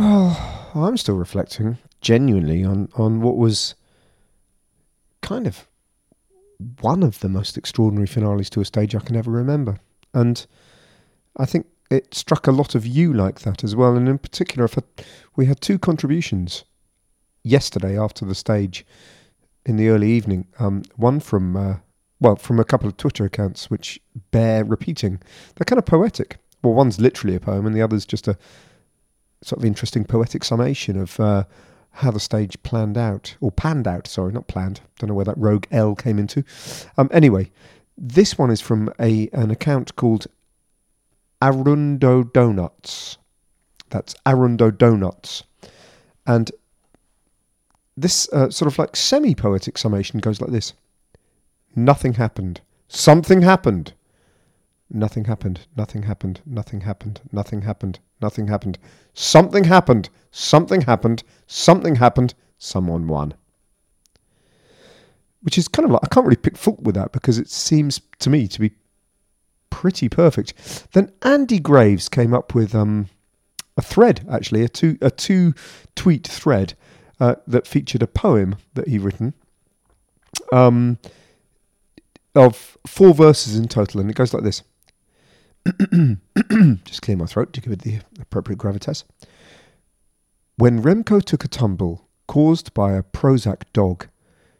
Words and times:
Oh, 0.72 0.84
I'm 0.86 0.96
still 0.96 1.16
reflecting 1.16 1.76
genuinely 2.00 2.64
on, 2.64 2.88
on 2.94 3.20
what 3.20 3.36
was 3.36 3.74
kind 5.20 5.48
of 5.48 5.66
one 6.80 7.02
of 7.02 7.18
the 7.18 7.28
most 7.28 7.58
extraordinary 7.58 8.06
finales 8.06 8.48
to 8.50 8.60
a 8.60 8.64
stage 8.64 8.94
I 8.94 9.00
can 9.00 9.16
ever 9.16 9.32
remember. 9.32 9.78
And 10.14 10.46
I 11.36 11.44
think 11.44 11.66
it 11.90 12.14
struck 12.14 12.46
a 12.46 12.52
lot 12.52 12.76
of 12.76 12.86
you 12.86 13.12
like 13.12 13.40
that 13.40 13.64
as 13.64 13.74
well. 13.74 13.96
And 13.96 14.08
in 14.08 14.18
particular, 14.18 14.64
if 14.64 14.78
we 15.34 15.46
had 15.46 15.60
two 15.60 15.76
contributions 15.76 16.62
yesterday 17.42 17.98
after 17.98 18.24
the 18.24 18.34
stage 18.36 18.86
in 19.66 19.76
the 19.76 19.88
early 19.88 20.10
evening. 20.10 20.46
Um, 20.58 20.82
one 20.96 21.20
from, 21.20 21.56
uh, 21.56 21.74
well, 22.20 22.36
from 22.36 22.58
a 22.58 22.64
couple 22.64 22.88
of 22.88 22.96
Twitter 22.96 23.24
accounts 23.24 23.68
which 23.68 24.00
bear 24.30 24.64
repeating. 24.64 25.20
They're 25.56 25.64
kind 25.66 25.78
of 25.78 25.84
poetic. 25.84 26.38
Well, 26.62 26.74
one's 26.74 27.00
literally 27.00 27.36
a 27.36 27.40
poem, 27.40 27.66
and 27.66 27.74
the 27.74 27.82
other's 27.82 28.06
just 28.06 28.28
a 28.28 28.38
sort 29.42 29.60
of 29.60 29.64
interesting 29.64 30.04
poetic 30.04 30.44
summation 30.44 30.98
of 30.98 31.18
uh, 31.18 31.44
how 31.92 32.10
the 32.10 32.20
stage 32.20 32.62
planned 32.62 32.96
out, 32.96 33.36
or 33.40 33.50
panned 33.50 33.86
out, 33.88 34.06
sorry, 34.06 34.32
not 34.32 34.46
planned. 34.46 34.80
Don't 34.98 35.08
know 35.08 35.14
where 35.14 35.24
that 35.24 35.38
rogue 35.38 35.66
L 35.70 35.94
came 35.94 36.18
into. 36.18 36.44
Um, 36.96 37.08
anyway, 37.12 37.50
this 37.96 38.38
one 38.38 38.50
is 38.50 38.60
from 38.60 38.92
a 39.00 39.28
an 39.32 39.50
account 39.50 39.96
called 39.96 40.26
Arundo 41.42 42.32
Donuts. 42.32 43.18
That's 43.90 44.14
Arundo 44.26 44.76
Donuts. 44.76 45.42
And 46.26 46.50
this 47.96 48.28
uh, 48.32 48.50
sort 48.50 48.70
of 48.72 48.78
like 48.78 48.96
semi 48.96 49.34
poetic 49.34 49.76
summation 49.76 50.20
goes 50.20 50.40
like 50.40 50.50
this 50.50 50.74
Nothing 51.74 52.14
happened. 52.14 52.60
Something 52.88 53.42
happened. 53.42 53.92
Nothing 54.90 55.24
happened. 55.24 55.66
Nothing 55.76 56.02
happened. 56.02 56.40
Nothing 56.44 56.80
happened. 56.80 57.20
Nothing 57.32 57.62
happened. 57.62 57.98
Nothing 58.20 58.48
happened. 58.48 58.78
Something 59.14 59.64
happened. 59.64 60.10
Something 60.32 60.80
happened. 60.82 61.22
Something 61.46 61.96
happened. 61.96 62.34
Someone 62.58 63.06
won. 63.06 63.34
Which 65.42 65.56
is 65.56 65.68
kind 65.68 65.84
of 65.86 65.92
like, 65.92 66.02
I 66.02 66.08
can't 66.08 66.26
really 66.26 66.36
pick 66.36 66.56
fault 66.58 66.80
with 66.82 66.96
that 66.96 67.12
because 67.12 67.38
it 67.38 67.48
seems 67.48 68.00
to 68.18 68.28
me 68.28 68.48
to 68.48 68.60
be 68.60 68.72
pretty 69.70 70.08
perfect. 70.08 70.88
Then 70.92 71.12
Andy 71.22 71.60
Graves 71.60 72.08
came 72.08 72.34
up 72.34 72.54
with 72.54 72.74
um, 72.74 73.08
a 73.76 73.82
thread, 73.82 74.26
actually, 74.30 74.64
a 74.64 74.68
two, 74.68 74.98
a 75.00 75.10
two 75.10 75.54
tweet 75.94 76.26
thread 76.26 76.74
uh, 77.20 77.36
that 77.46 77.66
featured 77.66 78.02
a 78.02 78.06
poem 78.06 78.56
that 78.74 78.88
he'd 78.88 79.00
written 79.00 79.34
um, 80.52 80.98
of 82.34 82.76
four 82.86 83.14
verses 83.14 83.56
in 83.56 83.68
total, 83.68 84.00
and 84.00 84.10
it 84.10 84.16
goes 84.16 84.34
like 84.34 84.42
this. 84.42 84.62
Just 86.84 87.02
clear 87.02 87.16
my 87.16 87.26
throat 87.26 87.52
to 87.52 87.60
give 87.60 87.72
it 87.72 87.82
the 87.82 88.00
appropriate 88.20 88.58
gravitas. 88.58 89.04
When 90.56 90.82
Remco 90.82 91.22
took 91.22 91.44
a 91.44 91.48
tumble 91.48 92.08
caused 92.26 92.72
by 92.74 92.92
a 92.92 93.02
Prozac 93.02 93.62
dog, 93.72 94.08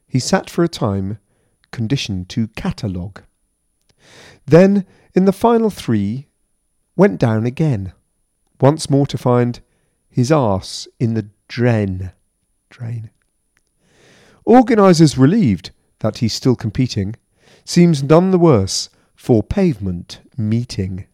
he 0.07 0.19
sat 0.19 0.51
for 0.51 0.65
a 0.65 0.69
time 0.69 1.19
conditioned 1.71 2.29
to 2.31 2.49
catalogue. 2.49 3.23
Then, 4.47 4.87
in 5.15 5.25
the 5.25 5.33
final 5.33 5.71
three, 5.71 6.27
went 6.97 7.19
down 7.19 7.47
again, 7.47 7.93
once 8.61 8.91
more 8.91 9.07
to 9.07 9.19
find 9.19 9.61
his 10.09 10.33
arse 10.33 10.89
in 10.99 11.15
the 11.15 11.29
drain 11.49 12.13
drain. 12.69 13.11
Organisers 14.45 15.19
relieved 15.19 15.71
that 16.01 16.19
he's 16.19 16.33
still 16.33 16.57
competing 16.57 17.15
seems 17.65 18.03
none 18.03 18.31
the 18.31 18.39
worse 18.39 18.89
for 19.21 19.43
pavement 19.43 20.21
meeting. 20.39 21.07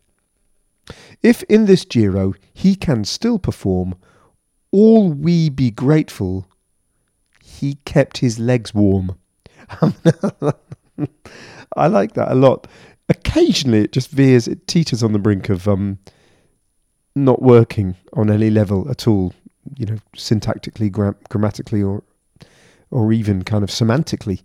If 1.25 1.43
in 1.45 1.65
this 1.65 1.85
Giro 1.85 2.35
he 2.55 2.77
can 2.77 3.05
still 3.05 3.41
perform, 3.41 3.97
all 4.71 5.11
we 5.13 5.51
be 5.51 5.73
grateful 5.73 6.47
he 7.43 7.79
kept 7.85 8.19
his 8.19 8.39
legs 8.39 8.73
warm. 8.73 9.19
I 11.77 11.89
like 11.89 12.13
that 12.13 12.31
a 12.31 12.37
lot. 12.37 12.69
Occasionally 13.09 13.81
it 13.81 13.93
just 13.93 14.11
veers, 14.11 14.47
it 14.47 14.69
teeters 14.69 15.03
on 15.03 15.13
the 15.13 15.19
brink 15.19 15.49
of 15.49 15.67
um, 15.67 15.99
not 17.17 17.43
working 17.43 17.97
on 18.13 18.31
any 18.31 18.51
level 18.51 18.89
at 18.89 19.09
all 19.09 19.33
you 19.77 19.85
know, 19.87 19.97
syntactically, 20.17 20.93
gra- 20.93 21.17
grammatically, 21.29 21.83
or 21.83 22.05
or 22.93 23.13
even 23.13 23.43
kind 23.43 23.65
of 23.65 23.71
semantically, 23.71 24.43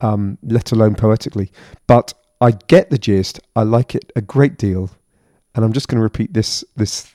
um, 0.00 0.38
let 0.44 0.70
alone 0.70 0.94
poetically. 0.94 1.50
But 1.88 2.14
I 2.42 2.50
get 2.66 2.90
the 2.90 2.98
gist. 2.98 3.38
I 3.54 3.62
like 3.62 3.94
it 3.94 4.10
a 4.16 4.20
great 4.20 4.58
deal, 4.58 4.90
and 5.54 5.64
I'm 5.64 5.72
just 5.72 5.86
going 5.86 5.98
to 5.98 6.02
repeat 6.02 6.34
this 6.34 6.64
this 6.74 7.14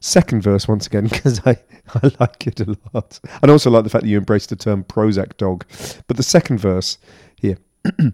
second 0.00 0.42
verse 0.42 0.66
once 0.66 0.86
again 0.86 1.04
because 1.08 1.38
I, 1.46 1.58
I 1.94 2.10
like 2.18 2.46
it 2.46 2.60
a 2.60 2.74
lot. 2.94 3.20
And 3.42 3.50
also 3.50 3.70
like 3.70 3.84
the 3.84 3.90
fact 3.90 4.04
that 4.04 4.08
you 4.08 4.16
embraced 4.16 4.48
the 4.48 4.56
term 4.56 4.82
Prozac 4.84 5.36
dog. 5.36 5.66
But 6.06 6.16
the 6.16 6.22
second 6.22 6.60
verse 6.60 6.96
here. 7.36 7.58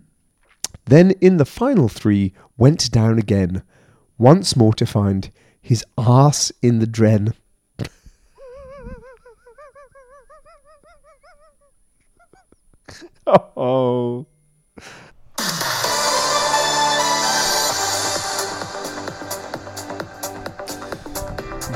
then 0.87 1.13
in 1.21 1.37
the 1.37 1.45
final 1.45 1.89
three 1.89 2.35
went 2.59 2.91
down 2.91 3.21
again, 3.21 3.63
once 4.19 4.57
more 4.57 4.75
to 4.75 4.87
find 4.87 5.31
his 5.63 5.85
arse 5.97 6.51
in 6.63 6.81
the 6.81 6.87
dren. 6.89 7.33
oh. 13.29 14.27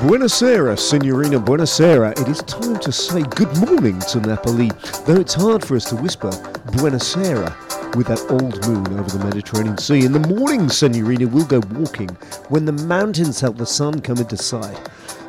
Buonasera, 0.05 0.79
Signorina 0.79 1.41
Buonasera. 1.41 2.13
It 2.21 2.29
is 2.29 2.43
time 2.43 2.79
to 2.81 2.93
say 2.93 3.23
good 3.23 3.57
morning 3.57 3.99
to 4.01 4.21
Napoli, 4.21 4.71
though 5.07 5.19
it's 5.19 5.33
hard 5.33 5.65
for 5.65 5.77
us 5.77 5.87
to 5.87 5.97
whisper 5.97 6.29
Buonasera 6.29 7.97
with 7.97 8.09
that 8.09 8.21
old 8.29 8.69
moon 8.69 8.99
over 8.99 9.17
the 9.17 9.25
Mediterranean 9.25 9.79
Sea. 9.79 10.05
In 10.05 10.13
the 10.13 10.19
morning, 10.19 10.69
Signorina, 10.69 11.27
we'll 11.27 11.47
go 11.47 11.63
walking 11.71 12.11
when 12.51 12.67
the 12.67 12.73
mountains 12.73 13.41
help 13.41 13.57
the 13.57 13.65
sun 13.65 13.99
come 14.03 14.19
into 14.19 14.37
sight. 14.37 14.79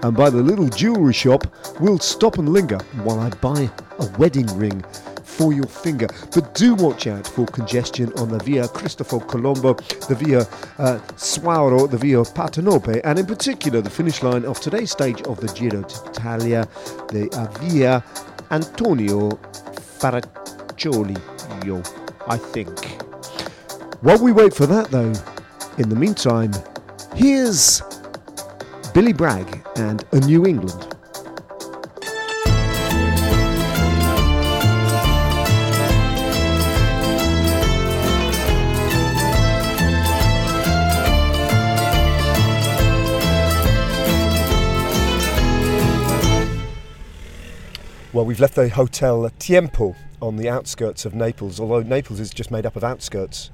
And 0.04 0.14
by 0.14 0.30
the 0.30 0.44
little 0.44 0.68
jewellery 0.68 1.14
shop, 1.14 1.48
we'll 1.80 2.00
stop 2.00 2.38
and 2.38 2.50
linger 2.50 2.80
while 3.04 3.22
I 3.22 3.30
buy 3.30 3.70
a 4.00 4.06
wedding 4.18 4.48
ring 4.58 4.84
for 5.38 5.54
your 5.54 5.68
finger. 5.68 6.08
But 6.34 6.54
do 6.56 6.76
watch 6.76 7.08
out 7.08 7.28
for 7.28 7.46
congestion 7.46 8.12
on 8.14 8.30
the 8.30 8.40
Via 8.40 8.68
Cristoforo 8.68 9.26
Colombo, 9.26 9.74
the 9.74 10.16
Via 10.16 10.42
uh, 10.80 11.00
Suaro, 11.16 11.90
the 11.90 11.98
Via 11.98 12.18
Partenope, 12.18 13.02
and 13.04 13.20
in 13.20 13.26
particular 13.26 13.82
the 13.82 13.90
finish 13.90 14.24
line 14.24 14.46
of 14.46 14.60
today's 14.60 14.92
stage 14.92 15.22
of 15.24 15.40
the 15.42 15.48
Giro 15.48 15.82
d'Italia, 15.82 16.68
the 17.10 17.30
uh, 17.34 17.48
Via 17.60 18.04
Antonio 18.52 19.32
Faraccioli, 20.00 21.18
I 22.28 22.38
think. 22.38 23.02
While 24.02 24.24
we 24.24 24.32
wait 24.32 24.54
for 24.54 24.66
that, 24.68 24.90
though, 24.92 25.14
in 25.78 25.90
the 25.90 25.96
meantime, 25.96 26.52
here's 27.16 27.82
Billy 28.94 29.14
Bragg 29.14 29.66
and 29.76 30.06
A 30.12 30.20
New 30.20 30.46
England. 30.46 30.85
Well, 48.16 48.24
we've 48.24 48.40
left 48.40 48.56
the 48.56 48.70
Hotel 48.70 49.30
Tiempo 49.40 49.94
on 50.22 50.38
the 50.38 50.48
outskirts 50.48 51.04
of 51.04 51.14
Naples, 51.14 51.60
although 51.60 51.82
Naples 51.82 52.22
is 52.22 52.30
just 52.30 52.50
made 52.50 52.66
up 52.66 52.78
of 52.78 52.84
outskirts. 52.86 53.52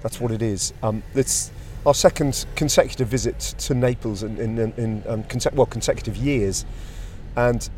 That's 0.00 0.18
what 0.18 0.32
it 0.32 0.40
is. 0.40 0.72
Um, 0.82 1.02
it's 1.14 1.52
our 1.84 1.92
second 1.92 2.46
consecutive 2.56 3.08
visit 3.08 3.38
to 3.58 3.74
Naples 3.74 4.22
in, 4.22 4.38
in, 4.38 4.58
in 4.78 5.02
um, 5.06 5.24
conse- 5.24 5.52
well, 5.52 5.66
consecutive 5.66 6.16
years. 6.16 6.64
And 7.36 7.68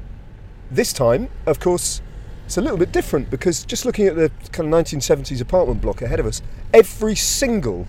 this 0.70 0.92
time, 0.92 1.30
of 1.46 1.58
course, 1.58 2.00
it's 2.46 2.58
a 2.58 2.60
little 2.60 2.78
bit 2.78 2.92
different 2.92 3.28
because 3.28 3.64
just 3.64 3.84
looking 3.84 4.06
at 4.06 4.14
the 4.14 4.30
kind 4.52 4.72
of 4.72 4.84
1970s 4.86 5.40
apartment 5.40 5.80
block 5.80 6.00
ahead 6.00 6.20
of 6.20 6.26
us, 6.26 6.42
every 6.72 7.16
single, 7.16 7.88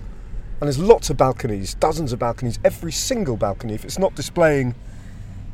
and 0.60 0.62
there's 0.62 0.80
lots 0.80 1.10
of 1.10 1.16
balconies, 1.16 1.74
dozens 1.74 2.12
of 2.12 2.18
balconies, 2.18 2.58
every 2.64 2.90
single 2.90 3.36
balcony, 3.36 3.74
if 3.74 3.84
it's 3.84 4.00
not 4.00 4.16
displaying 4.16 4.74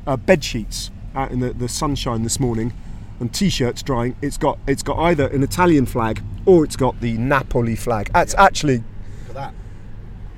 uh, 0.06 0.16
bed 0.16 0.42
sheets 0.42 0.90
out 1.14 1.30
in 1.30 1.40
the, 1.40 1.52
the 1.52 1.68
sunshine 1.68 2.22
this 2.22 2.40
morning 2.40 2.72
and 3.20 3.32
t-shirts 3.32 3.82
drying 3.82 4.16
it's 4.22 4.36
got 4.36 4.58
it's 4.66 4.82
got 4.82 4.98
either 4.98 5.28
an 5.28 5.42
Italian 5.42 5.86
flag 5.86 6.22
or 6.46 6.64
it's 6.64 6.76
got 6.76 7.00
the 7.00 7.16
Napoli 7.18 7.76
flag 7.76 8.10
that's 8.12 8.34
yeah. 8.34 8.44
actually 8.44 8.82
that. 9.32 9.54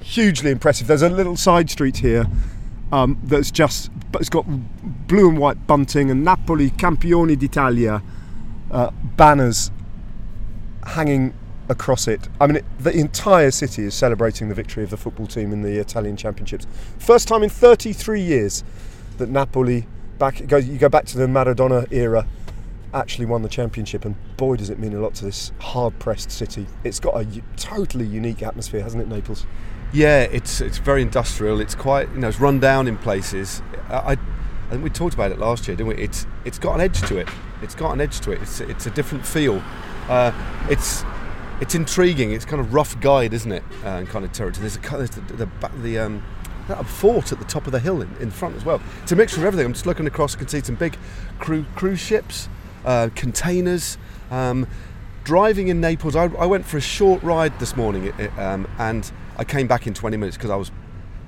hugely 0.00 0.50
impressive 0.50 0.86
there's 0.86 1.02
a 1.02 1.08
little 1.08 1.36
side 1.36 1.70
street 1.70 1.98
here 1.98 2.26
um, 2.92 3.18
that's 3.24 3.50
just 3.50 3.90
but 4.12 4.20
it's 4.20 4.30
got 4.30 4.44
blue 5.08 5.28
and 5.28 5.38
white 5.38 5.66
bunting 5.66 6.10
and 6.10 6.24
Napoli 6.24 6.70
Campioni 6.70 7.38
d'Italia 7.38 8.02
uh, 8.70 8.90
banners 9.16 9.70
hanging 10.86 11.34
across 11.68 12.08
it. 12.08 12.28
I 12.40 12.46
mean, 12.46 12.56
it, 12.56 12.64
the 12.78 12.92
entire 12.92 13.50
city 13.50 13.84
is 13.84 13.94
celebrating 13.94 14.48
the 14.48 14.54
victory 14.54 14.84
of 14.84 14.90
the 14.90 14.96
football 14.96 15.26
team 15.26 15.52
in 15.52 15.62
the 15.62 15.78
Italian 15.78 16.16
Championships. 16.16 16.66
First 16.98 17.28
time 17.28 17.42
in 17.42 17.50
33 17.50 18.20
years 18.20 18.64
that 19.18 19.28
Napoli 19.28 19.86
back. 20.24 20.40
It 20.40 20.48
goes, 20.48 20.66
you 20.66 20.78
go 20.78 20.88
back 20.88 21.04
to 21.06 21.18
the 21.18 21.26
Maradona 21.26 21.90
era. 21.92 22.26
Actually 22.92 23.26
won 23.26 23.42
the 23.42 23.48
championship, 23.48 24.04
and 24.04 24.14
boy, 24.36 24.56
does 24.56 24.70
it 24.70 24.78
mean 24.78 24.94
a 24.94 25.00
lot 25.00 25.14
to 25.16 25.24
this 25.24 25.50
hard-pressed 25.58 26.30
city. 26.30 26.66
It's 26.84 27.00
got 27.00 27.16
a 27.16 27.24
u- 27.24 27.42
totally 27.56 28.06
unique 28.06 28.42
atmosphere, 28.42 28.82
hasn't 28.82 29.02
it, 29.02 29.08
Naples? 29.08 29.46
Yeah, 29.92 30.22
it's 30.22 30.60
it's 30.60 30.78
very 30.78 31.02
industrial. 31.02 31.60
It's 31.60 31.74
quite 31.74 32.08
you 32.10 32.20
know 32.20 32.28
it's 32.28 32.38
run 32.38 32.60
down 32.60 32.86
in 32.86 32.96
places. 32.96 33.62
I, 33.88 34.12
I, 34.12 34.16
think 34.70 34.84
we 34.84 34.90
talked 34.90 35.14
about 35.14 35.32
it 35.32 35.38
last 35.38 35.66
year, 35.66 35.76
didn't 35.76 35.88
we? 35.88 35.96
It's 35.96 36.26
it's 36.44 36.58
got 36.58 36.74
an 36.74 36.80
edge 36.80 37.00
to 37.02 37.16
it. 37.18 37.28
It's 37.62 37.74
got 37.74 37.92
an 37.92 38.00
edge 38.00 38.20
to 38.20 38.30
it. 38.30 38.40
It's 38.42 38.60
it's 38.60 38.86
a 38.86 38.90
different 38.90 39.26
feel. 39.26 39.60
Uh, 40.08 40.32
it's 40.70 41.04
it's 41.60 41.74
intriguing. 41.74 42.32
It's 42.32 42.44
kind 42.44 42.60
of 42.60 42.72
rough 42.72 42.98
guide, 43.00 43.34
isn't 43.34 43.52
it? 43.52 43.64
Uh, 43.84 43.88
and 43.88 44.08
kind 44.08 44.24
of 44.24 44.32
territory. 44.32 44.68
There's 44.68 44.76
a 44.76 44.96
there's 44.96 45.10
the 45.10 45.20
the, 45.20 45.46
the, 45.46 45.68
the 45.82 45.98
um, 45.98 46.22
a 46.68 46.84
fort 46.84 47.32
at 47.32 47.38
the 47.38 47.44
top 47.44 47.66
of 47.66 47.72
the 47.72 47.80
hill 47.80 48.00
in, 48.02 48.14
in 48.20 48.30
front 48.30 48.56
as 48.56 48.64
well. 48.64 48.80
It's 49.02 49.12
a 49.12 49.16
mixture 49.16 49.40
of 49.40 49.44
everything. 49.46 49.66
I'm 49.66 49.72
just 49.72 49.86
looking 49.86 50.06
across. 50.06 50.34
I 50.34 50.38
can 50.38 50.48
see 50.48 50.60
some 50.62 50.74
big 50.76 50.96
cru- 51.38 51.66
cruise 51.74 52.00
ships, 52.00 52.48
uh, 52.84 53.08
containers. 53.14 53.98
Um, 54.30 54.66
driving 55.24 55.68
in 55.68 55.80
Naples, 55.80 56.16
I, 56.16 56.24
I 56.24 56.46
went 56.46 56.64
for 56.66 56.76
a 56.76 56.80
short 56.82 57.22
ride 57.22 57.58
this 57.60 57.76
morning, 57.76 58.12
it- 58.18 58.38
um, 58.38 58.66
and 58.78 59.10
I 59.36 59.44
came 59.44 59.66
back 59.66 59.86
in 59.86 59.94
20 59.94 60.16
minutes 60.16 60.36
because 60.36 60.50
I 60.50 60.56
was 60.56 60.70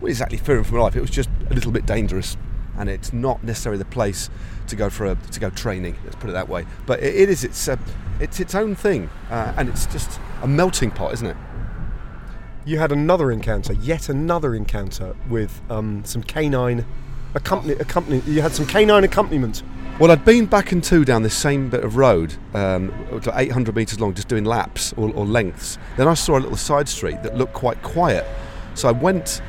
well, 0.00 0.08
exactly 0.10 0.38
fearing 0.38 0.64
for 0.64 0.74
my 0.74 0.82
life. 0.82 0.96
It 0.96 1.00
was 1.00 1.10
just 1.10 1.28
a 1.50 1.54
little 1.54 1.72
bit 1.72 1.86
dangerous, 1.86 2.36
and 2.78 2.88
it's 2.88 3.12
not 3.12 3.42
necessarily 3.42 3.78
the 3.78 3.84
place 3.86 4.28
to 4.68 4.76
go 4.76 4.90
for 4.90 5.06
a, 5.06 5.14
to 5.14 5.40
go 5.40 5.48
training. 5.50 5.96
Let's 6.04 6.16
put 6.16 6.28
it 6.30 6.34
that 6.34 6.48
way. 6.48 6.66
But 6.86 7.00
it, 7.02 7.14
it 7.14 7.28
is. 7.30 7.44
It's 7.44 7.68
a, 7.68 7.78
it's 8.20 8.40
its 8.40 8.54
own 8.54 8.74
thing, 8.74 9.08
uh, 9.30 9.54
and 9.56 9.68
it's 9.68 9.86
just 9.86 10.20
a 10.42 10.46
melting 10.46 10.90
pot, 10.90 11.12
isn't 11.14 11.26
it? 11.26 11.36
You 12.66 12.78
had 12.80 12.90
another 12.90 13.30
encounter, 13.30 13.74
yet 13.74 14.08
another 14.08 14.52
encounter 14.56 15.14
with 15.28 15.62
um, 15.70 16.04
some 16.04 16.20
canine 16.24 16.84
accompany, 17.36 17.74
accompany. 17.74 18.20
You 18.26 18.42
had 18.42 18.50
some 18.50 18.66
canine 18.66 19.04
accompaniment. 19.04 19.62
Well, 20.00 20.10
I'd 20.10 20.24
been 20.24 20.46
back 20.46 20.72
and 20.72 20.82
two 20.82 21.04
down 21.04 21.22
this 21.22 21.36
same 21.36 21.70
bit 21.70 21.84
of 21.84 21.96
road, 21.96 22.34
um, 22.54 22.92
to 23.22 23.32
800 23.32 23.76
metres 23.76 24.00
long, 24.00 24.14
just 24.14 24.26
doing 24.26 24.44
laps 24.44 24.92
or, 24.94 25.12
or 25.12 25.24
lengths. 25.24 25.78
Then 25.96 26.08
I 26.08 26.14
saw 26.14 26.38
a 26.38 26.40
little 26.40 26.56
side 26.56 26.88
street 26.88 27.22
that 27.22 27.36
looked 27.36 27.54
quite 27.54 27.80
quiet. 27.82 28.26
So 28.74 28.88
I 28.88 28.92
went 28.92 29.40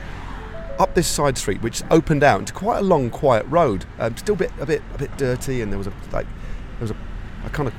up 0.77 0.93
this 0.93 1.07
side 1.07 1.39
street, 1.39 1.59
which 1.63 1.81
opened 1.89 2.23
out 2.23 2.39
into 2.41 2.53
quite 2.53 2.77
a 2.77 2.83
long, 2.83 3.09
quiet 3.09 3.47
road. 3.47 3.85
Um, 3.97 4.15
still 4.15 4.35
a 4.35 4.37
bit, 4.37 4.51
a 4.59 4.65
bit, 4.67 4.83
a 4.93 4.97
bit 4.99 5.17
dirty, 5.17 5.61
and 5.61 5.71
there 5.71 5.79
was 5.79 5.87
a 5.87 5.93
like, 6.11 6.27
there 6.27 6.81
was 6.81 6.91
a, 6.91 6.97
a 7.45 7.49
kind 7.49 7.67
of 7.67 7.73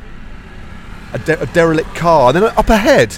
a, 1.14 1.18
de- 1.24 1.40
a 1.40 1.46
derelict 1.46 1.94
car. 1.94 2.34
And 2.34 2.42
then 2.42 2.52
up 2.56 2.68
ahead, 2.70 3.16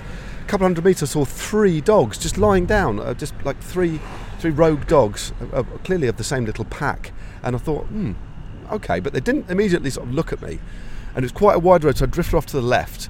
couple 0.50 0.64
hundred 0.64 0.84
metres, 0.84 1.10
I 1.10 1.12
saw 1.12 1.24
three 1.24 1.80
dogs 1.80 2.18
just 2.18 2.36
lying 2.36 2.66
down, 2.66 2.98
uh, 2.98 3.14
just 3.14 3.34
like 3.44 3.56
three, 3.62 4.00
three 4.40 4.50
rogue 4.50 4.84
dogs, 4.88 5.32
uh, 5.40 5.58
uh, 5.58 5.62
clearly 5.84 6.08
of 6.08 6.16
the 6.16 6.24
same 6.24 6.44
little 6.44 6.64
pack. 6.64 7.12
And 7.44 7.54
I 7.54 7.58
thought, 7.60 7.86
hmm, 7.86 8.14
okay, 8.72 8.98
but 8.98 9.12
they 9.12 9.20
didn't 9.20 9.48
immediately 9.48 9.90
sort 9.90 10.08
of 10.08 10.12
look 10.12 10.32
at 10.32 10.42
me. 10.42 10.58
And 11.14 11.18
it 11.18 11.22
was 11.22 11.32
quite 11.32 11.54
a 11.54 11.60
wide 11.60 11.84
road, 11.84 11.98
so 11.98 12.04
I 12.04 12.08
drifted 12.08 12.36
off 12.36 12.46
to 12.46 12.56
the 12.56 12.66
left 12.66 13.08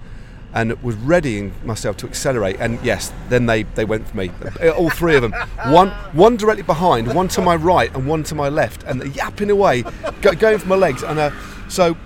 and 0.52 0.82
was 0.82 0.96
readying 0.96 1.54
myself 1.64 1.96
to 1.98 2.06
accelerate. 2.06 2.56
And 2.60 2.78
yes, 2.84 3.10
then 3.31 3.46
they, 3.46 3.62
they 3.62 3.87
went 3.87 4.06
for 4.06 4.19
me. 4.19 4.31
Uh, 4.62 4.70
All 4.70 4.90
three 4.90 5.16
of 5.16 5.22
them. 5.22 5.32
One 5.69 5.88
one 6.12 6.37
directly 6.37 6.62
behind, 6.64 7.14
one 7.14 7.28
to 7.28 7.40
my 7.40 7.56
right, 7.56 7.94
and 7.94 8.06
one 8.06 8.22
to 8.25 8.34
my 8.34 8.50
left. 8.50 8.82
And 8.82 9.00
they're 9.00 9.08
yapping 9.08 9.50
away, 9.50 9.84
go, 10.20 10.32
going 10.32 10.58
for 10.58 10.69
my 10.69 10.76
legs. 10.76 11.02
And 11.02 11.19
uh, 11.19 11.31
so 11.69 11.96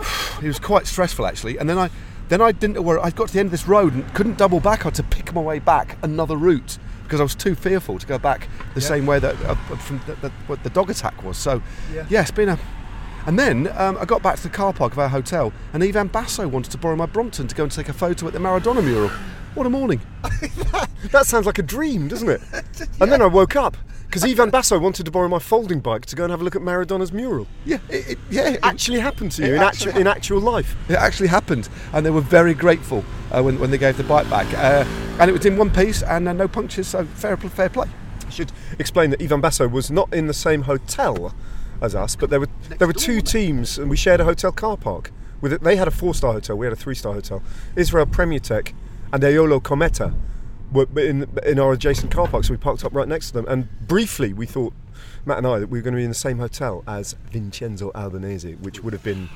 it 0.42 0.46
was 0.46 0.58
quite 0.58 0.88
stressful 0.88 1.26
actually. 1.26 1.58
And 1.58 1.68
then 1.70 1.78
I 1.78 1.90
then 2.28 2.40
I 2.40 2.52
didn't 2.52 2.74
know 2.76 2.82
where 2.82 2.98
I 3.04 3.10
got 3.10 3.28
to 3.28 3.34
the 3.34 3.40
end 3.40 3.46
of 3.48 3.50
this 3.52 3.66
road 3.66 3.94
and 3.94 4.12
couldn't 4.14 4.38
double 4.38 4.60
back. 4.60 4.80
I 4.80 4.84
had 4.84 4.94
to 4.96 5.02
pick 5.02 5.32
my 5.34 5.40
way 5.40 5.58
back 5.58 5.96
another 6.02 6.36
route 6.36 6.78
because 7.04 7.20
I 7.20 7.22
was 7.22 7.34
too 7.34 7.54
fearful 7.54 7.98
to 7.98 8.06
go 8.06 8.18
back 8.18 8.48
the 8.74 8.80
same 8.82 9.06
way 9.06 9.18
that 9.18 9.34
uh, 9.44 9.54
from 9.76 10.00
the, 10.06 10.14
the, 10.16 10.28
what 10.46 10.62
the 10.62 10.70
dog 10.70 10.90
attack 10.90 11.22
was. 11.24 11.36
So 11.38 11.62
Yeah. 11.92 12.04
yeah, 12.10 12.20
it's 12.22 12.30
been 12.30 12.50
a. 12.50 12.58
And 13.26 13.38
then 13.38 13.68
um, 13.76 13.98
I 13.98 14.04
got 14.04 14.22
back 14.22 14.36
to 14.36 14.42
the 14.42 14.48
car 14.50 14.72
park 14.72 14.92
of 14.92 14.98
our 14.98 15.08
hotel, 15.08 15.52
and 15.72 15.82
Ivan 15.82 16.08
Basso 16.08 16.46
wanted 16.48 16.70
to 16.72 16.78
borrow 16.78 16.96
my 16.96 17.06
Brompton 17.06 17.46
to 17.48 17.54
go 17.54 17.64
and 17.64 17.72
take 17.72 17.88
a 17.88 17.92
photo 17.92 18.26
at 18.26 18.32
the 18.32 18.38
Maradona 18.38 18.82
mural. 18.82 19.10
What 19.54 19.66
a 19.66 19.70
morning! 19.70 20.00
That 21.12 21.26
sounds 21.26 21.46
like 21.46 21.58
a 21.58 21.62
dream, 21.62 22.08
doesn't 22.08 22.28
it? 22.28 22.40
And 23.00 23.10
then 23.12 23.22
I 23.22 23.26
woke 23.26 23.54
up 23.56 23.76
because 24.08 24.24
Ivan 24.24 24.48
Basso 24.48 24.78
wanted 24.78 25.04
to 25.04 25.12
borrow 25.12 25.28
my 25.28 25.38
folding 25.38 25.80
bike 25.80 26.06
to 26.06 26.16
go 26.16 26.24
and 26.24 26.30
have 26.30 26.40
a 26.40 26.44
look 26.44 26.56
at 26.56 26.62
Maradona's 26.62 27.12
mural. 27.12 27.46
Yeah, 27.66 27.76
it, 27.90 28.12
it, 28.12 28.18
yeah, 28.30 28.48
it, 28.48 28.60
Actually 28.62 29.00
happened 29.00 29.32
to 29.32 29.46
you 29.46 29.54
in 29.54 29.60
actual 29.60 29.96
in 29.96 30.06
actual 30.06 30.40
life. 30.40 30.76
It 30.88 30.94
actually 30.94 31.28
happened, 31.28 31.68
and 31.92 32.06
they 32.06 32.10
were 32.10 32.22
very 32.22 32.54
grateful 32.54 33.04
uh, 33.30 33.42
when, 33.42 33.60
when 33.60 33.70
they 33.70 33.76
gave 33.76 33.98
the 33.98 34.04
bike 34.04 34.28
back. 34.30 34.46
Uh, 34.54 34.88
and 35.20 35.28
it 35.28 35.32
was 35.32 35.44
in 35.44 35.58
one 35.58 35.70
piece 35.70 36.02
and 36.02 36.26
uh, 36.26 36.32
no 36.32 36.48
punctures, 36.48 36.88
so 36.88 37.04
fair, 37.04 37.36
fair 37.36 37.68
play. 37.68 37.88
I 38.26 38.30
should 38.30 38.50
explain 38.78 39.10
that 39.10 39.20
Ivan 39.20 39.42
Basso 39.42 39.68
was 39.68 39.90
not 39.90 40.12
in 40.14 40.26
the 40.26 40.34
same 40.34 40.62
hotel 40.62 41.34
as 41.82 41.94
us, 41.94 42.16
but 42.16 42.30
there 42.30 42.40
were 42.40 42.48
there 42.78 42.88
were 42.88 42.94
two 42.94 43.20
teams, 43.20 43.78
and 43.78 43.90
we 43.90 43.96
shared 43.96 44.20
a 44.20 44.24
hotel 44.24 44.52
car 44.52 44.78
park. 44.78 45.12
With 45.42 45.52
it, 45.52 45.62
they 45.62 45.76
had 45.76 45.86
a 45.86 45.92
four-star 45.92 46.32
hotel, 46.32 46.56
we 46.56 46.66
had 46.66 46.72
a 46.72 46.76
three-star 46.76 47.12
hotel. 47.12 47.42
Israel 47.76 48.06
Premier 48.06 48.40
Tech 48.40 48.74
and 49.12 49.22
Eolo-Kometa 49.22 50.14
were 50.72 50.86
in 50.96 51.26
in 51.46 51.58
our 51.58 51.72
adjacent 51.72 52.10
car 52.12 52.28
park, 52.28 52.44
so 52.44 52.52
we 52.52 52.56
parked 52.58 52.84
up 52.84 52.94
right 52.94 53.08
next 53.08 53.28
to 53.28 53.32
them. 53.34 53.46
And 53.48 53.68
briefly, 53.86 54.32
we 54.32 54.46
thought 54.46 54.72
Matt 55.24 55.38
and 55.38 55.46
I 55.46 55.58
that 55.58 55.68
we 55.68 55.78
were 55.78 55.82
going 55.82 55.94
to 55.94 55.98
be 55.98 56.04
in 56.04 56.10
the 56.10 56.14
same 56.14 56.38
hotel 56.38 56.82
as 56.86 57.14
Vincenzo 57.30 57.90
Albanese, 57.94 58.54
which 58.54 58.82
would 58.82 58.92
have 58.92 59.02
been 59.02 59.28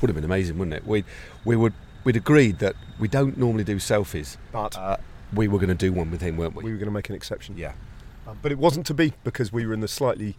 Would 0.00 0.08
have 0.10 0.14
been 0.14 0.24
amazing, 0.24 0.58
wouldn't 0.58 0.74
it? 0.74 0.86
We 0.86 1.04
we 1.44 1.56
would 1.56 1.72
we'd 2.04 2.16
agreed 2.16 2.58
that 2.60 2.74
we 2.98 3.08
don't 3.08 3.36
normally 3.36 3.64
do 3.64 3.76
selfies, 3.76 4.36
But- 4.52 4.76
uh, 4.76 4.96
we 5.34 5.46
were 5.46 5.58
going 5.58 5.68
to 5.68 5.74
do 5.74 5.92
one 5.92 6.10
with 6.10 6.20
him, 6.22 6.36
weren't 6.36 6.56
we? 6.56 6.64
we 6.64 6.72
were 6.72 6.76
going 6.78 6.86
to 6.88 6.92
make 6.92 7.08
an 7.08 7.14
exception. 7.14 7.56
yeah. 7.56 7.72
Um, 8.26 8.38
but 8.42 8.50
it 8.52 8.58
wasn't 8.58 8.84
to 8.86 8.94
be 8.94 9.12
because 9.24 9.52
we 9.52 9.64
were 9.66 9.72
in 9.72 9.80
the 9.80 9.88
slightly 9.88 10.36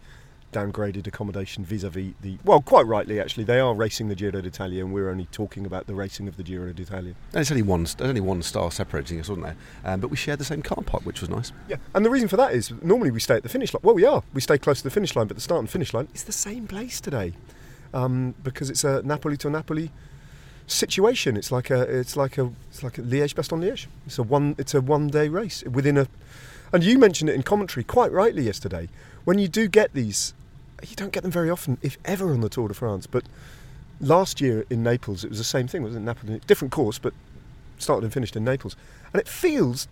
downgraded 0.52 1.06
accommodation 1.06 1.64
vis-a-vis 1.64 2.12
the 2.20 2.36
well 2.44 2.60
quite 2.60 2.86
rightly 2.86 3.18
actually 3.18 3.42
they 3.44 3.58
are 3.58 3.74
racing 3.74 4.08
the 4.08 4.14
Giro 4.14 4.40
d'Italia 4.40 4.84
and 4.84 4.92
we're 4.94 5.08
only 5.10 5.26
talking 5.32 5.64
about 5.66 5.86
the 5.86 5.94
racing 5.94 6.28
of 6.28 6.36
the 6.36 6.42
Giro 6.42 6.72
d'Italia 6.72 7.14
And 7.32 7.40
it's 7.40 7.50
only 7.50 7.62
one. 7.62 7.84
There's 7.84 8.08
only 8.08 8.20
one 8.20 8.42
star 8.42 8.70
separating 8.70 9.18
us, 9.18 9.28
wasn't 9.28 9.46
there? 9.46 9.56
Um, 9.84 10.00
but 10.00 10.08
we 10.10 10.16
shared 10.16 10.38
the 10.38 10.44
same 10.44 10.62
car 10.62 10.82
park, 10.82 11.04
which 11.04 11.20
was 11.20 11.30
nice. 11.30 11.52
yeah 11.68 11.76
and 11.94 12.04
the 12.04 12.10
reason 12.10 12.28
for 12.28 12.36
that 12.36 12.52
is 12.52 12.70
normally 12.82 13.10
we 13.10 13.20
stay 13.20 13.36
at 13.36 13.42
the 13.42 13.48
finish 13.48 13.72
line 13.74 13.80
well 13.82 13.94
we 13.94 14.04
are 14.04 14.22
we 14.34 14.40
stay 14.40 14.58
close 14.58 14.78
to 14.78 14.84
the 14.84 14.90
finish 14.90 15.16
line 15.16 15.26
but 15.26 15.36
the 15.36 15.40
start 15.42 15.60
and 15.60 15.70
finish 15.70 15.92
line 15.94 16.08
is 16.14 16.24
the 16.24 16.32
same 16.32 16.66
place 16.66 17.00
today 17.00 17.32
um, 17.94 18.34
because 18.42 18.68
it's 18.70 18.84
a 18.84 19.02
Napoli 19.02 19.36
to 19.38 19.50
Napoli 19.50 19.90
situation 20.66 21.36
it's 21.36 21.50
like 21.50 21.70
a 21.70 21.82
it's 21.82 22.16
like 22.16 22.38
a 22.38 22.50
it's 22.70 22.82
like 22.82 22.96
a 22.98 23.02
Liège 23.02 23.34
Bastogne 23.34 23.62
Liège 23.68 23.86
it's 24.06 24.18
a 24.18 24.22
one 24.22 24.54
it's 24.58 24.74
a 24.74 24.80
one 24.80 25.08
day 25.08 25.28
race 25.28 25.62
within 25.64 25.98
a 25.98 26.06
and 26.72 26.84
you 26.84 26.98
mentioned 26.98 27.28
it 27.28 27.34
in 27.34 27.42
commentary 27.42 27.84
quite 27.84 28.12
rightly 28.12 28.42
yesterday 28.44 28.88
when 29.24 29.38
you 29.38 29.48
do 29.48 29.68
get 29.68 29.92
these 29.92 30.34
you 30.90 30.96
don't 30.96 31.12
get 31.12 31.22
them 31.22 31.32
very 31.32 31.50
often 31.50 31.78
if 31.82 31.98
ever 32.04 32.32
on 32.32 32.40
the 32.40 32.48
Tour 32.48 32.68
de 32.68 32.74
France 32.74 33.06
but 33.06 33.24
last 34.00 34.40
year 34.40 34.64
in 34.70 34.82
Naples 34.82 35.24
it 35.24 35.28
was 35.28 35.38
the 35.38 35.44
same 35.44 35.68
thing 35.68 35.82
wasn't 35.82 36.02
it 36.02 36.06
Napoli 36.06 36.40
different 36.46 36.72
course 36.72 36.98
but 36.98 37.14
started 37.78 38.04
and 38.04 38.12
finished 38.12 38.36
in 38.36 38.44
Naples 38.44 38.76
and 39.12 39.20
it 39.20 39.28
feels 39.28 39.88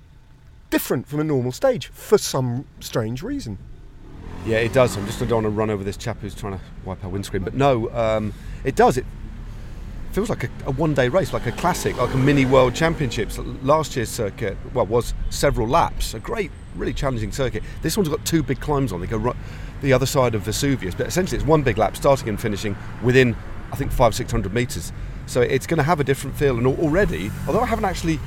different 0.71 1.07
from 1.07 1.21
a 1.21 1.25
normal 1.25 1.53
stage 1.53 1.87
for 1.89 2.19
some 2.19 2.65
strange 2.81 3.23
reason 3.23 3.59
Yeah, 4.47 4.59
it 4.59 4.73
does. 4.73 4.97
I'm 4.97 5.05
just 5.07 5.21
I 5.21 5.27
don't 5.27 5.43
want 5.43 5.53
to 5.53 5.59
run 5.59 5.71
over 5.71 5.85
this 5.85 5.97
chap 5.99 6.19
who's 6.21 6.35
trying 6.35 6.55
to 6.55 6.65
wipe 6.85 7.05
our 7.05 7.11
windscreen, 7.11 7.43
but 7.43 7.53
no, 7.55 7.91
um, 7.91 8.33
it 8.65 8.75
does. 8.75 8.97
It 8.97 9.05
feels 10.13 10.29
like 10.29 10.45
a, 10.45 10.51
a 10.67 10.71
one-day 10.71 11.09
race, 11.09 11.33
like 11.33 11.47
a 11.47 11.53
classic, 11.53 11.97
like 11.97 12.13
a 12.15 12.17
mini 12.17 12.45
World 12.45 12.75
Championships. 12.75 13.39
Last 13.63 13.97
year's 13.97 14.09
circuit, 14.09 14.57
well, 14.75 14.87
was 14.87 15.15
several 15.31 15.69
laps. 15.69 16.15
A 16.15 16.19
great, 16.19 16.51
really 16.75 16.93
challenging 16.93 17.33
circuit. 17.33 17.63
This 17.83 17.97
one's 17.97 18.09
got 18.09 18.25
two 18.25 18.43
big 18.43 18.61
climbs 18.61 18.93
on. 18.93 19.01
They 19.01 19.07
go 19.07 19.17
right 19.17 19.37
the 19.83 19.93
other 19.93 20.07
side 20.07 20.35
of 20.35 20.43
Vesuvius, 20.43 20.95
but 20.95 21.07
essentially 21.07 21.39
it's 21.39 21.47
one 21.47 21.63
big 21.63 21.79
lap, 21.79 21.97
starting 21.97 22.29
and 22.29 22.41
finishing 22.41 22.77
within, 23.03 23.35
I 23.73 23.77
think, 23.77 23.93
five, 23.93 24.15
six 24.15 24.31
hundred 24.31 24.53
meters. 24.53 24.93
So 25.27 25.41
it's 25.41 25.67
going 25.67 25.79
to 25.79 25.85
have 25.85 26.01
a 26.01 26.05
different 26.05 26.37
feel. 26.37 26.59
And 26.59 26.67
already, 26.67 27.31
although 27.47 27.61
I 27.61 27.67
haven't 27.67 27.87
actually 27.87 28.21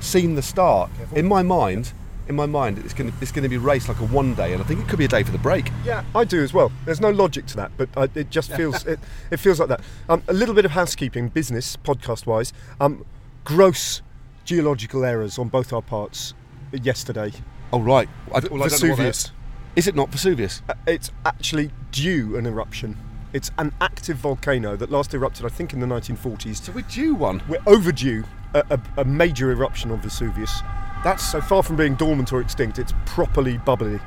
seen 0.00 0.34
the 0.34 0.42
start, 0.42 0.90
in 1.14 1.26
my 1.26 1.42
mind. 1.42 1.92
In 2.28 2.34
my 2.34 2.46
mind, 2.46 2.78
it's 2.78 2.92
going, 2.92 3.12
to, 3.12 3.16
it's 3.20 3.30
going 3.30 3.44
to 3.44 3.48
be 3.48 3.56
raced 3.56 3.88
like 3.88 4.00
a 4.00 4.04
one 4.06 4.34
day, 4.34 4.52
and 4.52 4.60
I 4.60 4.66
think 4.66 4.80
it 4.80 4.88
could 4.88 4.98
be 4.98 5.04
a 5.04 5.08
day 5.08 5.22
for 5.22 5.30
the 5.30 5.38
break. 5.38 5.70
Yeah, 5.84 6.02
I 6.14 6.24
do 6.24 6.42
as 6.42 6.52
well. 6.52 6.72
There's 6.84 7.00
no 7.00 7.10
logic 7.10 7.46
to 7.46 7.56
that, 7.56 7.70
but 7.76 7.88
I, 7.96 8.08
it 8.14 8.30
just 8.30 8.52
feels 8.52 8.84
it, 8.92 8.98
it 9.30 9.36
feels 9.36 9.60
like 9.60 9.68
that. 9.68 9.80
Um, 10.08 10.22
a 10.26 10.32
little 10.32 10.54
bit 10.54 10.64
of 10.64 10.72
housekeeping, 10.72 11.28
business 11.28 11.76
podcast 11.76 12.26
wise. 12.26 12.52
Um, 12.80 13.04
gross 13.44 14.02
geological 14.44 15.04
errors 15.04 15.38
on 15.38 15.48
both 15.48 15.72
our 15.72 15.82
parts 15.82 16.34
yesterday. 16.72 17.32
Oh 17.72 17.80
right, 17.80 18.08
I, 18.28 18.30
well, 18.30 18.36
I 18.36 18.40
don't 18.40 18.52
know 18.54 18.58
what 18.60 18.70
Vesuvius. 18.72 19.30
Is 19.76 19.86
it 19.86 19.94
not 19.94 20.08
Vesuvius? 20.10 20.62
Uh, 20.68 20.74
It's 20.86 21.10
actually 21.24 21.70
due 21.92 22.36
an 22.36 22.46
eruption. 22.46 22.96
It's 23.32 23.50
an 23.58 23.72
active 23.80 24.16
volcano 24.16 24.74
that 24.76 24.90
last 24.90 25.12
erupted, 25.14 25.44
I 25.44 25.48
think, 25.48 25.72
in 25.74 25.80
the 25.80 25.86
1940s. 25.86 26.62
So 26.64 26.72
we're 26.72 26.80
due 26.82 27.14
one. 27.14 27.42
We're 27.48 27.62
overdue 27.66 28.24
a, 28.54 28.64
a, 28.70 28.80
a 29.02 29.04
major 29.04 29.50
eruption 29.52 29.90
on 29.90 30.00
Vesuvius. 30.00 30.60
That's 31.06 31.24
so 31.24 31.40
far 31.40 31.62
from 31.62 31.76
being 31.76 31.94
dormant 31.94 32.32
or 32.32 32.40
extinct. 32.40 32.80
It's 32.80 32.92
properly 33.04 33.58
bubbly. 33.58 34.00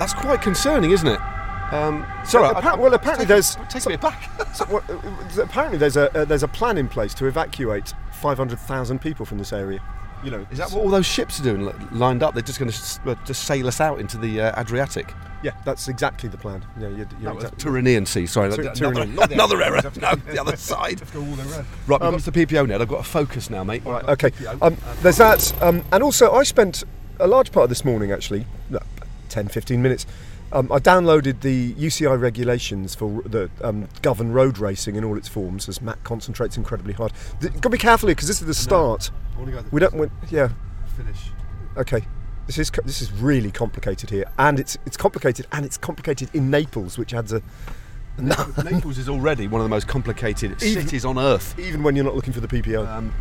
That's 0.00 0.12
quite 0.12 0.42
concerning, 0.42 0.90
isn't 0.90 1.06
it? 1.06 1.20
Um, 1.72 2.04
sorry, 2.26 2.48
Well, 2.48 2.56
appa- 2.56 2.82
well, 2.82 2.92
apparently 2.94 3.26
there's- 3.26 3.56
take 3.68 3.86
me 3.86 3.94
back. 3.94 4.28
So, 4.52 4.64
what, 4.64 4.82
uh, 4.90 5.42
apparently, 5.42 5.78
there's 5.78 5.96
a 5.96 6.14
uh, 6.18 6.24
there's 6.26 6.42
a 6.42 6.48
plan 6.48 6.76
in 6.78 6.86
place 6.88 7.14
to 7.14 7.26
evacuate 7.26 7.94
500,000 8.10 8.98
people 9.00 9.24
from 9.24 9.38
this 9.38 9.52
area. 9.52 9.80
You 10.22 10.30
know, 10.30 10.46
Is 10.50 10.58
that 10.58 10.70
what 10.70 10.82
all 10.82 10.88
those 10.90 11.06
ships 11.06 11.40
are 11.40 11.42
doing, 11.42 11.72
lined 11.90 12.22
up? 12.22 12.34
They're 12.34 12.42
just 12.42 12.58
going 12.60 12.70
to 12.70 13.16
just 13.24 13.44
sail 13.44 13.66
us 13.66 13.80
out 13.80 13.98
into 14.00 14.16
the 14.18 14.40
uh, 14.40 14.60
Adriatic. 14.60 15.12
Yeah, 15.42 15.50
that's 15.64 15.88
exactly 15.88 16.28
the 16.28 16.36
plan. 16.38 16.64
Yeah, 16.78 16.88
you're, 16.88 16.98
you're 16.98 17.08
No, 17.20 17.32
exactly- 17.36 17.58
Tyrrhenian 17.70 18.06
Sea. 18.06 18.26
Sorry, 18.26 18.48
Ty- 18.50 18.62
another, 18.86 19.04
the 19.06 19.32
another 19.34 19.60
error. 19.62 19.82
No, 20.00 20.14
the 20.14 20.40
other 20.40 20.56
side. 20.56 21.00
Have 21.00 21.10
to 21.12 21.18
go 21.18 21.24
all 21.24 21.34
the 21.34 21.42
way. 21.48 21.64
Right, 21.88 22.00
we've 22.00 22.02
Um, 22.02 22.12
got 22.16 22.22
the 22.22 22.46
PPO 22.46 22.68
now. 22.68 22.78
I've 22.80 22.86
got 22.88 23.00
a 23.00 23.04
focus 23.04 23.50
now, 23.50 23.64
mate. 23.64 23.82
Right, 23.84 24.04
okay. 24.10 24.30
Um, 24.60 24.76
there's 25.00 25.16
that. 25.16 25.52
Um, 25.60 25.82
and 25.92 26.04
also, 26.04 26.30
I 26.32 26.44
spent 26.44 26.84
a 27.18 27.26
large 27.26 27.50
part 27.50 27.64
of 27.64 27.68
this 27.70 27.84
morning, 27.84 28.12
actually, 28.12 28.46
no, 28.70 28.78
10, 29.30 29.48
15 29.48 29.82
minutes. 29.82 30.06
Um, 30.52 30.70
I 30.70 30.78
downloaded 30.78 31.40
the 31.40 31.72
UCI 31.74 32.20
regulations 32.20 32.94
for 32.94 33.22
the 33.24 33.50
um, 33.64 33.88
govern 34.02 34.32
road 34.32 34.58
racing 34.58 34.94
in 34.96 35.02
all 35.02 35.16
its 35.16 35.26
forms, 35.26 35.68
as 35.68 35.80
Matt 35.82 36.04
concentrates 36.04 36.56
incredibly 36.56 36.92
hard. 36.92 37.12
Th- 37.40 37.52
got 37.54 37.62
to 37.62 37.70
be 37.70 37.78
careful 37.78 38.08
here 38.08 38.14
because 38.14 38.28
this 38.28 38.40
is 38.40 38.46
the 38.46 38.54
start. 38.54 39.10
We 39.70 39.80
don't 39.80 39.94
want. 39.94 40.12
Yeah. 40.30 40.50
finish. 40.96 41.30
Okay. 41.76 42.06
This 42.46 42.58
is 42.58 42.70
this 42.84 43.00
is 43.00 43.12
really 43.12 43.50
complicated 43.50 44.10
here, 44.10 44.24
and 44.38 44.58
it's 44.58 44.76
it's 44.84 44.96
complicated, 44.96 45.46
and 45.52 45.64
it's 45.64 45.76
complicated 45.78 46.28
in 46.34 46.50
Naples, 46.50 46.98
which 46.98 47.14
adds 47.14 47.32
a. 47.32 47.40
Naples 48.18 48.98
is 48.98 49.08
already 49.08 49.46
one 49.48 49.60
of 49.60 49.64
the 49.64 49.70
most 49.70 49.88
complicated 49.88 50.62
Even- 50.62 50.82
cities 50.82 51.04
on 51.04 51.18
earth. 51.18 51.58
even 51.58 51.82
when 51.82 51.96
you're 51.96 52.04
not 52.04 52.14
looking 52.14 52.32
for 52.32 52.40
the 52.40 52.48
PPO. 52.48 52.86
Um, 52.86 53.12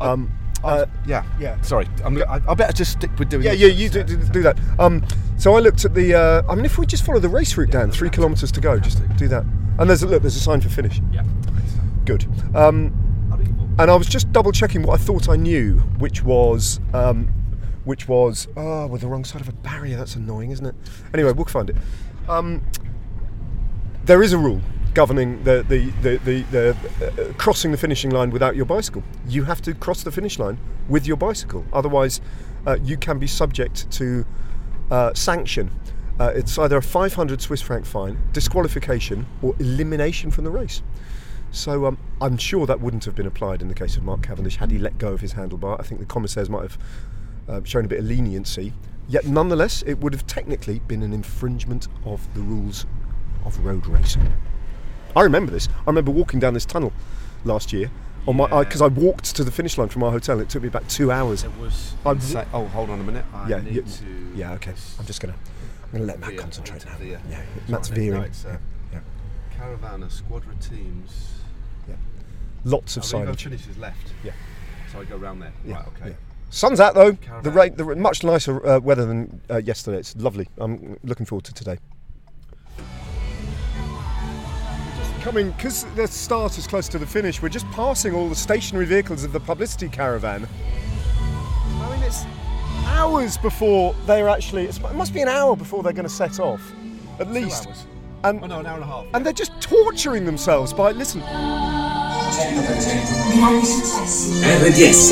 Um, 0.00 0.30
I- 0.64 0.68
uh, 0.80 0.86
yeah, 1.06 1.24
yeah. 1.38 1.60
Sorry, 1.62 1.86
I'm, 2.04 2.16
I, 2.22 2.40
I 2.48 2.54
better 2.54 2.72
just 2.72 2.92
stick 2.92 3.10
with 3.18 3.28
doing. 3.28 3.42
Yeah, 3.44 3.52
yeah, 3.52 3.66
you 3.66 3.88
do, 3.90 4.02
do, 4.04 4.16
do 4.16 4.42
that. 4.42 4.58
Um, 4.78 5.04
so 5.36 5.54
I 5.56 5.60
looked 5.60 5.84
at 5.84 5.94
the. 5.94 6.14
Uh, 6.14 6.42
I 6.48 6.54
mean, 6.54 6.64
if 6.64 6.78
we 6.78 6.86
just 6.86 7.04
follow 7.04 7.18
the 7.20 7.28
race 7.28 7.56
route 7.56 7.70
down, 7.70 7.90
three 7.90 8.10
kilometres 8.10 8.50
to 8.52 8.60
go, 8.60 8.78
just 8.78 9.02
do 9.16 9.28
that. 9.28 9.44
And 9.78 9.90
there's 9.90 10.02
a 10.02 10.06
look. 10.06 10.22
There's 10.22 10.36
a 10.36 10.40
sign 10.40 10.60
for 10.60 10.68
finish. 10.68 11.00
Yeah. 11.12 11.24
Good. 12.06 12.26
Um, 12.56 12.92
and 13.78 13.90
I 13.90 13.94
was 13.94 14.08
just 14.08 14.32
double 14.32 14.50
checking 14.50 14.82
what 14.82 15.00
I 15.00 15.02
thought 15.02 15.28
I 15.28 15.36
knew, 15.36 15.78
which 15.98 16.24
was, 16.24 16.80
um, 16.92 17.28
which 17.84 18.08
was, 18.08 18.48
oh, 18.56 18.88
we're 18.88 18.98
the 18.98 19.06
wrong 19.06 19.24
side 19.24 19.40
of 19.40 19.48
a 19.48 19.52
barrier. 19.52 19.96
That's 19.96 20.16
annoying, 20.16 20.50
isn't 20.50 20.66
it? 20.66 20.74
Anyway, 21.14 21.32
we'll 21.32 21.46
find 21.46 21.70
it. 21.70 21.76
Um, 22.28 22.62
there 24.04 24.22
is 24.22 24.32
a 24.32 24.38
rule 24.38 24.60
governing 24.94 25.44
the 25.44 25.64
the 25.68 25.90
the, 26.02 26.16
the, 26.24 26.42
the 26.50 26.76
uh, 27.06 27.32
crossing 27.34 27.70
the 27.70 27.76
finishing 27.76 28.10
line 28.10 28.30
without 28.30 28.56
your 28.56 28.66
bicycle. 28.66 29.02
You 29.28 29.44
have 29.44 29.62
to 29.62 29.74
cross 29.74 30.02
the 30.02 30.10
finish 30.10 30.38
line 30.38 30.58
with 30.88 31.06
your 31.06 31.16
bicycle, 31.16 31.64
otherwise, 31.72 32.20
uh, 32.66 32.78
you 32.82 32.96
can 32.96 33.18
be 33.18 33.26
subject 33.28 33.90
to 33.92 34.26
uh, 34.90 35.14
sanction. 35.14 35.70
Uh, 36.18 36.32
it's 36.34 36.58
either 36.58 36.78
a 36.78 36.82
500 36.82 37.40
Swiss 37.40 37.62
franc 37.62 37.86
fine, 37.86 38.18
disqualification, 38.32 39.24
or 39.40 39.54
elimination 39.60 40.32
from 40.32 40.42
the 40.42 40.50
race. 40.50 40.82
So 41.50 41.86
um, 41.86 41.98
I'm 42.20 42.36
sure 42.36 42.66
that 42.66 42.80
wouldn't 42.80 43.04
have 43.04 43.14
been 43.14 43.26
applied 43.26 43.62
in 43.62 43.68
the 43.68 43.74
case 43.74 43.96
of 43.96 44.02
Mark 44.04 44.22
Cavendish 44.22 44.56
had 44.56 44.70
he 44.70 44.78
let 44.78 44.98
go 44.98 45.12
of 45.12 45.20
his 45.20 45.34
handlebar. 45.34 45.78
I 45.80 45.82
think 45.82 46.00
the 46.00 46.06
commissaires 46.06 46.50
might 46.50 46.62
have 46.62 46.78
uh, 47.48 47.60
shown 47.64 47.84
a 47.84 47.88
bit 47.88 48.00
of 48.00 48.04
leniency. 48.06 48.72
Yet 49.08 49.26
nonetheless, 49.26 49.82
it 49.86 49.94
would 49.98 50.12
have 50.12 50.26
technically 50.26 50.80
been 50.80 51.02
an 51.02 51.12
infringement 51.12 51.88
of 52.04 52.32
the 52.34 52.40
rules 52.40 52.84
of 53.44 53.64
road 53.64 53.86
racing. 53.86 54.32
I 55.16 55.22
remember 55.22 55.50
this. 55.50 55.68
I 55.80 55.86
remember 55.86 56.10
walking 56.10 56.38
down 56.38 56.52
this 56.54 56.66
tunnel 56.66 56.92
last 57.44 57.72
year 57.72 57.90
on 58.26 58.36
my 58.36 58.46
because 58.62 58.82
I 58.82 58.88
walked 58.88 59.34
to 59.36 59.44
the 59.44 59.50
finish 59.50 59.78
line 59.78 59.88
from 59.88 60.02
our 60.02 60.10
hotel. 60.10 60.38
It 60.40 60.50
took 60.50 60.62
me 60.62 60.68
about 60.68 60.86
two 60.90 61.10
hours. 61.10 61.44
It 61.44 61.56
was. 61.58 61.94
I'm- 62.04 62.20
Say, 62.20 62.44
oh, 62.52 62.66
hold 62.66 62.90
on 62.90 63.00
a 63.00 63.04
minute. 63.04 63.24
I 63.32 63.48
Yeah, 63.48 63.60
to. 63.60 63.84
Yeah, 64.34 64.52
okay. 64.54 64.74
I'm 64.98 65.06
just 65.06 65.22
gonna 65.22 65.34
I'm 65.84 65.92
gonna 65.92 66.04
let 66.04 66.20
Matt 66.20 66.30
Veer. 66.30 66.38
concentrate 66.40 66.84
now. 66.84 66.96
veer. 66.98 67.20
Yeah, 67.30 67.42
Matt's 67.68 67.88
veering. 67.88 68.20
no, 68.44 68.58
uh, 69.60 70.08
Squadra 70.08 70.54
teams. 70.60 71.40
yeah. 71.88 71.94
Lots 72.64 72.96
of 72.96 73.02
Oh, 73.02 73.06
signage. 73.06 73.42
finishes 73.42 73.78
left. 73.78 74.12
Yeah. 74.24 74.32
So 74.92 75.00
I 75.00 75.04
go 75.04 75.16
round 75.16 75.42
there. 75.42 75.52
Yeah, 75.66 75.74
Right. 75.76 75.86
Okay. 75.88 76.08
yeah. 76.10 76.14
Sun's 76.50 76.80
out 76.80 76.94
though. 76.94 77.12
The 77.42 77.50
rain, 77.50 77.74
the 77.76 77.84
much 77.96 78.24
nicer 78.24 78.64
uh, 78.66 78.78
weather 78.80 79.04
than 79.04 79.40
uh, 79.50 79.58
yesterday. 79.58 79.98
It's 79.98 80.16
lovely. 80.16 80.48
I'm 80.56 80.98
looking 81.04 81.26
forward 81.26 81.44
to 81.44 81.52
today. 81.54 81.76
Just 84.98 85.20
coming 85.20 85.50
because 85.52 85.84
the 85.94 86.06
start 86.06 86.56
is 86.56 86.66
close 86.66 86.88
to 86.88 86.98
the 86.98 87.06
finish. 87.06 87.42
We're 87.42 87.50
just 87.50 87.66
passing 87.72 88.14
all 88.14 88.28
the 88.30 88.34
stationary 88.34 88.86
vehicles 88.86 89.24
of 89.24 89.32
the 89.32 89.40
publicity 89.40 89.88
caravan. 89.88 90.48
I 91.82 91.90
mean, 91.90 92.02
it's 92.02 92.24
hours 92.86 93.36
before 93.36 93.94
they're 94.06 94.30
actually. 94.30 94.64
It 94.66 94.80
must 94.94 95.12
be 95.12 95.20
an 95.20 95.28
hour 95.28 95.54
before 95.54 95.82
they're 95.82 95.92
going 95.92 96.08
to 96.08 96.14
set 96.14 96.40
off, 96.40 96.62
at 97.20 97.30
least. 97.30 97.66
hours. 97.66 97.84
And 98.24 98.42
Oh 98.42 98.46
no, 98.46 98.58
an 98.60 98.66
hour 98.66 98.74
and 98.74 98.84
a 98.84 98.86
half. 98.86 99.06
and 99.14 99.24
they're 99.24 99.32
just 99.32 99.52
torturing 99.60 100.24
themselves 100.24 100.72
by 100.72 100.90
listen. 100.92 101.20
Grandi 101.20 102.48
successi. 103.66 104.68
RDS. 104.68 105.10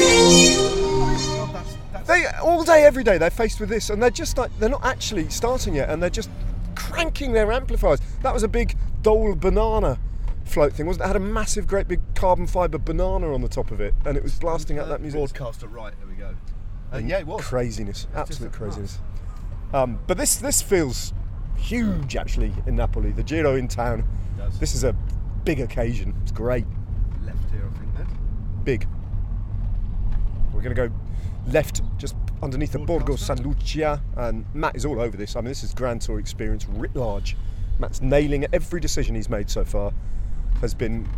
They 2.06 2.24
all 2.42 2.62
day, 2.62 2.84
every 2.84 3.02
day, 3.02 3.18
they're 3.18 3.30
faced 3.30 3.58
with 3.58 3.68
this, 3.68 3.90
and 3.90 4.00
they're 4.02 4.10
just 4.10 4.38
like 4.38 4.56
they're 4.58 4.68
not 4.68 4.84
actually 4.84 5.28
starting 5.28 5.74
yet, 5.74 5.90
and 5.90 6.00
they're 6.02 6.10
just 6.10 6.30
cranking 6.74 7.32
their 7.32 7.50
amplifiers. 7.52 8.00
That 8.22 8.32
was 8.34 8.42
a 8.42 8.48
big 8.48 8.76
Dole 9.02 9.34
banana 9.34 9.98
float 10.44 10.72
thing, 10.72 10.86
wasn't 10.86 11.02
it? 11.02 11.06
It 11.06 11.08
had 11.08 11.16
a 11.16 11.20
massive, 11.20 11.66
great 11.66 11.88
big 11.88 12.00
carbon 12.14 12.46
fibre 12.46 12.78
banana 12.78 13.32
on 13.34 13.40
the 13.40 13.48
top 13.48 13.70
of 13.72 13.80
it, 13.80 13.94
and 14.04 14.16
it 14.16 14.22
was 14.22 14.38
blasting 14.38 14.78
out 14.78 14.88
that 14.88 15.00
music. 15.00 15.18
Broadcaster 15.18 15.66
right. 15.68 15.92
There 15.98 16.08
we 16.08 16.14
go. 16.14 16.34
Uh, 16.92 16.98
yeah, 16.98 17.18
it 17.18 17.26
was. 17.26 17.44
Craziness, 17.44 18.06
absolute 18.14 18.52
craziness. 18.52 19.00
Um, 19.72 19.98
but 20.06 20.16
this 20.16 20.36
this 20.36 20.62
feels 20.62 21.12
huge 21.56 22.16
actually 22.16 22.52
in 22.66 22.76
Napoli. 22.76 23.12
The 23.12 23.22
Giro 23.22 23.56
in 23.56 23.68
town. 23.68 24.04
This 24.60 24.74
is 24.74 24.84
a 24.84 24.92
big 25.44 25.60
occasion. 25.60 26.14
It's 26.22 26.32
great, 26.32 26.64
Left 27.24 27.38
here, 27.50 27.68
I 27.74 27.78
think. 27.78 27.96
Then. 27.96 28.08
big. 28.64 28.86
We're 30.52 30.62
going 30.62 30.74
to 30.74 30.88
go 30.88 30.94
left 31.48 31.82
just 31.98 32.16
underneath 32.42 32.72
the 32.72 32.78
Borgo 32.78 33.16
San 33.16 33.42
Lucia, 33.42 34.02
and 34.16 34.44
Matt 34.54 34.76
is 34.76 34.84
all 34.84 35.00
over 35.00 35.16
this. 35.16 35.36
I 35.36 35.40
mean, 35.40 35.48
this 35.48 35.62
is 35.62 35.72
Grand 35.74 36.00
Tour 36.02 36.18
experience 36.18 36.66
writ 36.68 36.94
large. 36.96 37.36
Matt's 37.78 38.00
nailing 38.00 38.42
it. 38.42 38.50
Every 38.52 38.80
decision 38.80 39.14
he's 39.14 39.28
made 39.28 39.50
so 39.50 39.64
far 39.64 39.92
has 40.60 40.74
been 40.74 41.08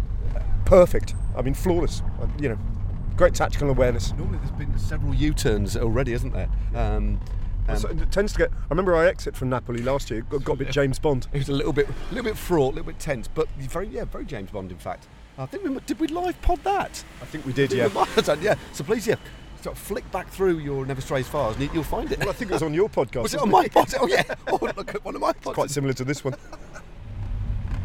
perfect. 0.64 1.14
I 1.36 1.42
mean, 1.42 1.54
flawless. 1.54 2.02
Uh, 2.20 2.26
You 2.40 2.50
know, 2.50 2.58
great 3.16 3.34
tactical 3.34 3.70
awareness. 3.70 4.12
Normally, 4.14 4.38
there's 4.38 4.50
been 4.52 4.78
several 4.78 5.14
U-turns 5.14 5.76
already, 5.76 6.12
isn't 6.12 6.32
there? 6.32 6.48
Um, 6.74 7.20
um, 7.68 7.76
So 7.78 7.88
it 7.88 8.10
tends 8.10 8.32
to 8.32 8.38
get. 8.38 8.50
I 8.50 8.66
remember 8.70 8.94
I 8.96 9.06
exit 9.06 9.36
from 9.36 9.48
Napoli 9.48 9.82
last 9.82 10.10
year. 10.10 10.22
Got, 10.22 10.44
got 10.44 10.52
a 10.54 10.56
bit 10.56 10.70
James 10.70 10.98
Bond. 10.98 11.26
it 11.32 11.38
was 11.38 11.48
a 11.48 11.52
little 11.52 11.72
bit, 11.72 11.88
a 11.88 12.14
little 12.14 12.24
bit 12.24 12.36
fraught, 12.36 12.72
a 12.72 12.76
little 12.76 12.92
bit 12.92 12.98
tense, 12.98 13.28
but 13.28 13.48
very, 13.58 13.88
yeah, 13.88 14.04
very 14.04 14.24
James 14.24 14.50
Bond, 14.50 14.70
in 14.70 14.78
fact. 14.78 15.08
I 15.38 15.46
think 15.46 15.62
we 15.62 15.78
did 15.86 16.00
we 16.00 16.08
live 16.08 16.40
pod 16.42 16.62
that. 16.64 17.04
I 17.22 17.24
think 17.24 17.46
we 17.46 17.52
did, 17.52 17.72
I 17.72 17.76
yeah. 17.76 18.06
we 18.16 18.22
done, 18.22 18.42
yeah. 18.42 18.56
So 18.72 18.82
please, 18.82 19.06
yeah, 19.06 19.14
sort 19.62 19.76
of 19.76 19.82
flick 19.82 20.10
back 20.10 20.28
through 20.28 20.58
your 20.58 20.84
Never 20.84 21.00
Strays 21.00 21.28
files, 21.28 21.56
and 21.56 21.72
you'll 21.72 21.84
find 21.84 22.10
it. 22.10 22.18
Well, 22.18 22.30
I 22.30 22.32
think 22.32 22.50
it 22.50 22.54
was 22.54 22.62
on 22.62 22.74
your 22.74 22.88
podcast. 22.88 23.22
was 23.22 23.34
it 23.34 23.40
on 23.40 23.50
my 23.50 23.68
pod? 23.68 23.92
Oh 24.00 24.06
yeah. 24.06 24.22
Oh, 24.48 24.58
look 24.76 24.94
at 24.94 25.04
one 25.04 25.14
of 25.14 25.20
my 25.20 25.32
pods. 25.32 25.54
Quite 25.54 25.70
similar 25.70 25.92
to 25.94 26.04
this 26.04 26.24
one. 26.24 26.34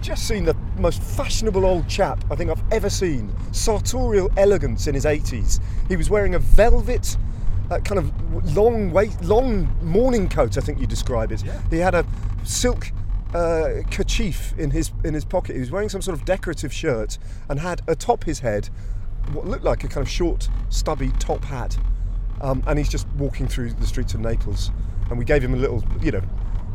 Just 0.02 0.28
seen 0.28 0.44
the 0.44 0.56
most 0.78 1.02
fashionable 1.02 1.66
old 1.66 1.88
chap 1.88 2.24
I 2.30 2.36
think 2.36 2.50
I've 2.50 2.64
ever 2.72 2.90
seen. 2.90 3.34
Sartorial 3.52 4.32
elegance 4.38 4.88
in 4.88 4.96
his 4.96 5.06
80s. 5.06 5.62
He 5.88 5.96
was 5.96 6.10
wearing 6.10 6.36
a 6.36 6.40
velvet, 6.40 7.16
uh, 7.72 7.80
kind 7.80 8.00
of 8.00 8.56
long 8.56 8.92
wait, 8.92 9.20
long 9.22 9.70
morning 9.84 10.30
coat. 10.30 10.58
I 10.58 10.62
think 10.62 10.80
you 10.80 10.88
describe 10.88 11.32
it. 11.32 11.44
Yeah. 11.44 11.62
He 11.70 11.78
had 11.78 11.96
a 11.96 12.06
silk 12.44 12.92
uh, 13.34 13.82
kerchief 13.92 14.54
in 14.58 14.72
his 14.72 14.92
in 15.04 15.14
his 15.14 15.26
pocket. 15.26 15.54
He 15.56 15.60
was 15.60 15.72
wearing 15.72 15.90
some 15.90 16.02
sort 16.02 16.18
of 16.18 16.26
decorative 16.26 16.74
shirt 16.74 17.18
and 17.50 17.60
had 17.60 17.82
atop 17.88 18.24
his 18.24 18.40
head 18.40 18.70
what 19.32 19.48
looked 19.48 19.64
like 19.64 19.84
a 19.84 19.88
kind 19.88 20.06
of 20.06 20.10
short, 20.10 20.50
stubby 20.70 21.12
top 21.20 21.44
hat. 21.44 21.78
Um, 22.42 22.62
and 22.68 22.78
he's 22.78 22.90
just 22.90 23.08
walking 23.18 23.48
through 23.48 23.74
the 23.74 23.88
streets 23.88 24.14
of 24.14 24.20
Naples. 24.20 24.72
And 25.10 25.18
we 25.18 25.26
gave 25.26 25.44
him 25.44 25.54
a 25.54 25.58
little, 25.58 25.84
you 26.02 26.12
know, 26.12 26.22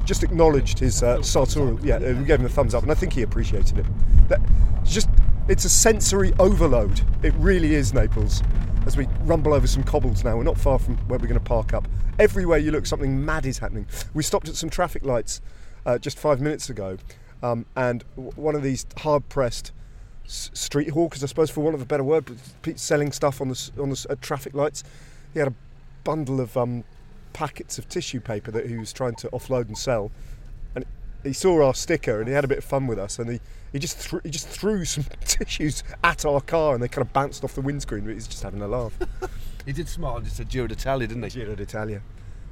just 0.05 0.23
acknowledged 0.23 0.79
his 0.79 1.03
uh, 1.03 1.23
sartorial. 1.23 1.79
Yeah, 1.85 1.97
uh, 1.97 2.15
we 2.15 2.25
gave 2.25 2.41
him 2.41 2.47
a 2.47 2.49
thumbs 2.49 2.75
up, 2.75 2.83
and 2.83 2.91
I 2.91 2.95
think 2.95 3.13
he 3.13 3.23
appreciated 3.23 3.79
it. 3.79 3.87
That, 4.29 4.41
just, 4.85 5.11
it's 5.49 5.65
a 5.65 5.69
sensory 5.69 6.33
overload. 6.39 7.03
It 7.23 7.35
really 7.35 7.75
is 7.75 7.93
Naples. 7.93 8.43
As 8.89 8.97
we 8.97 9.07
rumble 9.25 9.53
over 9.53 9.67
some 9.67 9.83
cobbles 9.83 10.25
now, 10.25 10.39
we're 10.39 10.45
not 10.45 10.57
far 10.57 10.79
from 10.79 10.97
where 11.09 11.19
we're 11.19 11.27
going 11.27 11.39
to 11.39 11.45
park 11.45 11.75
up. 11.75 11.87
Everywhere 12.19 12.57
you 12.57 12.71
look, 12.71 12.87
something 12.87 13.23
mad 13.23 13.45
is 13.45 13.59
happening. 13.59 13.87
We 14.15 14.23
stopped 14.23 14.49
at 14.49 14.55
some 14.55 14.71
traffic 14.71 15.05
lights 15.05 15.43
uh, 15.85 15.99
just 15.99 16.19
five 16.19 16.41
minutes 16.41 16.71
ago, 16.71 16.97
um, 17.43 17.67
and 17.77 18.03
w- 18.17 18.33
one 18.35 18.55
of 18.55 18.63
these 18.63 18.87
hard-pressed 18.97 19.73
s- 20.25 20.51
street 20.55 20.89
hawkers, 20.89 21.23
I 21.23 21.27
suppose, 21.27 21.51
for 21.51 21.61
want 21.61 21.75
of 21.75 21.83
a 21.83 21.85
better 21.85 22.03
word, 22.03 22.35
selling 22.77 23.13
stuff 23.13 23.43
on 23.43 23.51
the 23.51 23.71
on 23.79 23.91
the 23.91 24.07
at 24.09 24.23
traffic 24.23 24.55
lights. 24.55 24.85
He 25.35 25.39
had 25.39 25.49
a 25.49 25.55
bundle 26.03 26.41
of 26.41 26.57
um, 26.57 26.83
packets 27.35 27.77
of 27.77 27.91
tissue 27.91 28.21
paper 28.21 28.51
that 28.53 28.71
he 28.71 28.79
was 28.79 28.95
trying 28.95 29.17
to 29.17 29.29
offload 29.29 29.69
and 29.69 29.77
sell, 29.77 30.11
and 30.75 30.87
he 31.25 31.35
saw 31.35 31.63
our 31.63 31.75
sticker 31.75 32.21
and 32.21 32.27
he 32.27 32.33
had 32.33 32.45
a 32.45 32.49
bit 32.49 32.57
of 32.57 32.65
fun 32.65 32.87
with 32.87 32.99
us, 32.99 33.19
and 33.19 33.33
he, 33.33 33.41
he 33.73 33.79
just 33.79 33.97
threw, 33.99 34.21
he 34.25 34.31
just 34.31 34.49
threw 34.49 34.85
some 34.85 35.05
tissues 35.25 35.83
at 36.05 36.25
our 36.25 36.41
car, 36.41 36.75
and 36.75 36.83
they 36.83 36.89
kind 36.89 37.07
of 37.07 37.13
bounced 37.13 37.45
off 37.45 37.55
the 37.55 37.61
windscreen. 37.61 38.05
But 38.05 38.15
he's 38.15 38.27
just 38.29 38.43
having 38.43 38.63
a 38.63 38.69
laugh. 38.69 38.93
He 39.67 39.73
did 39.75 39.87
smile 39.87 40.17
and 40.17 40.25
just 40.25 40.39
said 40.39 40.49
Giro 40.49 40.67
d'Italia, 40.67 41.07
didn't 41.07 41.23
he? 41.25 41.29
Giro 41.29 41.55
d'Italia. 41.55 42.01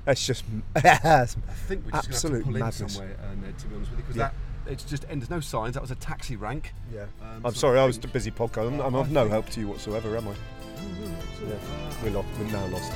It's 0.07 0.27
just 0.27 0.45
I 0.77 1.25
think 1.25 1.87
we're 1.87 1.93
just 2.03 2.23
going 2.23 2.39
to 2.41 2.45
pull 2.45 2.53
madness. 2.53 2.81
in 2.83 2.89
somewhere, 2.91 3.17
uh, 3.23 3.35
Ned, 3.41 3.59
to 3.59 3.67
be 3.69 3.75
honest 3.77 3.91
with 3.93 4.01
you, 4.01 4.05
because 4.05 4.17
Yeah. 4.17 4.31
that 4.67 4.73
it's 4.73 4.85
just 4.85 5.05
and 5.05 5.23
there's 5.23 5.31
no 5.31 5.41
signs. 5.41 5.73
That 5.75 5.81
was 5.81 5.91
a 5.91 5.95
taxi 5.95 6.37
rank. 6.37 6.75
Yeah. 6.93 7.05
Um, 7.23 7.41
I'm 7.47 7.55
sorry, 7.55 7.79
I 7.79 7.87
was 7.87 7.97
a 7.97 8.01
busy 8.09 8.31
podcast. 8.31 8.69
I'm, 8.69 8.81
I'm 8.81 8.95
of 8.95 9.11
no 9.11 9.31
help 9.31 9.49
to 9.51 9.61
you 9.61 9.69
whatsoever, 9.69 10.15
am 10.15 10.29
I? 10.29 10.33
Yeah. 11.49 11.55
We're, 12.05 12.11
lo- 12.11 12.25
we're 12.39 12.51
now 12.53 12.67
lost. 12.67 12.93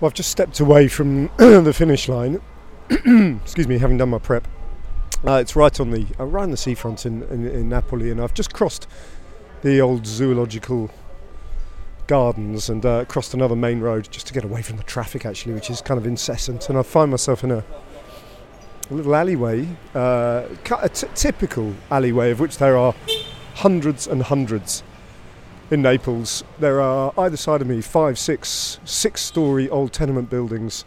Well, 0.00 0.08
I've 0.08 0.14
just 0.14 0.30
stepped 0.30 0.60
away 0.60 0.88
from 0.88 1.26
the 1.36 1.74
finish 1.74 2.08
line. 2.08 2.40
Excuse 2.90 3.68
me, 3.68 3.76
having 3.76 3.98
done 3.98 4.08
my 4.08 4.18
prep. 4.18 4.48
Uh, 5.26 5.34
it's 5.34 5.54
right 5.54 5.78
on 5.78 5.90
the 5.90 6.06
uh, 6.18 6.24
right 6.24 6.44
on 6.44 6.50
the 6.50 6.56
seafront 6.56 7.04
in, 7.04 7.22
in, 7.24 7.46
in 7.46 7.68
Napoli, 7.68 8.10
and 8.10 8.18
I've 8.18 8.32
just 8.32 8.54
crossed 8.54 8.86
the 9.60 9.78
old 9.82 10.06
zoological 10.06 10.90
gardens 12.06 12.70
and 12.70 12.86
uh, 12.86 13.04
crossed 13.04 13.34
another 13.34 13.54
main 13.54 13.80
road 13.80 14.08
just 14.10 14.26
to 14.28 14.32
get 14.32 14.42
away 14.42 14.62
from 14.62 14.78
the 14.78 14.82
traffic, 14.84 15.26
actually, 15.26 15.52
which 15.52 15.68
is 15.68 15.82
kind 15.82 16.00
of 16.00 16.06
incessant. 16.06 16.70
And 16.70 16.78
I 16.78 16.82
find 16.82 17.10
myself 17.10 17.44
in 17.44 17.50
a, 17.50 17.62
a 18.90 18.94
little 18.94 19.14
alleyway, 19.14 19.68
uh, 19.94 20.48
a 20.80 20.88
t- 20.88 21.08
typical 21.14 21.74
alleyway 21.90 22.30
of 22.30 22.40
which 22.40 22.56
there 22.56 22.78
are 22.78 22.94
hundreds 23.56 24.06
and 24.06 24.22
hundreds 24.22 24.82
in 25.70 25.82
Naples. 25.82 26.42
There 26.58 26.80
are 26.80 27.12
either 27.16 27.36
side 27.36 27.60
of 27.60 27.68
me 27.68 27.80
five, 27.80 28.18
six, 28.18 28.80
six-story 28.84 29.68
old 29.68 29.92
tenement 29.92 30.28
buildings, 30.28 30.84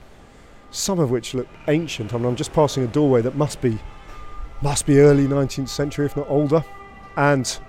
some 0.72 1.00
of 1.00 1.10
which 1.10 1.34
look 1.34 1.48
ancient. 1.68 2.14
I 2.14 2.18
mean, 2.18 2.26
I'm 2.26 2.36
just 2.36 2.54
passing 2.54 2.84
a 2.84 2.88
doorway 2.88 3.22
that 3.22 3.36
must 3.36 3.62
be 3.62 3.80
must 4.62 4.86
be 4.86 5.00
early 5.00 5.28
19th 5.28 5.68
century, 5.68 6.06
if 6.06 6.16
not 6.16 6.30
older, 6.30 6.64
and 7.18 7.60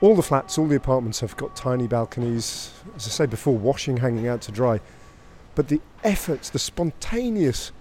all 0.00 0.14
the 0.14 0.22
flats, 0.22 0.56
all 0.56 0.68
the 0.68 0.76
apartments 0.76 1.18
have 1.18 1.36
got 1.36 1.56
tiny 1.56 1.88
balconies, 1.88 2.72
as 2.94 3.06
I 3.06 3.10
say 3.10 3.26
before, 3.26 3.56
washing 3.56 3.96
hanging 3.96 4.28
out 4.28 4.42
to 4.42 4.52
dry. 4.52 4.80
But 5.56 5.66
the 5.66 5.80
efforts, 6.04 6.50
the 6.50 6.60
spontaneous 6.60 7.72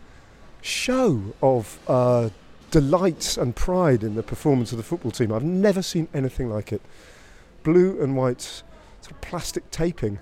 show 0.61 1.35
of 1.43 1.77
uh, 1.87 2.29
delight 2.71 3.37
and 3.37 3.55
pride 3.55 4.03
in 4.03 4.15
the 4.15 4.23
performance 4.23 4.71
of 4.71 4.79
the 4.79 4.83
football 4.83 5.11
team, 5.11 5.31
I've 5.31 5.43
never 5.43 5.83
seen 5.83 6.07
anything 6.11 6.49
like 6.49 6.73
it. 6.73 6.81
Blue 7.61 8.01
and 8.01 8.17
white 8.17 8.63
sort 9.07 9.15
of 9.15 9.21
plastic 9.21 9.71
taping 9.71 10.19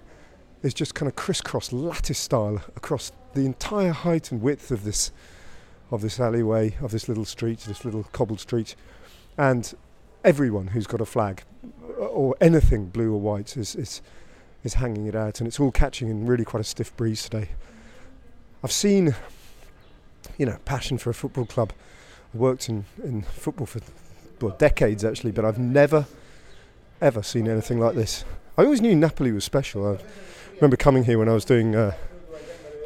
is 0.61 0.73
just 0.73 0.93
kind 0.93 1.09
of 1.09 1.15
crisscross 1.15 1.73
lattice 1.73 2.19
style 2.19 2.61
across 2.75 3.11
the 3.33 3.45
entire 3.45 3.91
height 3.91 4.31
and 4.31 4.41
width 4.41 4.71
of 4.71 4.83
this 4.83 5.11
of 5.91 6.01
this 6.01 6.19
alleyway, 6.19 6.75
of 6.81 6.91
this 6.91 7.07
little 7.07 7.25
street, 7.25 7.59
this 7.59 7.85
little 7.85 8.03
cobbled 8.11 8.39
street, 8.39 8.75
and 9.37 9.75
everyone 10.23 10.67
who's 10.67 10.87
got 10.87 10.99
a 10.99 11.05
flag 11.05 11.43
uh, 11.63 12.05
or 12.05 12.35
anything 12.41 12.87
blue 12.87 13.13
or 13.13 13.19
white 13.19 13.55
is, 13.57 13.75
is 13.75 14.01
is 14.63 14.75
hanging 14.75 15.07
it 15.07 15.15
out, 15.15 15.39
and 15.39 15.47
it's 15.47 15.59
all 15.59 15.71
catching 15.71 16.09
in 16.09 16.25
really 16.25 16.45
quite 16.45 16.61
a 16.61 16.63
stiff 16.63 16.95
breeze 16.97 17.23
today. 17.23 17.49
I've 18.63 18.71
seen, 18.71 19.15
you 20.37 20.45
know, 20.45 20.57
passion 20.65 20.97
for 20.97 21.09
a 21.09 21.13
football 21.13 21.45
club. 21.45 21.71
I 22.33 22.37
worked 22.37 22.67
in, 22.69 22.85
in 23.03 23.21
football 23.21 23.67
for 23.67 23.79
well, 24.41 24.55
decades 24.57 25.03
actually, 25.03 25.31
but 25.31 25.45
I've 25.45 25.59
never 25.59 26.05
ever 27.01 27.23
seen 27.23 27.47
anything 27.47 27.79
like 27.79 27.95
this. 27.95 28.25
I 28.57 28.63
always 28.63 28.81
knew 28.81 28.95
Napoli 28.95 29.31
was 29.31 29.43
special. 29.43 29.85
I 29.85 29.97
remember 30.55 30.77
coming 30.77 31.03
here 31.03 31.19
when 31.19 31.29
I 31.29 31.33
was 31.33 31.45
doing 31.45 31.75
uh, 31.75 31.93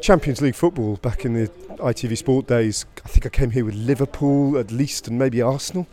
Champions 0.02 0.40
League 0.40 0.54
football 0.54 0.96
back 0.96 1.24
in 1.24 1.34
the 1.34 1.48
ITV 1.76 2.18
Sport 2.18 2.46
days. 2.46 2.86
I 3.04 3.08
think 3.08 3.26
I 3.26 3.28
came 3.28 3.52
here 3.52 3.64
with 3.64 3.74
Liverpool 3.74 4.58
at 4.58 4.70
least, 4.72 5.08
and 5.08 5.18
maybe 5.18 5.40
Arsenal 5.40 5.86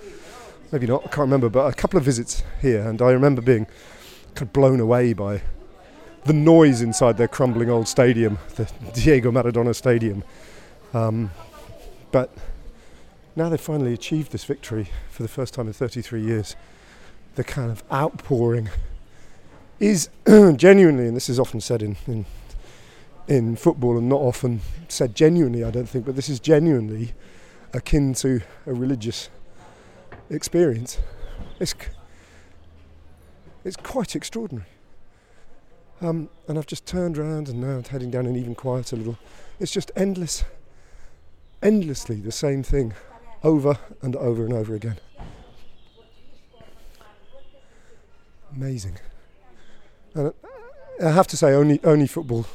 maybe 0.72 0.88
not, 0.88 1.02
I 1.04 1.08
can't 1.08 1.20
remember, 1.20 1.50
but 1.50 1.72
a 1.72 1.74
couple 1.74 1.98
of 1.98 2.04
visits 2.04 2.44
here, 2.62 2.82
and 2.88 3.02
I 3.02 3.12
remember 3.12 3.42
being 3.42 3.66
kind 4.36 4.44
of 4.44 4.54
blown 4.54 4.80
away 4.80 5.14
by 5.14 5.42
the 6.26 6.34
noise 6.34 6.82
inside 6.82 7.18
their 7.18 7.28
crumbling 7.28 7.70
old 7.70 7.88
stadium, 7.88 8.38
the 8.56 8.70
Diego 8.94 9.32
Maradona 9.32 9.74
Stadium. 9.74 10.24
Um, 10.94 11.32
but 12.12 12.34
now 13.36 13.50
they've 13.50 13.60
finally 13.60 13.94
achieved 13.94 14.32
this 14.32 14.44
victory 14.44 14.90
for 15.10 15.24
the 15.24 15.30
first 15.30 15.54
time 15.54 15.68
in 15.68 15.74
33 15.74 16.22
years. 16.22 16.56
The 17.36 17.44
kind 17.44 17.72
of 17.72 17.84
outpouring 17.92 18.70
is 19.80 20.10
genuinely, 20.56 21.08
and 21.08 21.16
this 21.16 21.30
is 21.30 21.40
often 21.40 21.62
said 21.62 21.82
in, 21.82 21.98
in 22.08 22.26
in 23.28 23.56
football 23.56 23.98
and 23.98 24.08
not 24.08 24.22
often 24.22 24.62
said 24.88 25.14
genuinely, 25.14 25.64
I 25.64 25.72
don't 25.72 25.88
think, 25.88 26.06
but 26.06 26.16
this 26.16 26.30
is 26.30 26.40
genuinely 26.40 27.14
akin 27.74 28.14
to 28.16 28.42
a 28.66 28.74
religious 28.74 29.30
experience. 30.30 30.98
It's 31.60 31.76
it's 33.64 33.76
quite 33.76 34.16
extraordinary. 34.16 34.68
Um, 36.00 36.30
and 36.48 36.58
I've 36.58 36.68
just 36.68 36.86
turned 36.86 37.18
around 37.18 37.50
and 37.50 37.60
now 37.60 37.78
I'm 37.78 37.84
heading 37.84 38.12
down 38.12 38.28
an 38.28 38.36
even 38.36 38.56
quieter 38.56 38.96
little. 38.96 39.18
It's 39.60 39.72
just 39.72 39.92
endless, 39.96 40.46
endlessly 41.62 42.18
the 42.18 42.32
same 42.32 42.64
thing, 42.64 42.94
over 43.44 43.78
and 44.02 44.16
over 44.16 44.46
and 44.46 44.54
over 44.54 44.74
again. 44.76 44.98
Amazing. 48.56 49.00
And 50.18 50.34
I 51.04 51.12
have 51.12 51.28
to 51.28 51.38
say, 51.38 51.54
only 51.54 51.80
only 51.84 52.08
football 52.08 52.46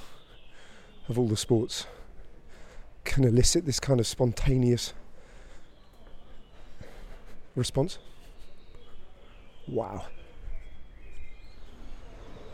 of 1.09 1.19
all 1.19 1.29
the 1.29 1.37
sports 1.37 1.87
can 3.05 3.25
elicit 3.25 3.67
this 3.67 3.81
kind 3.81 4.01
of 4.01 4.07
spontaneous 4.07 4.95
response. 7.55 7.99
Wow. 9.69 10.07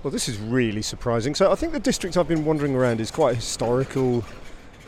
Well, 0.02 0.10
this 0.10 0.28
is 0.28 0.38
really 0.38 0.82
surprising. 0.82 1.34
So 1.34 1.50
I 1.50 1.54
think 1.54 1.72
the 1.72 1.80
district 1.80 2.16
I've 2.16 2.28
been 2.28 2.44
wandering 2.44 2.74
around 2.74 3.00
is 3.00 3.10
quite 3.10 3.34
historical, 3.34 4.24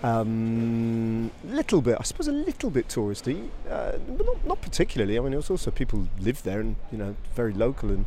um, 0.02 1.30
little 1.44 1.82
bit, 1.82 1.96
I 1.98 2.04
suppose, 2.04 2.28
a 2.28 2.32
little 2.32 2.70
bit 2.70 2.88
touristy, 2.88 3.48
uh, 3.68 3.92
but 3.98 4.24
not, 4.24 4.46
not 4.46 4.60
particularly. 4.60 5.18
I 5.18 5.22
mean, 5.22 5.32
it 5.32 5.36
was 5.36 5.50
also 5.50 5.70
people 5.70 6.08
live 6.20 6.42
there 6.42 6.60
and 6.60 6.76
you 6.92 6.98
know 6.98 7.16
very 7.34 7.52
local, 7.52 7.90
and 7.90 8.04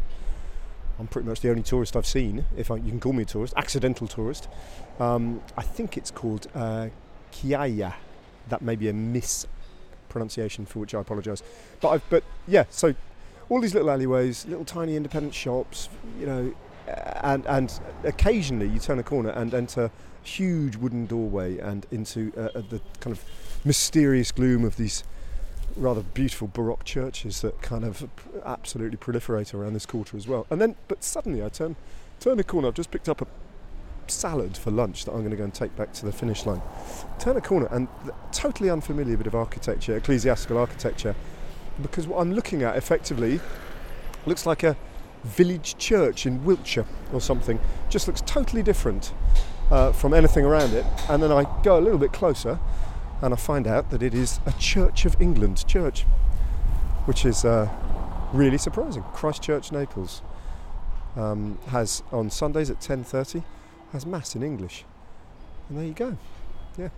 I'm 1.00 1.08
pretty 1.08 1.28
much 1.28 1.42
the 1.42 1.50
only 1.50 1.64
tourist 1.64 1.96
I've 1.96 2.06
seen, 2.06 2.46
if 2.56 2.70
I, 2.70 2.76
you 2.76 2.90
can 2.90 3.00
call 3.00 3.14
me 3.14 3.24
a 3.24 3.26
tourist, 3.26 3.54
accidental 3.58 4.08
tourist. 4.08 4.48
Um, 5.00 5.42
I 5.58 5.62
think 5.64 5.98
it's 5.98 6.12
called 6.12 6.48
uh, 6.54 6.90
Chiaia. 7.32 7.96
That 8.50 8.62
may 8.62 8.76
be 8.76 8.90
a 8.90 8.94
mispronunciation 8.94 10.66
for 10.66 10.80
which 10.80 10.94
I 10.94 11.02
apologise. 11.02 11.42
But 11.82 12.02
but 12.10 12.24
yeah, 12.48 12.66
so 12.70 12.94
all 13.50 13.60
these 13.62 13.74
little 13.74 13.90
alleyways, 13.90 14.46
little 14.46 14.66
tiny 14.66 14.96
independent 14.96 15.34
shops, 15.34 15.90
you 16.20 16.26
know, 16.26 16.54
and 17.22 17.46
and 17.48 17.80
occasionally 18.04 18.68
you 18.68 18.80
turn 18.80 19.00
a 19.00 19.04
corner 19.04 19.30
and 19.30 19.54
enter 19.54 19.86
a 19.86 19.92
huge 20.24 20.76
wooden 20.76 21.06
doorway 21.06 21.58
and 21.58 21.86
into 21.92 22.32
uh, 22.38 22.58
uh, 22.58 22.62
the 22.70 22.82
kind 23.00 23.16
of 23.16 23.24
mysterious 23.66 24.32
gloom 24.32 24.64
of 24.64 24.78
these 24.78 25.04
rather 25.76 26.02
beautiful 26.02 26.48
Baroque 26.48 26.84
churches 26.84 27.42
that 27.42 27.62
kind 27.62 27.84
of 27.84 28.10
absolutely 28.46 28.98
proliferate 28.98 29.54
around 29.54 29.74
this 29.74 29.86
quarter 29.86 30.18
as 30.18 30.28
well. 30.28 30.46
And 30.50 30.62
then, 30.62 30.76
but 30.88 31.04
suddenly 31.04 31.44
I 31.44 31.50
turn 31.50 31.76
turn 32.20 32.40
a 32.40 32.44
corner. 32.44 32.68
I've 32.68 32.74
just 32.74 32.92
picked 32.92 33.10
up 33.10 33.22
a 33.22 33.28
salad 34.08 34.58
for 34.58 34.72
lunch 34.72 35.06
that 35.06 35.12
I'm 35.12 35.20
going 35.20 35.32
to 35.32 35.38
go 35.38 35.44
and 35.44 35.54
take 35.54 35.76
back 35.76 35.94
to 35.94 36.06
the 36.06 36.12
finish 36.12 36.46
line. 36.46 36.62
Turn 37.20 37.38
a 37.38 37.42
corner 37.42 37.68
and 37.72 37.88
the 38.06 38.14
totally 38.32 38.70
unfamiliar 38.70 39.18
bit 39.18 39.28
of 39.28 39.36
architecture, 39.36 39.98
ecclesiastical 39.98 40.58
architecture, 40.58 41.16
because 41.82 42.08
what 42.08 42.20
I'm 42.20 42.34
looking 42.34 42.64
at 42.64 42.76
effectively 42.76 43.40
looks 44.26 44.46
like 44.46 44.64
a 44.64 44.78
village 45.24 45.78
church 45.78 46.26
in 46.26 46.44
Wiltshire 46.44 46.86
or 47.12 47.22
something. 47.22 47.60
Just 47.90 48.08
looks 48.08 48.22
totally 48.22 48.64
different 48.64 49.14
uh, 49.72 49.92
from 49.92 50.14
anything 50.14 50.46
around 50.46 50.74
it. 50.74 50.86
And 51.10 51.22
then 51.24 51.32
I 51.32 51.46
go 51.64 51.78
a 51.78 51.82
little 51.82 52.00
bit 52.00 52.14
closer 52.14 52.60
and 53.24 53.34
I 53.34 53.38
find 53.38 53.68
out 53.68 53.90
that 53.92 54.04
it 54.04 54.14
is 54.14 54.42
a 54.46 54.52
Church 54.60 55.06
of 55.06 55.20
England 55.22 55.66
church, 55.66 56.02
which 57.06 57.26
is 57.26 57.46
uh, 57.46 57.70
really 58.34 58.58
surprising. 58.58 59.02
Christchurch, 59.14 59.72
Naples 59.72 60.22
um, 61.16 61.58
has 61.68 62.04
on 62.12 62.30
Sundays 62.30 62.70
at 62.70 62.82
10:30 62.82 63.44
has 63.94 64.06
mass 64.06 64.36
in 64.36 64.44
English, 64.44 64.84
and 65.70 65.78
there 65.78 65.86
you 65.86 65.94
go. 65.94 66.18
Yeah. 66.78 66.90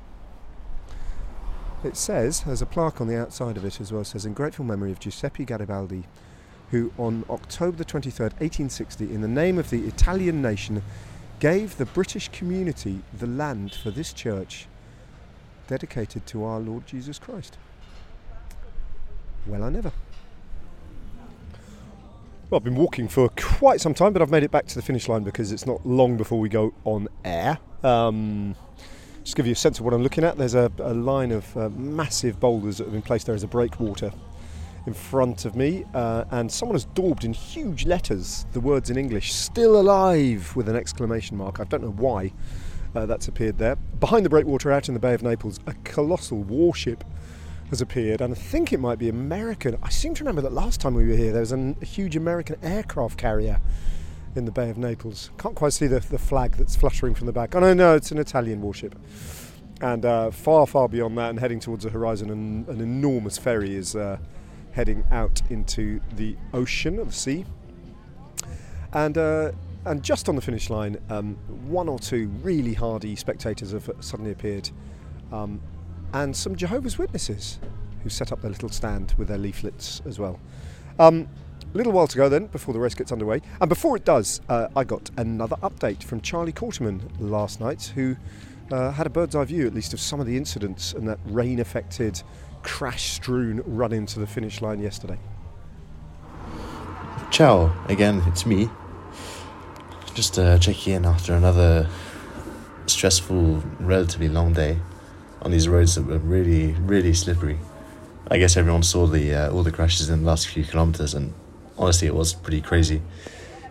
It 1.84 1.96
says 1.96 2.42
there's 2.42 2.64
a 2.64 2.66
plaque 2.66 3.00
on 3.00 3.08
the 3.08 3.20
outside 3.20 3.56
of 3.56 3.64
it 3.64 3.80
as 3.80 3.94
well. 3.94 4.04
Says 4.04 4.26
in 4.26 4.34
grateful 4.34 4.66
memory 4.66 4.92
of 4.92 5.00
Giuseppe 5.00 5.46
Garibaldi, 5.46 6.06
who 6.72 6.92
on 6.98 7.24
October 7.30 7.78
the 7.78 7.86
23rd, 7.86 8.34
1860, 8.42 9.14
in 9.14 9.22
the 9.22 9.28
name 9.28 9.60
of 9.60 9.70
the 9.70 9.86
Italian 9.86 10.42
nation, 10.42 10.82
gave 11.40 11.78
the 11.78 11.86
British 11.86 12.30
community 12.30 13.04
the 13.14 13.28
land 13.28 13.76
for 13.76 13.92
this 13.92 14.12
church 14.12 14.68
dedicated 15.68 16.26
to 16.28 16.44
our 16.44 16.60
Lord 16.60 16.86
Jesus 16.88 17.20
Christ. 17.20 17.58
Well, 19.46 19.64
I 19.64 19.70
never. 19.70 19.92
Well, 22.50 22.60
I've 22.60 22.64
been 22.64 22.76
walking 22.76 23.08
for 23.08 23.30
quite 23.36 23.82
some 23.82 23.94
time, 23.94 24.14
but 24.14 24.22
I've 24.22 24.30
made 24.30 24.44
it 24.44 24.52
back 24.52 24.68
to 24.68 24.76
the 24.76 24.82
finish 24.82 25.08
line 25.08 25.24
because 25.24 25.52
it's 25.52 25.66
not 25.66 25.86
long 25.86 26.16
before 26.18 26.40
we 26.40 26.50
go 26.50 26.74
on 26.84 27.08
air. 27.24 27.58
Um, 27.84 28.56
just 29.24 29.36
to 29.36 29.38
give 29.38 29.48
you 29.48 29.54
a 29.54 29.56
sense 29.56 29.80
of 29.80 29.86
what 29.86 29.94
I'm 29.94 30.04
looking 30.04 30.24
at, 30.24 30.38
there's 30.38 30.54
a, 30.54 30.72
a 30.80 30.94
line 30.94 31.32
of 31.32 31.58
uh, 31.58 31.70
massive 31.70 32.40
boulders 32.40 32.78
that 32.78 32.84
have 32.84 32.94
been 32.94 33.02
placed 33.02 33.26
there 33.26 33.34
as 33.34 33.44
a 33.44 33.48
breakwater 33.48 34.12
in 34.86 34.94
front 34.94 35.46
of 35.46 35.56
me, 35.56 35.84
uh, 35.96 36.26
and 36.30 36.52
someone 36.52 36.76
has 36.76 36.86
daubed 36.86 37.24
in 37.24 37.34
huge 37.34 37.86
letters 37.88 38.46
the 38.54 38.60
words 38.60 38.92
in 38.92 38.98
English, 38.98 39.34
still 39.34 39.80
alive, 39.80 40.56
with 40.56 40.70
an 40.70 40.76
exclamation 40.76 41.36
mark. 41.38 41.60
I 41.60 41.64
don't 41.64 41.82
know 41.82 41.92
why 41.92 42.32
uh, 42.96 43.06
that's 43.06 43.28
appeared 43.28 43.58
there. 43.58 43.76
Behind 43.76 44.26
the 44.26 44.30
breakwater 44.30 44.72
out 44.72 44.88
in 44.88 44.94
the 44.94 45.00
Bay 45.00 45.14
of 45.14 45.22
Naples, 45.22 45.60
a 45.68 45.74
colossal 45.84 46.44
warship 46.44 47.04
has 47.70 47.82
appeared, 47.82 48.22
and 48.22 48.34
I 48.34 48.38
think 48.38 48.72
it 48.72 48.80
might 48.80 49.00
be 49.00 49.10
American. 49.10 49.78
I 49.82 49.90
seem 49.90 50.14
to 50.16 50.24
remember 50.24 50.42
that 50.42 50.54
last 50.54 50.80
time 50.80 50.94
we 50.94 51.08
were 51.08 51.16
here, 51.16 51.32
there 51.32 51.42
was 51.42 51.52
an, 51.52 51.76
a 51.82 51.86
huge 51.86 52.16
American 52.16 52.58
aircraft 52.64 53.18
carrier 53.18 53.60
in 54.36 54.46
the 54.46 54.52
Bay 54.52 54.70
of 54.70 54.78
Naples. 54.78 55.32
Can't 55.38 55.56
quite 55.56 55.74
see 55.74 55.88
the, 55.88 56.00
the 56.00 56.20
flag 56.20 56.54
that's 56.54 56.76
fluttering 56.76 57.16
from 57.16 57.26
the 57.26 57.34
back. 57.34 57.56
Oh 57.56 57.60
no, 57.60 57.74
no, 57.74 57.96
it's 57.96 58.12
an 58.12 58.18
Italian 58.18 58.62
warship. 58.62 58.96
And 59.82 60.06
uh, 60.06 60.32
far, 60.32 60.66
far 60.68 60.88
beyond 60.88 61.18
that, 61.18 61.32
and 61.32 61.40
heading 61.40 61.60
towards 61.60 61.84
the 61.84 61.90
horizon, 61.90 62.30
an, 62.30 62.66
an 62.70 62.82
enormous 62.82 63.38
ferry 63.38 63.76
is 63.76 63.96
uh, 63.96 64.18
heading 64.72 65.04
out 65.12 65.42
into 65.50 66.00
the 66.16 66.38
ocean, 66.54 67.00
of 67.00 67.08
the 67.08 67.14
sea. 67.14 67.46
And 68.94 69.18
uh, 69.18 69.52
and 69.86 70.04
just 70.04 70.28
on 70.30 70.36
the 70.36 70.42
finish 70.42 70.70
line, 70.70 70.98
um, 71.10 71.36
one 71.68 71.88
or 71.88 72.00
two 72.00 72.28
really 72.42 72.74
hardy 72.74 73.16
spectators 73.16 73.72
have 73.72 73.90
suddenly 74.00 74.32
appeared, 74.32 74.70
um, 75.32 75.62
and 76.14 76.36
some 76.36 76.56
Jehovah's 76.56 76.98
Witnesses 76.98 77.60
who 78.04 78.10
set 78.10 78.32
up 78.32 78.42
their 78.42 78.52
little 78.52 78.70
stand 78.70 79.14
with 79.18 79.28
their 79.28 79.38
leaflets 79.38 80.02
as 80.06 80.20
well. 80.20 80.40
Um, 81.00 81.28
a 81.74 81.78
little 81.78 81.92
while 81.92 82.08
to 82.08 82.18
go 82.18 82.30
then 82.30 82.46
before 82.48 82.74
the 82.74 82.80
race 82.80 82.94
gets 82.94 83.12
underway. 83.12 83.42
And 83.60 83.68
before 83.68 83.98
it 83.98 84.06
does, 84.06 84.42
uh, 84.48 84.68
I 84.76 84.84
got 84.84 85.10
another 85.18 85.58
update 85.58 86.04
from 86.04 86.22
Charlie 86.22 86.54
Quarterman 86.54 87.02
last 87.20 87.60
night, 87.60 87.92
who 87.96 88.16
uh, 88.72 88.92
had 88.92 89.08
a 89.08 89.10
bird's 89.10 89.36
eye 89.36 89.44
view 89.44 89.68
at 89.68 89.74
least 89.74 89.94
of 89.94 90.00
some 90.00 90.20
of 90.20 90.26
the 90.26 90.38
incidents 90.38 90.94
and 90.94 91.08
that 91.08 91.20
rain 91.26 91.60
affected, 91.60 92.22
crash 92.64 93.12
strewn 93.12 93.62
run 93.66 93.92
into 93.92 94.20
the 94.20 94.28
finish 94.28 94.62
line 94.62 94.80
yesterday. 94.80 95.18
Ciao, 97.32 97.76
again, 97.90 98.24
it's 98.28 98.46
me. 98.46 98.70
Just 100.16 100.40
uh, 100.40 100.58
checking 100.58 100.94
in 100.94 101.06
after 101.06 101.34
another 101.34 101.90
stressful, 102.88 103.62
relatively 103.82 104.30
long 104.30 104.54
day 104.54 104.80
on 105.42 105.52
these 105.52 105.68
roads 105.68 105.96
that 105.96 106.06
were 106.06 106.20
really, 106.20 106.72
really 106.72 107.14
slippery. 107.14 107.60
I 108.32 108.38
guess 108.38 108.56
everyone 108.56 108.84
saw 108.84 109.08
the 109.08 109.36
uh, 109.36 109.52
all 109.52 109.62
the 109.62 109.74
crashes 109.74 110.10
in 110.10 110.22
the 110.22 110.26
last 110.26 110.48
few 110.48 110.64
kilometers, 110.64 111.14
and 111.14 111.34
honestly, 111.78 112.08
it 112.08 112.16
was 112.16 112.34
pretty 112.34 112.62
crazy. 112.62 113.02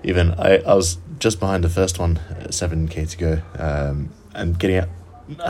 Even 0.02 0.32
I, 0.32 0.58
I 0.58 0.74
was 0.74 0.98
just 1.18 1.40
behind 1.40 1.64
the 1.64 1.70
first 1.70 1.98
one, 1.98 2.20
seven 2.50 2.88
k 2.88 3.06
to 3.06 3.16
go, 3.16 3.42
um, 3.58 4.10
and 4.34 4.58
getting 4.58 4.76
out, 4.76 4.88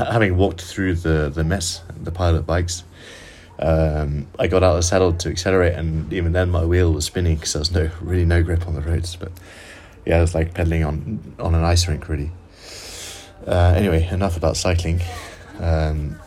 having 0.09 0.37
walked 0.37 0.63
through 0.63 0.95
the 0.95 1.29
the 1.29 1.43
mess, 1.43 1.83
the 2.01 2.13
pile 2.13 2.37
of 2.37 2.47
bikes. 2.47 2.85
Um, 3.59 4.29
I 4.39 4.47
got 4.47 4.63
out 4.63 4.71
of 4.71 4.77
the 4.77 4.83
saddle 4.83 5.13
to 5.13 5.29
accelerate, 5.29 5.75
and 5.75 6.13
even 6.13 6.33
then 6.33 6.51
my 6.51 6.65
wheel 6.65 6.93
was 6.93 7.05
spinning 7.05 7.35
because 7.35 7.53
there 7.53 7.61
was 7.61 7.73
no 7.73 7.91
really 8.01 8.25
no 8.25 8.45
grip 8.45 8.69
on 8.69 8.75
the 8.75 8.81
roads. 8.81 9.17
But 9.17 9.33
yeah, 10.07 10.19
it 10.19 10.21
was 10.21 10.35
like 10.35 10.55
pedaling 10.55 10.85
on 10.85 11.35
on 11.39 11.55
an 11.55 11.65
ice 11.65 11.89
rink, 11.89 12.09
really. 12.09 12.31
Uh, 13.47 13.75
anyway, 13.77 14.09
enough 14.11 14.37
about 14.37 14.57
cycling. 14.57 15.01
Um, 15.61 16.19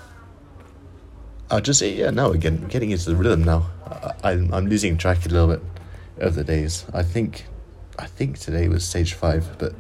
I 1.50 1.60
just 1.60 1.82
yeah 1.82 2.10
now 2.12 2.32
again 2.32 2.68
getting 2.68 2.92
into 2.92 3.10
the 3.10 3.16
rhythm 3.16 3.44
now. 3.44 3.68
I, 3.86 4.32
I'm 4.32 4.54
I'm 4.54 4.68
losing 4.68 4.98
track 4.98 5.26
a 5.26 5.30
little 5.30 5.48
bit 5.48 5.62
of 6.18 6.36
the 6.36 6.44
days. 6.44 6.86
I 6.94 7.04
think 7.04 7.46
I 7.98 8.06
think 8.06 8.40
today 8.40 8.68
was 8.68 8.86
stage 8.86 9.14
five, 9.14 9.58
but 9.58 9.74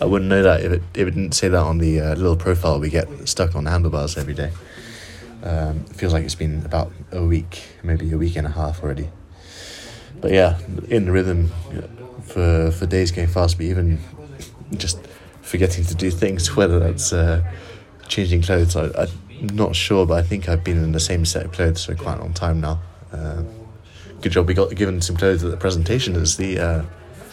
I 0.00 0.04
wouldn't 0.04 0.28
know 0.28 0.42
that 0.42 0.62
if 0.62 0.72
it 0.72 0.82
if 0.94 1.08
it 1.08 1.10
didn't 1.12 1.32
say 1.32 1.48
that 1.48 1.60
on 1.60 1.78
the 1.78 2.00
uh, 2.00 2.14
little 2.14 2.36
profile 2.36 2.78
we 2.78 2.88
get 2.88 3.08
stuck 3.28 3.56
on 3.56 3.66
handlebars 3.66 4.16
every 4.16 4.34
day. 4.34 4.52
Um, 5.42 5.84
it 5.88 5.96
feels 5.96 6.12
like 6.12 6.24
it's 6.24 6.34
been 6.34 6.64
about 6.64 6.92
a 7.12 7.22
week, 7.22 7.62
maybe 7.82 8.12
a 8.12 8.18
week 8.18 8.36
and 8.36 8.46
a 8.46 8.50
half 8.50 8.82
already. 8.82 9.08
But 10.20 10.32
yeah, 10.32 10.58
in 10.88 11.04
the 11.04 11.12
rhythm 11.12 11.52
for 12.28 12.70
for 12.70 12.86
days 12.86 13.10
going 13.10 13.28
fast, 13.28 13.56
but 13.56 13.66
even 13.66 13.98
just 14.76 14.98
forgetting 15.42 15.84
to 15.84 15.94
do 15.94 16.10
things, 16.10 16.54
whether 16.56 16.78
that's 16.78 17.12
uh, 17.12 17.42
changing 18.08 18.42
clothes. 18.42 18.76
I, 18.76 19.06
I'm 19.40 19.46
not 19.48 19.74
sure, 19.76 20.06
but 20.06 20.14
I 20.14 20.22
think 20.22 20.48
I've 20.48 20.64
been 20.64 20.82
in 20.82 20.92
the 20.92 21.00
same 21.00 21.24
set 21.24 21.46
of 21.46 21.52
clothes 21.52 21.84
for 21.84 21.94
quite 21.94 22.18
a 22.18 22.20
long 22.20 22.34
time 22.34 22.60
now. 22.60 22.80
Uh, 23.12 23.42
good 24.20 24.32
job 24.32 24.48
we 24.48 24.54
got 24.54 24.74
given 24.74 25.00
some 25.00 25.16
clothes 25.16 25.44
at 25.44 25.50
the 25.50 25.56
presentation 25.56 26.16
as 26.16 26.36
the 26.36 26.58
uh, 26.58 26.82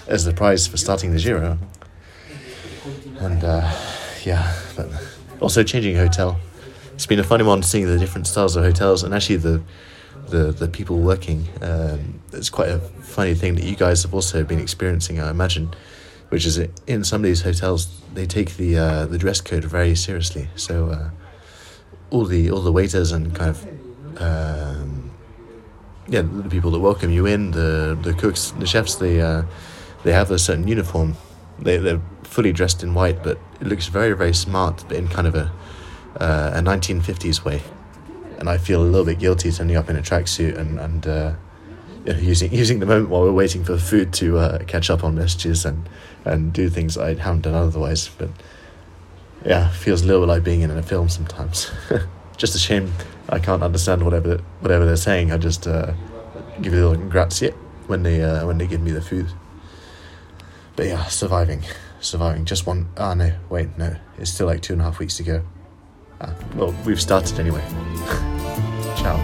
as 0.08 0.26
the 0.26 0.34
prize 0.34 0.68
for 0.68 0.78
starting 0.78 1.12
the 1.12 1.20
Giro. 1.20 1.58
And 3.20 3.44
uh, 3.44 3.72
yeah, 4.24 4.56
but 4.76 4.90
also 5.40 5.64
changing 5.64 5.96
hotel. 5.96 6.40
It's 6.94 7.06
been 7.06 7.20
a 7.20 7.24
funny 7.24 7.44
one 7.44 7.62
seeing 7.64 7.88
the 7.88 7.98
different 7.98 8.28
styles 8.28 8.56
of 8.56 8.64
hotels 8.64 9.04
and 9.04 9.14
actually 9.14 9.38
the 9.38 9.62
the, 10.30 10.52
the 10.52 10.68
people 10.68 11.00
working. 11.00 11.48
Um, 11.62 12.22
it's 12.34 12.50
quite 12.50 12.70
a 12.70 12.80
funny 12.80 13.36
thing 13.36 13.56
that 13.56 13.64
you 13.64 13.76
guys 13.76 14.04
have 14.04 14.14
also 14.14 14.44
been 14.44 14.60
experiencing, 14.60 15.20
I 15.20 15.30
imagine, 15.30 15.74
which 16.30 16.46
is 16.46 16.58
in 16.88 17.04
some 17.04 17.22
of 17.22 17.26
these 17.26 17.42
hotels 17.42 18.02
they 18.14 18.26
take 18.26 18.56
the 18.58 18.78
uh, 18.78 19.06
the 19.06 19.18
dress 19.18 19.42
code 19.42 19.64
very 19.66 19.96
seriously. 19.96 20.48
So 20.56 20.90
uh, 20.90 21.10
all 22.10 22.26
the 22.26 22.50
all 22.52 22.62
the 22.62 22.72
waiters 22.72 23.12
and 23.12 23.36
kind 23.36 23.52
of 23.52 24.22
um, 24.22 25.12
yeah 26.08 26.22
the 26.22 26.50
people 26.50 26.72
that 26.72 26.80
welcome 26.80 27.12
you 27.12 27.26
in, 27.26 27.52
the 27.52 27.98
the 28.02 28.14
cooks, 28.14 28.52
the 28.52 28.66
chefs, 28.66 28.96
they 28.96 29.22
uh, 29.22 29.44
they 30.04 30.14
have 30.14 30.32
a 30.32 30.40
certain 30.40 30.68
uniform. 30.68 31.16
They 31.60 31.78
they're 31.78 32.02
fully 32.24 32.52
dressed 32.52 32.84
in 32.84 32.94
white, 32.94 33.24
but 33.24 33.38
it 33.62 33.68
looks 33.68 33.88
very 33.88 34.14
very 34.14 34.34
smart, 34.34 34.84
but 34.88 34.98
in 34.98 35.08
kind 35.08 35.28
of 35.28 35.36
a 35.36 35.52
uh, 36.20 36.52
a 36.56 36.62
1950s 36.62 37.44
way. 37.44 37.62
And 38.40 38.50
I 38.50 38.58
feel 38.58 38.82
a 38.82 38.84
little 38.84 39.06
bit 39.06 39.20
guilty 39.20 39.52
turning 39.52 39.76
up 39.76 39.90
in 39.90 39.96
a 39.96 40.02
tracksuit 40.02 40.58
and 40.58 40.80
and 40.80 41.08
uh, 41.08 41.34
you 42.06 42.14
know, 42.14 42.20
using 42.20 42.54
using 42.54 42.80
the 42.80 42.86
moment 42.86 43.10
while 43.10 43.22
we're 43.22 43.32
waiting 43.32 43.64
for 43.64 43.78
food 43.78 44.14
to 44.14 44.38
uh, 44.38 44.64
catch 44.66 44.90
up 44.90 45.04
on 45.04 45.16
messages 45.16 45.66
and 45.66 45.88
and 46.24 46.54
do 46.54 46.70
things 46.70 46.98
I 46.98 47.16
haven't 47.16 47.42
done 47.42 47.56
otherwise. 47.56 48.10
But 48.10 48.30
yeah, 49.46 49.70
feels 49.70 50.02
a 50.02 50.06
little 50.06 50.22
bit 50.24 50.28
like 50.28 50.44
being 50.44 50.62
in 50.62 50.72
a 50.72 50.82
film 50.82 51.10
sometimes. 51.10 51.72
just 52.38 52.56
a 52.56 52.60
shame 52.60 52.92
I 53.30 53.40
can't 53.40 53.64
understand 53.64 54.04
whatever 54.04 54.38
whatever 54.60 54.86
they're 54.86 54.96
saying. 54.96 55.32
I 55.32 55.38
just 55.38 55.68
uh, 55.68 55.94
give 56.62 56.74
you 56.74 56.88
a 56.88 56.90
little 56.90 57.10
grazie 57.10 57.52
when 57.88 58.04
they 58.04 58.22
uh, 58.22 58.46
when 58.46 58.58
they 58.58 58.68
give 58.68 58.82
me 58.82 58.92
the 58.92 59.02
food. 59.02 59.28
But 60.76 60.88
yeah, 60.88 61.06
surviving, 61.06 61.64
surviving. 62.02 62.46
Just 62.46 62.68
one. 62.68 62.90
Ah 62.98 63.14
no, 63.14 63.32
wait, 63.50 63.78
no. 63.78 63.96
It's 64.18 64.32
still 64.32 64.48
like 64.48 64.62
two 64.62 64.74
and 64.74 64.82
a 64.82 64.86
half 64.86 65.00
weeks 65.00 65.18
to 65.18 65.24
go. 65.24 65.44
Ah, 66.22 66.34
well, 66.56 66.74
we've 66.86 67.02
started 67.02 67.40
anyway. 67.40 67.62
Ciao. 68.96 69.18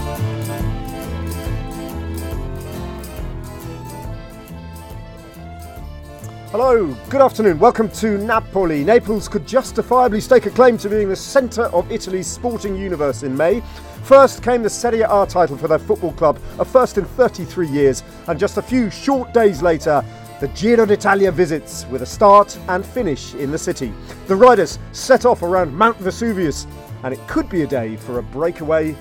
Hello, 6.52 6.94
good 7.10 7.22
afternoon. 7.22 7.60
Welcome 7.60 7.90
to 7.92 8.18
Napoli. 8.18 8.84
Naples 8.84 9.30
could 9.30 9.48
justifiably 9.48 10.20
stake 10.20 10.48
a 10.48 10.50
claim 10.50 10.78
to 10.80 10.90
being 10.90 11.08
the 11.08 11.16
centre 11.16 11.68
of 11.68 11.90
Italy's 11.90 12.28
sporting 12.28 12.76
universe 12.76 13.24
in 13.24 13.38
May. 13.38 13.62
First 14.04 14.44
came 14.44 14.62
the 14.62 14.70
Serie 14.70 15.04
A 15.04 15.26
title 15.26 15.56
for 15.56 15.70
their 15.70 15.80
football 15.80 16.12
club, 16.12 16.40
a 16.60 16.66
first 16.66 16.98
in 16.98 17.06
33 17.06 17.70
years, 17.70 18.04
and 18.28 18.38
just 18.38 18.58
a 18.58 18.62
few 18.62 18.90
short 18.90 19.34
days 19.34 19.62
later, 19.62 20.04
the 20.42 20.48
Giro 20.56 20.88
d'Italia 20.88 21.32
visits 21.32 21.86
with 21.92 22.02
a 22.02 22.06
start 22.06 22.58
and 22.68 22.84
finish 22.84 23.36
in 23.36 23.52
the 23.52 23.60
city. 23.60 23.94
The 24.26 24.36
riders 24.36 24.80
set 24.92 25.24
off 25.24 25.44
around 25.44 25.72
Mount 25.72 25.98
Vesuvius, 25.98 26.66
and 27.04 27.14
it 27.14 27.20
could 27.28 27.48
be 27.48 27.62
a 27.62 27.68
day 27.68 27.96
for 27.96 28.18
a 28.18 28.24
breakaway 28.24 28.96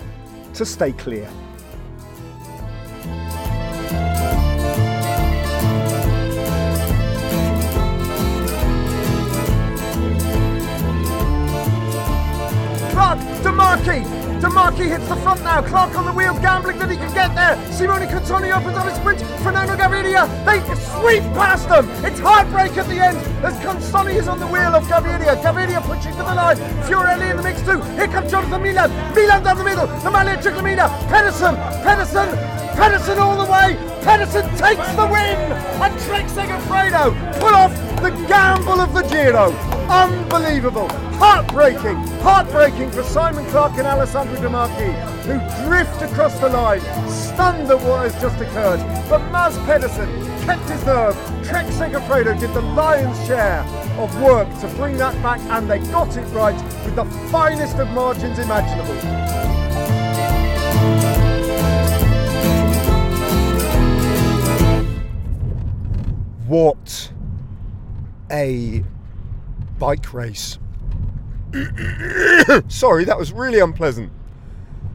to 0.53 0.67
stay 0.67 0.93
clear. 0.93 1.31
Clarke, 12.93 13.19
DeMarchi! 13.43 14.30
DeMarchi 14.41 14.89
hits 14.89 15.07
the 15.07 15.17
front 15.17 15.43
now. 15.45 15.61
Clarke 15.61 15.95
on 15.97 16.07
the 16.07 16.13
wheel, 16.13 16.33
gambling 16.41 16.79
that 16.79 16.91
he 16.91 16.97
can 16.97 17.13
get 17.13 17.35
there. 17.35 17.61
Simone 17.73 18.09
Consonni 18.09 18.51
opens 18.57 18.77
on 18.77 18.89
a 18.89 18.95
sprint. 18.97 19.21
Fernando 19.45 19.77
Gaviria, 19.77 20.25
they 20.49 20.65
sweep 20.97 21.23
past 21.37 21.69
them. 21.69 21.85
It's 22.03 22.19
heartbreak 22.19 22.73
at 22.79 22.89
the 22.89 22.97
end 22.97 23.19
as 23.45 23.53
Cantoni 23.61 24.15
is 24.17 24.29
on 24.29 24.41
the 24.41 24.47
wheel 24.47 24.73
of 24.75 24.85
Gaviria. 24.85 25.37
Gaviria 25.43 25.83
pushing 25.83 26.13
to 26.13 26.25
the 26.25 26.35
line. 26.35 26.57
Fiorelli 26.89 27.31
in 27.31 27.37
the 27.37 27.43
mix 27.43 27.61
too. 27.61 27.81
Here 28.01 28.09
comes 28.09 28.31
Jonathan 28.31 28.63
Milan. 28.63 28.91
Milan 29.15 29.43
down 29.43 29.59
the 29.59 29.65
middle. 29.65 29.87
The 29.87 30.09
Maglia 30.09 30.41
Ciclamino. 30.41 30.89
Pedersen. 31.09 31.55
Pedersen. 31.85 32.29
Pedersen 32.81 33.19
all 33.19 33.37
the 33.37 33.51
way. 33.53 33.77
Pedersen 34.01 34.49
takes 34.57 34.89
the 34.97 35.05
win. 35.05 35.37
And 35.85 35.93
Trek 36.09 36.25
Segafredo 36.33 37.13
pull 37.41 37.55
off 37.55 37.77
the 38.01 38.09
gamble 38.27 38.81
of 38.81 38.95
the 38.95 39.03
Giro. 39.03 39.70
Unbelievable. 39.91 40.89
Heartbreaking. 41.19 41.97
Heartbreaking 42.23 42.93
for 42.93 43.03
Simon 43.03 43.45
Clarke 43.47 43.77
and 43.79 43.89
Alessandro 43.89 44.41
De 44.41 44.49
who 45.25 45.67
drift 45.67 46.01
across 46.01 46.39
the 46.39 46.49
line, 46.49 46.81
stunned 47.11 47.69
at 47.69 47.81
what 47.81 48.09
has 48.09 48.15
just 48.21 48.41
occurred. 48.41 48.79
But 49.11 49.19
Mads 49.33 49.59
Pedersen 49.67 50.09
kept 50.43 50.71
his 50.71 50.87
nerve. 50.87 51.17
Trek 51.45 51.67
Segafredo 51.67 52.39
did 52.39 52.55
the 52.55 52.61
lion's 52.61 53.19
share 53.27 53.63
of 53.99 54.23
work 54.23 54.49
to 54.61 54.69
bring 54.77 54.97
that 54.99 55.21
back, 55.25 55.41
and 55.51 55.69
they 55.69 55.81
got 55.91 56.17
it 56.17 56.25
right 56.27 56.55
with 56.85 56.95
the 56.95 57.05
finest 57.33 57.77
of 57.79 57.91
margins 57.91 58.39
imaginable. 58.39 58.95
What 66.47 67.11
a 68.31 68.85
bike 69.81 70.15
race. 70.15 70.59
Sorry, 72.69 73.05
that 73.07 73.19
was 73.19 73.33
really 73.33 73.59
unpleasant. 73.59 74.13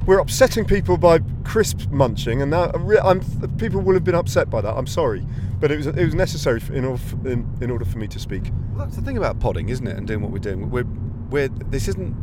We're 0.05 0.19
upsetting 0.19 0.65
people 0.65 0.97
by 0.97 1.19
crisp 1.43 1.89
munching, 1.89 2.41
and 2.43 2.51
now 2.51 2.71
I'm 3.03 3.21
people 3.57 3.81
will 3.81 3.95
have 3.95 4.03
been 4.03 4.15
upset 4.15 4.51
by 4.51 4.61
that. 4.61 4.77
I'm 4.77 4.85
sorry, 4.85 5.25
but 5.59 5.71
it 5.71 5.77
was 5.77 5.87
it 5.87 6.05
was 6.05 6.13
necessary 6.13 6.61
in, 6.71 6.85
order 6.85 7.01
for, 7.01 7.27
in, 7.27 7.57
in 7.59 7.71
order 7.71 7.85
for 7.85 7.97
me 7.97 8.07
to 8.09 8.19
speak. 8.19 8.51
Well, 8.75 8.85
that's 8.85 8.95
the 8.97 9.01
thing 9.01 9.17
about 9.17 9.39
podding, 9.39 9.69
isn't 9.69 9.87
it? 9.87 9.97
And 9.97 10.05
doing 10.05 10.21
what 10.21 10.31
we're 10.31 10.37
doing. 10.37 10.69
We're, 10.69 10.85
we're 11.31 11.47
this 11.47 11.87
isn't 11.87 12.15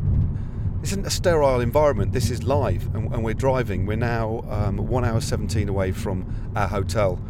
this 0.81 0.93
isn't 0.93 1.09
a 1.09 1.11
sterile 1.11 1.59
environment. 1.61 2.13
This 2.13 2.31
is 2.31 2.45
live, 2.45 2.95
and, 2.95 3.13
and 3.13 3.25
we're 3.25 3.35
driving. 3.35 3.85
We're 3.85 3.97
now 3.97 4.45
um, 4.49 4.77
one 4.77 5.05
hour 5.05 5.21
seventeen 5.21 5.69
away 5.69 5.91
from 5.91 6.53
our 6.55 6.69
hotel 6.69 7.21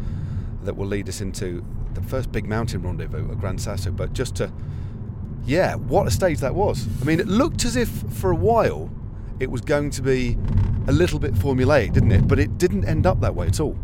that 0.61 0.77
will 0.77 0.87
lead 0.87 1.09
us 1.09 1.19
into 1.19 1.65
the 1.95 2.03
first 2.03 2.31
big 2.31 2.47
mountain 2.47 2.83
rendezvous 2.83 3.31
at 3.31 3.39
Gran 3.39 3.57
Sasso. 3.57 3.89
But 3.89 4.13
just 4.13 4.35
to, 4.35 4.51
yeah, 5.45 5.75
what 5.75 6.07
a 6.07 6.11
stage 6.11 6.39
that 6.39 6.55
was. 6.55 6.87
I 7.01 7.05
mean, 7.05 7.19
it 7.19 7.27
looked 7.27 7.65
as 7.65 7.75
if 7.75 7.89
for 7.89 8.31
a 8.31 8.35
while 8.35 8.89
it 9.39 9.49
was 9.49 9.61
going 9.61 9.89
to 9.91 10.01
be 10.01 10.37
a 10.87 10.91
little 10.91 11.19
bit 11.19 11.33
formulaic, 11.33 11.93
didn't 11.93 12.11
it? 12.11 12.27
But 12.27 12.39
it 12.39 12.57
didn't 12.57 12.85
end 12.85 13.05
up 13.05 13.19
that 13.21 13.35
way 13.35 13.47
at 13.47 13.59
all. 13.59 13.77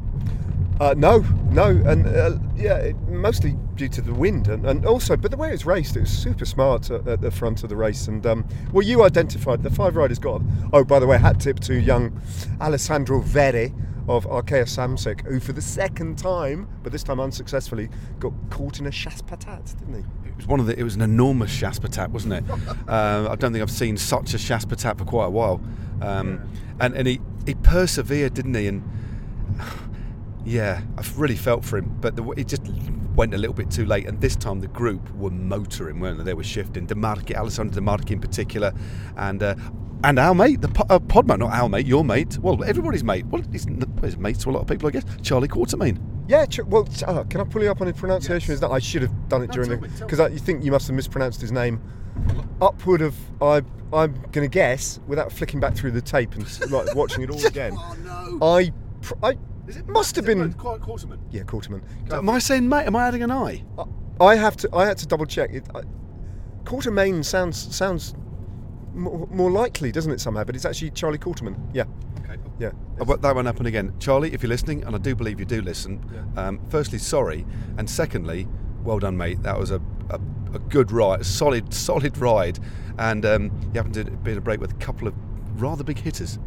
Uh, 0.79 0.93
no, 0.95 1.19
no, 1.51 1.65
and 1.65 2.07
uh, 2.07 2.37
yeah, 2.55 2.77
it, 2.77 2.95
mostly 3.09 3.57
due 3.75 3.89
to 3.89 4.01
the 4.01 4.13
wind, 4.13 4.47
and, 4.47 4.65
and 4.65 4.85
also, 4.85 5.17
but 5.17 5.29
the 5.29 5.35
way 5.35 5.49
it 5.49 5.51
was 5.51 5.65
raced, 5.65 5.97
it 5.97 6.01
was 6.01 6.09
super 6.09 6.45
smart 6.45 6.89
at, 6.89 7.05
at 7.05 7.19
the 7.19 7.29
front 7.29 7.63
of 7.63 7.69
the 7.69 7.75
race. 7.75 8.07
And 8.07 8.25
um, 8.25 8.47
well, 8.71 8.85
you 8.85 9.03
identified 9.03 9.61
the 9.61 9.69
five 9.69 9.97
riders 9.97 10.19
got. 10.19 10.41
Oh, 10.71 10.85
by 10.85 10.99
the 10.99 11.07
way, 11.07 11.17
hat 11.17 11.41
tip 11.41 11.59
to 11.61 11.77
young 11.77 12.21
Alessandro 12.61 13.21
Verre 13.21 13.73
of 14.07 14.25
Arkea 14.25 14.63
Samsic, 14.63 15.21
who 15.27 15.41
for 15.41 15.51
the 15.51 15.61
second 15.61 16.17
time, 16.17 16.67
but 16.81 16.93
this 16.93 17.03
time 17.03 17.19
unsuccessfully, 17.19 17.89
got 18.19 18.31
caught 18.49 18.79
in 18.79 18.87
a 18.87 18.91
chasse 18.91 19.21
patate, 19.21 19.77
didn't 19.79 19.95
he? 19.95 20.03
It 20.39 20.43
was 20.43 20.47
one 20.47 20.59
of 20.61 20.67
the. 20.67 20.79
It 20.79 20.83
was 20.83 20.95
an 20.95 21.01
enormous 21.01 21.55
chasse 21.55 21.79
patate, 21.79 22.09
wasn't 22.11 22.35
it? 22.35 22.43
uh, 22.87 23.27
I 23.31 23.35
don't 23.35 23.51
think 23.51 23.61
I've 23.61 23.69
seen 23.69 23.97
such 23.97 24.33
a 24.33 24.37
chasse 24.37 24.65
patate 24.65 24.97
for 24.97 25.03
quite 25.05 25.25
a 25.25 25.29
while. 25.29 25.61
Um, 26.01 26.49
and 26.79 26.95
and 26.95 27.07
he 27.07 27.19
he 27.45 27.55
persevered, 27.55 28.33
didn't 28.33 28.53
he? 28.55 28.67
And 28.67 28.83
yeah, 30.45 30.81
I've 30.97 31.19
really 31.19 31.35
felt 31.35 31.65
for 31.65 31.77
him, 31.77 31.97
but 31.99 32.15
the, 32.15 32.23
it 32.31 32.47
just 32.47 32.63
went 33.19 33.33
a 33.33 33.37
little 33.37 33.53
bit 33.53 33.69
too 33.69 33.85
late. 33.85 34.07
And 34.07 34.19
this 34.21 34.37
time 34.37 34.61
the 34.61 34.69
group 34.69 35.13
were 35.13 35.29
motoring, 35.29 35.99
weren't 35.99 36.19
they? 36.19 36.23
They 36.23 36.33
were 36.33 36.43
shifting. 36.43 36.87
Demarchi, 36.87 37.35
Alessandro 37.35 37.81
Demarchi 37.81 38.11
in 38.11 38.21
particular, 38.21 38.73
and. 39.17 39.43
Uh, 39.43 39.55
and 40.01 40.17
our 40.17 40.33
mate, 40.33 40.61
the 40.61 40.69
po- 40.69 40.85
uh, 40.89 40.97
Podmate, 40.97 41.39
not 41.39 41.51
our 41.51 41.67
mate, 41.67 41.85
your 41.85 42.05
mate. 42.05 42.37
Well, 42.37 42.63
everybody's 42.63 43.03
mate. 43.03 43.25
Well, 43.25 43.43
he's, 43.51 43.65
he's 44.01 44.17
mates 44.17 44.41
to 44.43 44.49
a 44.49 44.51
lot 44.51 44.61
of 44.61 44.67
people, 44.67 44.87
I 44.87 44.91
guess. 44.91 45.03
Charlie 45.21 45.49
Quartermain. 45.49 45.99
Yeah, 46.29 46.45
well, 46.67 46.87
oh, 47.05 47.25
can 47.25 47.41
I 47.41 47.43
pull 47.43 47.61
you 47.63 47.69
up 47.69 47.81
on 47.81 47.87
his 47.87 47.97
pronunciation? 47.97 48.53
Is 48.53 48.61
that 48.61 48.71
I 48.71 48.79
should 48.79 49.01
have 49.01 49.27
done 49.27 49.41
it 49.41 49.47
No, 49.47 49.53
during 49.55 49.69
the 49.71 50.05
because 50.05 50.31
you 50.31 50.39
think 50.39 50.63
you 50.63 50.71
must 50.71 50.87
have 50.87 50.95
mispronounced 50.95 51.41
his 51.41 51.51
name. 51.51 51.81
Upward 52.61 53.01
of 53.01 53.13
I, 53.41 53.57
I'm 53.91 54.13
going 54.31 54.45
to 54.45 54.47
guess 54.47 55.01
without 55.05 55.29
flicking 55.33 55.59
back 55.59 55.75
through 55.75 55.91
the 55.91 56.01
tape 56.01 56.35
and 56.35 56.71
like 56.71 56.95
watching 56.95 57.21
it 57.23 57.29
all 57.29 57.45
again. 57.53 57.73
Oh, 58.39 58.63
I, 59.21 59.37
pr- 59.71 59.89
I 59.89 59.91
must 59.91 60.15
have 60.15 60.25
been 60.25 60.53
Quarterman. 60.53 61.19
yeah, 61.31 61.43
Quarterman. 61.43 61.81
Am 62.11 62.29
I 62.29 62.39
saying 62.39 62.67
mate? 62.67 62.85
Am 62.85 62.95
I 62.95 63.07
adding 63.07 63.23
an 63.23 63.31
I? 63.31 63.63
I 64.19 64.35
have 64.35 64.57
to. 64.57 64.69
I 64.75 64.85
had 64.85 64.97
to 64.99 65.07
double 65.07 65.25
check. 65.25 65.51
It, 65.53 65.65
I, 65.73 65.81
Quartermain 66.63 67.23
sounds 67.23 67.75
sounds 67.75 68.13
more, 68.93 69.27
more 69.31 69.51
likely, 69.51 69.91
doesn't 69.91 70.11
it 70.11 70.19
somehow? 70.19 70.43
But 70.43 70.55
it's 70.55 70.65
actually 70.65 70.91
Charlie 70.91 71.17
Quarterman. 71.17 71.55
Yeah, 71.73 71.85
Okay. 72.23 72.37
yeah. 72.59 72.71
But 73.05 73.21
that 73.21 73.33
won't 73.33 73.47
happen 73.47 73.65
again. 73.65 73.93
Charlie, 73.99 74.33
if 74.33 74.43
you're 74.43 74.49
listening, 74.49 74.83
and 74.83 74.95
I 74.95 74.99
do 74.99 75.15
believe 75.15 75.39
you 75.39 75.45
do 75.45 75.61
listen, 75.61 76.03
um, 76.35 76.59
firstly, 76.69 76.97
sorry. 76.99 77.45
And 77.77 77.89
secondly, 77.89 78.47
well 78.83 78.99
done, 78.99 79.15
mate. 79.15 79.41
That 79.43 79.57
was 79.57 79.71
a, 79.71 79.81
a, 80.09 80.19
a 80.53 80.59
good 80.59 80.91
ride, 80.91 81.21
a 81.21 81.23
solid, 81.23 81.73
solid 81.73 82.17
ride. 82.17 82.59
And 82.97 83.25
um, 83.25 83.45
you 83.73 83.77
happened 83.79 83.93
to 83.95 84.03
be 84.03 84.33
in 84.33 84.37
a 84.37 84.41
break 84.41 84.59
with 84.59 84.71
a 84.73 84.75
couple 84.77 85.07
of 85.07 85.13
rather 85.61 85.83
big 85.85 85.97
hitters. 85.99 86.37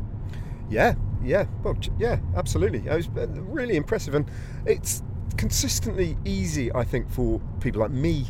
Yeah, 0.68 0.94
yeah, 1.24 1.46
well, 1.62 1.76
yeah, 1.98 2.18
absolutely. 2.36 2.80
It 2.80 2.94
was 2.94 3.08
uh, 3.08 3.26
really 3.28 3.76
impressive, 3.76 4.14
and 4.14 4.30
it's 4.66 5.02
consistently 5.36 6.16
easy, 6.24 6.72
I 6.74 6.84
think, 6.84 7.10
for 7.10 7.40
people 7.60 7.80
like 7.80 7.90
me. 7.90 8.26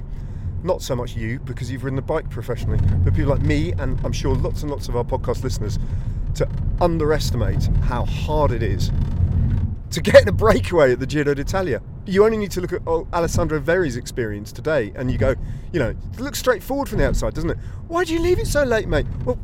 Not 0.62 0.80
so 0.80 0.94
much 0.94 1.16
you, 1.16 1.40
because 1.40 1.70
you've 1.70 1.82
ridden 1.82 1.96
the 1.96 2.02
bike 2.02 2.30
professionally, 2.30 2.78
but 3.04 3.14
people 3.14 3.30
like 3.30 3.42
me, 3.42 3.72
and 3.72 3.98
I'm 4.04 4.12
sure 4.12 4.34
lots 4.34 4.62
and 4.62 4.70
lots 4.70 4.88
of 4.88 4.96
our 4.96 5.04
podcast 5.04 5.42
listeners, 5.42 5.78
to 6.34 6.48
underestimate 6.80 7.66
how 7.82 8.04
hard 8.04 8.52
it 8.52 8.62
is 8.62 8.90
to 9.92 10.00
get 10.00 10.26
a 10.26 10.32
breakaway 10.32 10.92
at 10.92 11.00
the 11.00 11.06
Giro 11.06 11.34
d'Italia. 11.34 11.82
You 12.06 12.24
only 12.24 12.38
need 12.38 12.50
to 12.52 12.60
look 12.60 12.72
at 12.72 12.80
Alessandro 12.86 13.60
Verre's 13.60 13.96
experience 13.96 14.50
today, 14.50 14.92
and 14.96 15.10
you 15.10 15.18
go, 15.18 15.34
you 15.72 15.78
know, 15.78 15.90
it 15.90 16.20
looks 16.20 16.38
straightforward 16.38 16.88
from 16.88 16.98
the 16.98 17.06
outside, 17.06 17.34
doesn't 17.34 17.50
it? 17.50 17.58
Why 17.88 18.04
do 18.04 18.14
you 18.14 18.20
leave 18.20 18.38
it 18.38 18.46
so 18.46 18.64
late, 18.64 18.88
mate? 18.88 19.06
Well, 19.24 19.38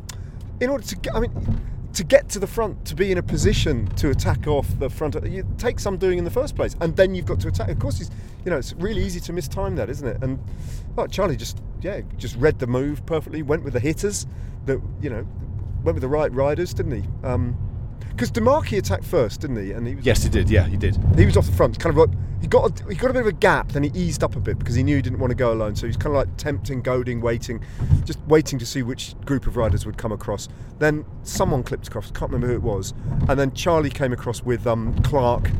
in 0.61 0.71
order 0.71 0.85
to 0.85 1.15
I 1.15 1.21
mean, 1.21 1.58
to 1.99 2.05
get 2.05 2.29
to 2.29 2.39
the 2.39 2.47
front, 2.47 2.85
to 2.85 2.95
be 2.95 3.11
in 3.11 3.19
a 3.19 3.23
position 3.23 3.85
to 3.97 4.11
attack 4.11 4.47
off 4.47 4.69
the 4.79 4.89
front, 4.89 5.17
you 5.27 5.45
take 5.59 5.81
some 5.81 5.97
doing 5.97 6.17
in 6.17 6.23
the 6.23 6.31
first 6.31 6.55
place, 6.55 6.77
and 6.81 6.97
then 6.97 7.13
you've 7.13 7.27
got 7.27 7.41
to 7.41 7.49
attack. 7.49 7.69
Of 7.71 7.81
course, 7.81 8.01
it's, 8.01 8.09
you 8.45 8.53
know, 8.53 8.57
it's 8.57 8.73
really 8.75 9.03
easy 9.03 9.19
to 9.19 9.33
mistime 9.33 9.75
that, 9.75 9.91
isn't 9.91 10.07
it? 10.07 10.23
And 10.23 10.39
oh, 10.97 11.09
Charlie 11.09 11.37
just, 11.37 11.61
yeah, 11.81 12.03
just 12.17 12.37
read 12.37 12.61
the 12.61 12.69
move 12.69 13.05
perfectly, 13.05 13.43
went 13.43 13.65
with 13.65 13.73
the 13.73 13.81
hitters, 13.81 14.29
that 14.67 14.81
you 15.03 15.11
know, 15.11 15.27
went 15.83 15.97
with 15.97 16.03
the 16.03 16.09
right 16.09 16.33
riders, 16.33 16.73
didn't 16.73 17.03
he? 17.03 17.09
Um, 17.25 17.57
because 18.11 18.31
Demarchi 18.31 18.79
attacked 18.79 19.05
first, 19.05 19.41
didn't 19.41 19.57
he? 19.57 19.73
And 19.73 19.85
he 19.85 19.97
was 19.97 20.07
Yes, 20.07 20.23
he 20.23 20.29
did. 20.29 20.49
Yeah, 20.49 20.69
he 20.69 20.77
did. 20.77 20.97
he 21.17 21.27
was 21.27 21.37
off 21.37 21.47
the 21.47 21.53
front, 21.53 21.81
kind 21.81 21.99
of 21.99 22.09
like 22.09 22.17
he 22.41 22.47
got 22.47 22.81
a, 22.81 22.89
he 22.89 22.95
got 22.95 23.11
a 23.11 23.13
bit 23.13 23.23
of 23.23 23.27
a 23.27 23.33
gap, 23.33 23.73
then 23.73 23.83
he 23.83 23.91
eased 23.95 24.23
up 24.23 24.37
a 24.37 24.41
bit 24.41 24.59
because 24.59 24.75
he 24.75 24.83
knew 24.83 24.97
he 24.97 25.03
didn't 25.03 25.19
want 25.19 25.31
to 25.31 25.35
go 25.35 25.53
alone. 25.53 25.75
So 25.77 25.87
he's 25.87 25.97
kind 25.97 26.15
of 26.15 26.27
like 26.27 26.37
tempting, 26.37 26.83
goading, 26.83 27.21
waiting, 27.21 27.63
just 28.05 28.21
waiting 28.29 28.59
to 28.59 28.67
see 28.67 28.83
which 28.83 29.15
group 29.25 29.47
of 29.47 29.57
riders 29.57 29.85
would 29.87 29.99
come 29.99 30.13
across. 30.13 30.49
Then 30.79 31.05
someone 31.23 31.63
clipped 31.63 31.89
across, 31.89 32.11
can't 32.11 32.31
remember 32.31 32.47
who 32.49 32.55
it 32.55 32.63
was, 32.63 32.95
and 33.29 33.39
then 33.39 33.53
Charlie 33.53 33.91
came 33.91 34.13
across 34.13 34.43
with 34.43 34.67
um, 34.67 34.95
Clarke 35.03 35.51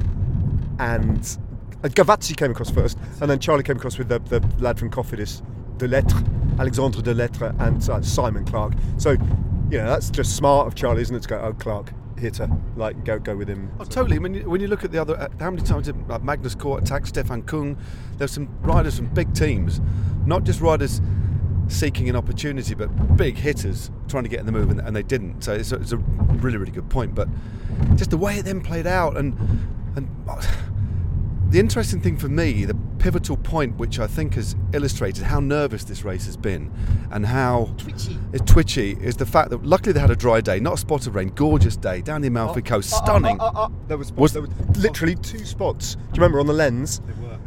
and 0.79 1.39
uh, 1.85 1.89
Gavazzi 1.89 2.37
came 2.37 2.51
across 2.51 2.71
first, 2.71 2.99
and 3.21 3.31
then 3.31 3.39
Charlie 3.39 3.63
came 3.63 3.77
across 3.77 3.99
with 3.99 4.09
the, 4.09 4.19
the 4.21 4.41
lad 4.59 4.79
from 4.79 4.91
Cofidis, 4.91 5.43
Delettre, 5.79 6.59
Alexandre 6.59 7.01
Delettre, 7.01 7.59
and 7.61 7.89
uh, 7.89 8.01
Simon 8.03 8.45
Clarke. 8.45 8.75
So, 8.97 9.13
you 9.71 9.79
know, 9.79 9.87
that's 9.87 10.11
just 10.11 10.37
smart 10.37 10.67
of 10.67 10.75
Charlie, 10.75 11.03
isn't 11.03 11.15
it, 11.15 11.23
to 11.23 11.29
go, 11.29 11.41
oh, 11.41 11.53
Clarke, 11.53 11.93
hitter, 12.19 12.49
like, 12.77 13.05
go 13.05 13.19
go 13.19 13.37
with 13.37 13.49
him. 13.49 13.71
Oh, 13.81 13.85
totally. 13.85 14.19
When 14.19 14.35
you, 14.35 14.49
when 14.49 14.61
you 14.61 14.69
look 14.69 14.85
at 14.85 14.93
the 14.93 14.99
other, 15.01 15.17
uh, 15.19 15.29
how 15.41 15.51
many 15.51 15.63
times 15.63 15.87
did 15.87 15.97
uh, 16.11 16.19
Magnus 16.19 16.55
Cort 16.55 16.83
attack 16.83 17.07
Stefan 17.07 17.43
Küng? 17.43 17.79
There's 18.19 18.33
some 18.33 18.49
riders 18.63 18.97
from 18.97 19.07
big 19.07 19.33
teams, 19.35 19.81
not 20.27 20.45
just 20.45 20.61
riders 20.61 21.01
seeking 21.69 22.09
an 22.09 22.17
opportunity, 22.17 22.75
but 22.75 22.89
big 23.17 23.37
hitters 23.37 23.91
trying 24.09 24.25
to 24.25 24.31
get 24.31 24.41
in 24.41 24.47
the 24.47 24.53
move, 24.53 24.71
and, 24.71 24.81
and 24.81 24.97
they 24.97 25.03
didn't. 25.03 25.43
So 25.43 25.53
it's 25.53 25.73
a, 25.73 25.77
it's 25.77 25.93
a 25.93 25.99
really, 25.99 26.57
really 26.57 26.73
good 26.73 26.89
point. 26.89 27.15
But 27.15 27.29
just 27.97 28.11
the 28.11 28.19
way 28.19 28.39
it 28.39 28.45
then 28.45 28.61
played 28.61 28.87
out, 28.87 29.17
and 29.17 29.37
and 29.97 30.09
the 31.49 31.59
interesting 31.59 32.01
thing 32.01 32.17
for 32.17 32.29
me, 32.29 32.65
the 32.65 32.75
pivotal 32.99 33.37
point, 33.37 33.77
which 33.77 33.99
I 33.99 34.07
think 34.07 34.35
has 34.35 34.57
illustrated 34.73 35.25
how 35.25 35.41
nervous 35.41 35.85
this 35.85 36.05
race 36.05 36.27
has 36.27 36.37
been, 36.37 36.71
and 37.11 37.25
how 37.25 37.73
Twitchy. 37.79 38.19
it's 38.33 38.51
twitchy, 38.51 38.93
is 39.01 39.17
the 39.17 39.27
fact 39.27 39.51
that 39.51 39.65
luckily 39.65 39.93
they 39.93 40.01
had 40.01 40.11
a 40.11 40.17
dry 40.17 40.41
day, 40.41 40.61
not 40.61 40.75
a 40.75 40.79
spot 40.79 41.07
of 41.07 41.15
rain, 41.15 41.29
gorgeous 41.35 41.77
day 41.77 42.01
down 42.03 42.21
the 42.21 42.29
Amalfi 42.29 42.63
Coast, 42.63 42.91
stunning. 42.91 43.41
Uh, 43.41 43.45
uh, 43.45 43.51
uh, 43.55 43.65
uh. 43.67 43.69
There 43.87 43.97
was, 43.97 44.13
Was- 44.13 44.33
there 44.33 44.43
was 44.43 44.51
literally 44.79 45.15
two 45.17 45.45
spots. 45.45 45.95
Do 45.95 46.01
you 46.01 46.09
remember 46.15 46.41
on 46.41 46.47
the 46.47 46.53
lens? 46.53 47.01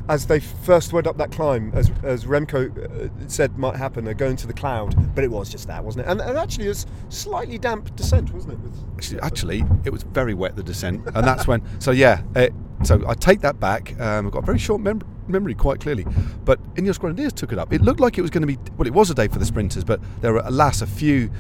As 0.10 0.26
they 0.26 0.40
first 0.40 0.92
went 0.94 1.06
up 1.08 1.18
that 1.18 1.32
climb, 1.32 1.72
as, 1.74 1.92
as 2.04 2.26
Remco 2.26 3.06
uh, 3.06 3.10
said 3.28 3.58
might 3.58 3.76
happen, 3.76 4.04
they're 4.04 4.14
going 4.16 4.36
to 4.38 4.48
the 4.48 4.52
cloud, 4.54 4.96
but 5.16 5.24
it 5.24 5.30
was 5.32 5.48
just 5.50 5.68
that, 5.68 5.84
wasn't 5.86 6.06
it? 6.06 6.10
And, 6.12 6.20
and 6.22 6.38
actually, 6.38 6.66
it 6.66 6.70
was 6.70 6.86
slightly 7.10 7.58
damp 7.58 7.96
descent, 7.96 8.34
wasn't 8.34 8.54
it? 8.54 8.60
With, 8.60 8.74
Actually, 8.98 9.22
actually, 9.22 9.64
it 9.86 9.92
was 9.92 10.04
very 10.04 10.34
wet 10.34 10.56
the 10.56 10.64
descent, 10.64 11.06
and 11.06 11.26
that's 11.26 11.48
when. 11.48 11.62
So 11.80 11.92
yeah, 11.92 12.24
it, 12.36 12.52
so 12.84 13.04
I 13.08 13.14
take 13.14 13.42
that 13.42 13.60
back. 13.60 14.00
Um, 14.00 14.28
I've 14.28 14.32
got 14.32 14.44
a 14.44 14.46
very 14.46 14.60
short 14.60 14.82
mem- 14.82 15.02
memory, 15.28 15.54
quite 15.56 15.80
clearly. 15.80 16.06
But 16.46 16.62
Ineos 16.76 17.00
Grenadiers 17.00 17.34
took 17.34 17.52
it 17.52 17.60
up. 17.60 17.74
It 17.74 17.82
looked 17.82 18.00
like 18.00 18.18
it 18.18 18.22
was 18.22 18.32
going 18.32 18.42
to 18.42 18.48
be. 18.48 18.58
Well, 18.78 18.88
it 18.88 18.94
was 18.94 19.10
a 19.10 19.16
day 19.16 19.28
for 19.28 19.40
the 19.40 19.46
sprinters, 19.46 19.84
but 19.84 20.00
there 20.22 20.34
were, 20.34 20.42
alas, 20.44 20.82
a 20.82 20.88
few 20.88 21.32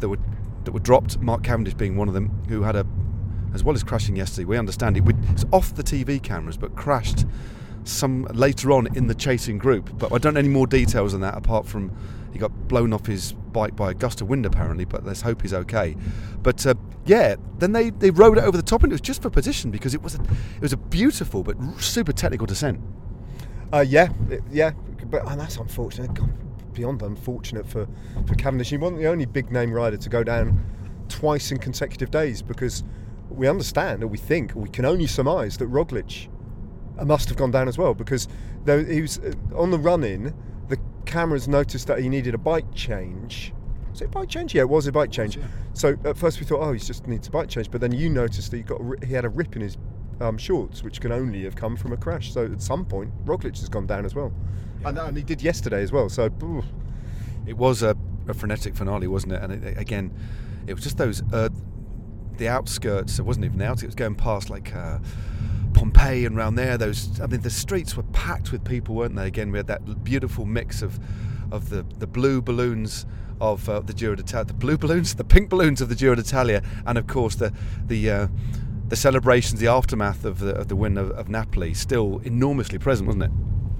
that 0.00 0.08
were 0.08 0.18
that 0.64 0.72
were 0.72 0.80
dropped. 0.80 1.18
Mark 1.20 1.42
Cavendish 1.42 1.74
being 1.74 1.96
one 1.96 2.08
of 2.08 2.14
them, 2.14 2.28
who 2.48 2.62
had 2.62 2.76
a, 2.76 2.86
as 3.54 3.64
well 3.64 3.74
as 3.74 3.82
crashing 3.82 4.16
yesterday. 4.16 4.44
We 4.44 4.58
understand 4.58 4.96
it. 4.96 5.04
It's 5.30 5.44
off 5.52 5.74
the 5.74 5.82
TV 5.82 6.22
cameras, 6.22 6.56
but 6.56 6.76
crashed 6.76 7.26
some 7.84 8.24
later 8.32 8.72
on 8.72 8.94
in 8.96 9.06
the 9.06 9.14
chasing 9.14 9.58
group. 9.58 9.96
But 9.98 10.12
I 10.12 10.18
don't 10.18 10.34
know 10.34 10.40
any 10.40 10.48
more 10.48 10.66
details 10.66 11.12
than 11.12 11.20
that, 11.22 11.36
apart 11.36 11.66
from 11.66 11.90
he 12.32 12.38
got 12.38 12.50
blown 12.68 12.92
off 12.92 13.04
his 13.06 13.32
bike 13.32 13.76
by 13.76 13.90
a 13.90 13.94
gust 13.94 14.20
of 14.22 14.28
wind 14.28 14.46
apparently. 14.46 14.84
But 14.84 15.04
let's 15.04 15.20
hope 15.20 15.42
he's 15.42 15.52
okay. 15.54 15.96
But 16.42 16.64
uh, 16.66 16.74
yeah, 17.04 17.36
then 17.58 17.72
they, 17.72 17.90
they 17.90 18.10
rode 18.10 18.38
it 18.38 18.44
over 18.44 18.56
the 18.56 18.62
top, 18.62 18.82
and 18.82 18.92
it 18.92 18.94
was 18.94 19.00
just 19.00 19.22
for 19.22 19.30
position 19.30 19.70
because 19.70 19.94
it 19.94 20.02
was 20.02 20.14
a, 20.14 20.22
it 20.22 20.62
was 20.62 20.72
a 20.72 20.76
beautiful 20.76 21.42
but 21.42 21.56
super 21.78 22.12
technical 22.12 22.46
descent. 22.46 22.80
uh, 23.72 23.84
yeah, 23.86 24.08
it- 24.30 24.42
yeah, 24.50 24.70
but 25.06 25.26
and 25.30 25.40
that's 25.40 25.56
unfortunate. 25.56 26.14
God, 26.14 26.30
beyond 26.72 27.02
unfortunate 27.02 27.66
for, 27.66 27.86
for 28.26 28.34
Cavendish. 28.36 28.70
He 28.70 28.78
wasn't 28.78 29.00
the 29.00 29.06
only 29.08 29.26
big 29.26 29.50
name 29.52 29.70
rider 29.72 29.98
to 29.98 30.08
go 30.08 30.24
down 30.24 30.64
twice 31.10 31.50
in 31.52 31.58
consecutive 31.58 32.10
days 32.10 32.40
because 32.40 32.82
we 33.28 33.46
understand, 33.46 34.02
or 34.02 34.06
we 34.06 34.16
think, 34.16 34.56
or 34.56 34.60
we 34.60 34.70
can 34.70 34.86
only 34.86 35.06
surmise 35.06 35.58
that 35.58 35.70
Roglic 35.70 36.28
must 37.04 37.28
have 37.28 37.38
gone 37.38 37.50
down 37.50 37.68
as 37.68 37.78
well 37.78 37.94
because 37.94 38.28
there, 38.64 38.84
he 38.84 39.02
was 39.02 39.18
uh, 39.18 39.32
on 39.56 39.70
the 39.70 39.78
run 39.78 40.04
in. 40.04 40.34
The 40.68 40.78
cameras 41.06 41.48
noticed 41.48 41.86
that 41.88 41.98
he 42.00 42.08
needed 42.08 42.34
a 42.34 42.38
bike 42.38 42.72
change. 42.74 43.52
Was 43.90 44.00
it 44.00 44.06
a 44.06 44.08
bike 44.08 44.28
change? 44.28 44.54
Yeah, 44.54 44.62
it 44.62 44.68
was 44.68 44.86
a 44.86 44.92
bike 44.92 45.10
change. 45.10 45.38
So 45.74 45.96
at 46.04 46.16
first 46.16 46.40
we 46.40 46.46
thought, 46.46 46.60
oh, 46.60 46.72
he 46.72 46.78
just 46.78 47.06
needs 47.06 47.28
a 47.28 47.30
bike 47.30 47.48
change. 47.48 47.70
But 47.70 47.80
then 47.80 47.92
you 47.92 48.08
noticed 48.08 48.50
that 48.50 48.56
he 48.56 48.62
got 48.62 48.80
a 48.80 49.06
he 49.06 49.12
had 49.12 49.24
a 49.24 49.28
rip 49.28 49.54
in 49.56 49.62
his 49.62 49.76
um, 50.20 50.38
shorts, 50.38 50.82
which 50.82 51.00
can 51.00 51.12
only 51.12 51.42
have 51.44 51.56
come 51.56 51.76
from 51.76 51.92
a 51.92 51.96
crash. 51.96 52.32
So 52.32 52.44
at 52.44 52.62
some 52.62 52.84
point, 52.84 53.12
Roglic 53.26 53.58
has 53.60 53.68
gone 53.68 53.86
down 53.86 54.04
as 54.04 54.14
well, 54.14 54.32
and, 54.84 54.98
and 54.98 55.16
he 55.16 55.22
did 55.22 55.42
yesterday 55.42 55.82
as 55.82 55.92
well. 55.92 56.08
So 56.08 56.30
ooh, 56.42 56.62
It 57.46 57.56
was 57.56 57.82
a, 57.82 57.96
a 58.28 58.34
frenetic 58.34 58.76
finale, 58.76 59.08
wasn't 59.08 59.32
it? 59.34 59.42
And 59.42 59.64
it, 59.64 59.78
again, 59.78 60.12
it 60.66 60.74
was 60.74 60.82
just 60.82 60.96
those 60.96 61.22
uh, 61.32 61.48
the 62.36 62.48
outskirts. 62.48 63.18
It 63.18 63.22
wasn't 63.22 63.44
even 63.46 63.58
the 63.58 63.66
outskirts. 63.66 63.82
It 63.82 63.86
was 63.88 63.94
going 63.94 64.14
past 64.14 64.48
like 64.48 64.74
uh, 64.74 64.98
Pompeii 65.74 66.24
and 66.24 66.36
round 66.36 66.58
there. 66.58 66.76
Those, 66.78 67.20
I 67.20 67.26
mean, 67.26 67.40
the 67.40 67.50
streets 67.50 67.96
were 67.96 68.02
packed 68.04 68.52
with 68.52 68.64
people, 68.64 68.94
weren't 68.94 69.16
they? 69.16 69.26
Again, 69.26 69.50
we 69.52 69.58
had 69.58 69.66
that 69.68 70.04
beautiful 70.04 70.44
mix 70.44 70.82
of 70.82 70.98
of 71.50 71.68
the 71.68 71.84
the 71.98 72.06
blue 72.06 72.40
balloons 72.40 73.06
of 73.40 73.68
uh, 73.68 73.80
the 73.80 73.92
Giro 73.92 74.14
d'Italia, 74.14 74.44
the 74.46 74.54
blue 74.54 74.78
balloons, 74.78 75.14
the 75.22 75.24
pink 75.24 75.48
balloons 75.48 75.80
of 75.80 75.88
the 75.88 75.94
Giro 75.94 76.14
d'Italia, 76.14 76.62
and 76.86 76.98
of 76.98 77.06
course 77.06 77.34
the 77.34 77.52
the 77.86 78.10
uh, 78.10 78.26
the 78.88 78.96
celebrations, 78.96 79.60
the 79.60 79.68
aftermath 79.68 80.24
of 80.24 80.38
the 80.38 80.54
of 80.54 80.68
the 80.68 80.76
win 80.76 80.96
of, 80.98 81.10
of 81.12 81.28
Napoli, 81.28 81.74
still 81.74 82.20
enormously 82.24 82.78
present, 82.78 83.06
wasn't 83.06 83.24
it? 83.24 83.30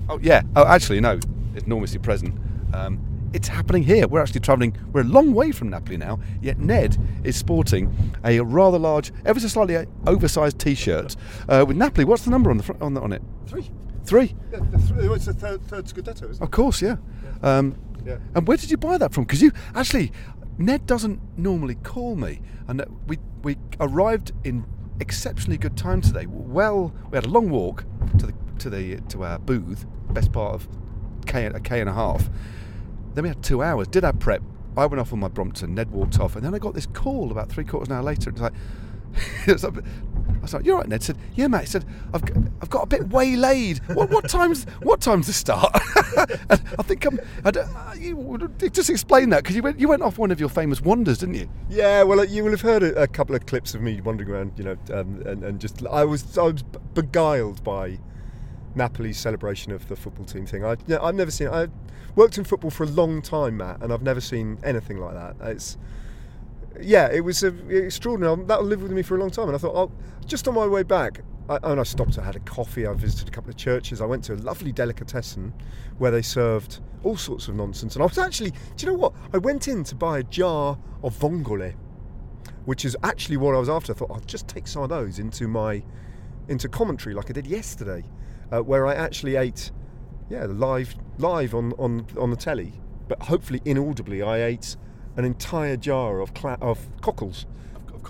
Oh 0.08 0.18
yeah. 0.22 0.42
Oh, 0.56 0.66
actually, 0.66 1.00
no, 1.00 1.18
enormously 1.54 1.98
present. 1.98 2.34
Um, 2.74 3.11
it's 3.32 3.48
happening 3.48 3.82
here. 3.82 4.06
We're 4.06 4.20
actually 4.20 4.40
travelling. 4.40 4.76
We're 4.92 5.02
a 5.02 5.04
long 5.04 5.32
way 5.32 5.52
from 5.52 5.70
Napoli 5.70 5.96
now. 5.96 6.18
Yet 6.40 6.58
Ned 6.58 6.96
is 7.24 7.36
sporting 7.36 8.12
a 8.24 8.40
rather 8.40 8.78
large, 8.78 9.12
ever 9.24 9.40
so 9.40 9.48
slightly 9.48 9.86
oversized 10.06 10.58
T-shirt 10.58 11.16
uh, 11.48 11.64
with 11.66 11.76
Napoli. 11.76 12.04
What's 12.04 12.24
the 12.24 12.30
number 12.30 12.50
on 12.50 12.56
the 12.56 12.62
front 12.62 12.82
on, 12.82 12.94
the, 12.94 13.00
on 13.00 13.12
it? 13.12 13.22
three. 13.46 13.70
Three. 14.04 14.34
Yeah, 14.50 14.58
the 14.70 14.78
th- 14.78 15.10
it's 15.12 15.26
the 15.26 15.32
third, 15.34 15.62
third 15.62 15.84
Scudetto, 15.86 16.28
isn't 16.28 16.42
Of 16.42 16.50
course, 16.50 16.82
yeah. 16.82 16.96
Um, 17.42 17.76
Yeah. 18.04 18.18
And 18.34 18.48
where 18.48 18.56
did 18.56 18.70
you 18.70 18.76
buy 18.76 18.98
that 18.98 19.12
from? 19.14 19.24
Because 19.24 19.40
you 19.40 19.52
actually, 19.76 20.10
Ned 20.58 20.86
doesn't 20.86 21.20
normally 21.38 21.76
call 21.76 22.16
me, 22.16 22.40
and 22.66 22.80
uh, 22.80 22.86
we 23.06 23.18
we 23.44 23.56
arrived 23.78 24.32
in 24.42 24.64
exceptionally 24.98 25.56
good 25.56 25.76
time 25.76 26.00
today. 26.00 26.26
Well, 26.26 26.92
we 27.10 27.16
had 27.16 27.26
a 27.26 27.28
long 27.28 27.48
walk 27.48 27.84
to 28.18 28.26
the 28.26 28.34
to 28.58 28.70
the 28.70 28.96
to 29.08 29.22
our 29.22 29.38
booth, 29.38 29.86
best 30.10 30.32
part 30.32 30.54
of 30.54 30.68
k 31.26 31.46
a 31.46 31.60
k 31.60 31.80
and 31.80 31.88
a 31.88 31.92
half. 31.92 32.28
Then 33.14 33.22
we 33.22 33.28
had 33.28 33.42
two 33.42 33.62
hours. 33.62 33.88
Did 33.88 34.04
our 34.04 34.12
prep. 34.12 34.42
I 34.76 34.86
went 34.86 35.00
off 35.00 35.12
on 35.12 35.20
my 35.20 35.28
Brompton. 35.28 35.74
Ned 35.74 35.90
walked 35.90 36.18
off, 36.18 36.34
and 36.34 36.44
then 36.44 36.54
I 36.54 36.58
got 36.58 36.74
this 36.74 36.86
call 36.86 37.30
about 37.30 37.50
three 37.50 37.64
quarters 37.64 37.88
of 37.88 37.92
an 37.92 37.98
hour 37.98 38.04
later. 38.04 38.32
It's 39.46 39.62
like. 39.62 39.74
I 40.42 40.42
was 40.42 40.54
like, 40.54 40.64
"You're 40.64 40.78
right." 40.78 40.88
Ned 40.88 41.02
said, 41.02 41.18
"Yeah, 41.34 41.46
mate." 41.46 41.60
He 41.60 41.66
said, 41.66 41.84
"I've, 42.12 42.22
I've 42.60 42.70
got 42.70 42.82
a 42.82 42.86
bit 42.86 43.08
waylaid. 43.10 43.78
What, 43.94 44.10
what 44.10 44.28
time's 44.28 44.64
what 44.82 45.00
time's 45.00 45.26
the 45.26 45.32
start?" 45.32 45.70
I 45.74 46.82
think 46.82 47.04
I'm. 47.04 47.20
I 47.44 47.94
you, 47.94 48.50
just 48.72 48.90
explain 48.90 49.30
that 49.30 49.42
because 49.42 49.54
you 49.54 49.62
went 49.62 49.78
you 49.78 49.86
went 49.86 50.02
off 50.02 50.18
one 50.18 50.30
of 50.30 50.40
your 50.40 50.48
famous 50.48 50.80
wonders, 50.80 51.18
didn't 51.18 51.36
you? 51.36 51.48
Yeah, 51.68 52.02
well, 52.02 52.20
uh, 52.20 52.24
you 52.24 52.42
will 52.42 52.50
have 52.50 52.62
heard 52.62 52.82
a, 52.82 53.02
a 53.02 53.06
couple 53.06 53.36
of 53.36 53.46
clips 53.46 53.74
of 53.74 53.82
me 53.82 54.00
wandering 54.00 54.30
around, 54.30 54.52
you 54.56 54.64
know, 54.64 54.76
um, 54.92 55.22
and, 55.26 55.44
and 55.44 55.60
just 55.60 55.86
I 55.86 56.04
was 56.04 56.36
I 56.36 56.42
was 56.42 56.62
beguiled 56.94 57.62
by 57.62 57.98
Napoli's 58.74 59.18
celebration 59.18 59.70
of 59.72 59.86
the 59.88 59.94
football 59.96 60.24
team 60.24 60.46
thing. 60.46 60.64
I, 60.64 60.76
yeah, 60.86 60.98
I've 61.00 61.14
never 61.14 61.30
seen. 61.30 61.48
I 61.48 61.68
worked 62.14 62.38
in 62.38 62.44
football 62.44 62.70
for 62.70 62.84
a 62.84 62.88
long 62.88 63.22
time, 63.22 63.56
Matt, 63.58 63.82
and 63.82 63.92
I've 63.92 64.02
never 64.02 64.20
seen 64.20 64.58
anything 64.62 64.98
like 64.98 65.14
that. 65.14 65.36
It's 65.48 65.78
yeah, 66.80 67.10
it 67.10 67.20
was 67.20 67.42
uh, 67.44 67.52
extraordinary. 67.68 68.44
That'll 68.44 68.64
live 68.64 68.82
with 68.82 68.92
me 68.92 69.02
for 69.02 69.16
a 69.16 69.20
long 69.20 69.30
time. 69.30 69.48
And 69.48 69.54
I 69.54 69.58
thought, 69.58 69.74
oh, 69.74 69.92
just 70.26 70.48
on 70.48 70.54
my 70.54 70.66
way 70.66 70.82
back, 70.82 71.20
I, 71.48 71.58
and 71.62 71.80
I 71.80 71.82
stopped. 71.82 72.18
I 72.18 72.24
had 72.24 72.36
a 72.36 72.40
coffee. 72.40 72.86
I 72.86 72.94
visited 72.94 73.28
a 73.28 73.30
couple 73.30 73.50
of 73.50 73.56
churches. 73.56 74.00
I 74.00 74.06
went 74.06 74.24
to 74.24 74.34
a 74.34 74.36
lovely 74.36 74.72
delicatessen 74.72 75.52
where 75.98 76.10
they 76.10 76.22
served 76.22 76.80
all 77.02 77.16
sorts 77.16 77.48
of 77.48 77.56
nonsense. 77.56 77.94
And 77.94 78.02
I 78.02 78.06
was 78.06 78.18
actually, 78.18 78.50
do 78.50 78.86
you 78.86 78.92
know 78.92 78.98
what? 78.98 79.12
I 79.32 79.38
went 79.38 79.68
in 79.68 79.84
to 79.84 79.94
buy 79.94 80.20
a 80.20 80.22
jar 80.22 80.78
of 81.02 81.18
vongole, 81.18 81.74
which 82.64 82.84
is 82.84 82.96
actually 83.02 83.36
what 83.36 83.54
I 83.54 83.58
was 83.58 83.68
after. 83.68 83.92
I 83.92 83.96
thought 83.96 84.10
I'll 84.10 84.20
just 84.20 84.48
take 84.48 84.66
some 84.66 84.82
of 84.82 84.88
those 84.88 85.18
into 85.18 85.48
my 85.48 85.82
into 86.48 86.68
commentary 86.68 87.14
like 87.14 87.30
I 87.30 87.32
did 87.32 87.46
yesterday, 87.46 88.04
uh, 88.50 88.60
where 88.60 88.86
I 88.86 88.94
actually 88.94 89.36
ate, 89.36 89.70
yeah, 90.30 90.46
live 90.46 90.94
live 91.18 91.54
on 91.54 91.72
on 91.78 92.06
on 92.18 92.30
the 92.30 92.36
telly, 92.36 92.72
but 93.08 93.22
hopefully 93.24 93.60
inaudibly. 93.64 94.22
I 94.22 94.42
ate 94.42 94.76
an 95.16 95.24
entire 95.24 95.76
jar 95.76 96.20
of 96.20 96.34
cla- 96.34 96.58
of 96.60 96.88
cockles. 97.00 97.46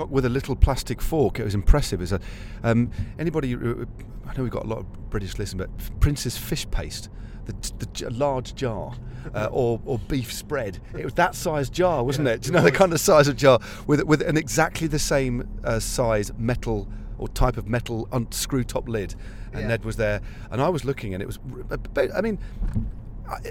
With 0.08 0.24
a 0.24 0.30
little 0.30 0.56
plastic 0.56 1.02
fork. 1.02 1.38
It 1.38 1.44
was 1.44 1.54
impressive. 1.54 2.00
It's 2.00 2.12
a, 2.12 2.20
um, 2.62 2.90
anybody, 3.18 3.54
uh, 3.54 3.84
I 4.26 4.34
know 4.34 4.42
we've 4.42 4.50
got 4.50 4.64
a 4.64 4.66
lot 4.66 4.78
of 4.78 5.10
British 5.10 5.36
listeners, 5.38 5.68
but 5.68 6.00
Prince's 6.00 6.38
fish 6.38 6.66
paste, 6.70 7.10
the, 7.44 7.52
the 7.78 8.10
large 8.10 8.54
jar, 8.54 8.94
uh, 9.34 9.48
or, 9.52 9.82
or 9.84 9.98
beef 9.98 10.32
spread. 10.32 10.78
It 10.96 11.04
was 11.04 11.12
that 11.14 11.34
size 11.34 11.68
jar, 11.68 12.02
wasn't 12.04 12.28
it? 12.28 12.40
Do 12.40 12.46
you 12.46 12.52
know 12.52 12.62
the 12.62 12.72
kind 12.72 12.90
of 12.94 13.00
size 13.00 13.28
of 13.28 13.36
jar 13.36 13.58
with 13.86 14.02
with 14.04 14.22
an 14.22 14.38
exactly 14.38 14.86
the 14.86 14.98
same 14.98 15.46
uh, 15.62 15.78
size 15.78 16.32
metal 16.38 16.88
or 17.22 17.28
type 17.28 17.56
of 17.56 17.68
metal 17.68 18.08
un- 18.12 18.30
screw 18.32 18.64
top 18.64 18.88
lid. 18.88 19.14
And 19.52 19.62
Yeah. 19.62 19.68
Ned 19.68 19.84
was 19.84 19.96
there, 19.96 20.20
and 20.50 20.60
I 20.60 20.68
was 20.68 20.84
looking, 20.84 21.14
and 21.14 21.22
it 21.22 21.26
was. 21.26 21.38
r- 21.52 21.64
a 21.70 21.78
bit- 21.78 22.10
I 22.14 22.20
mean. 22.20 22.38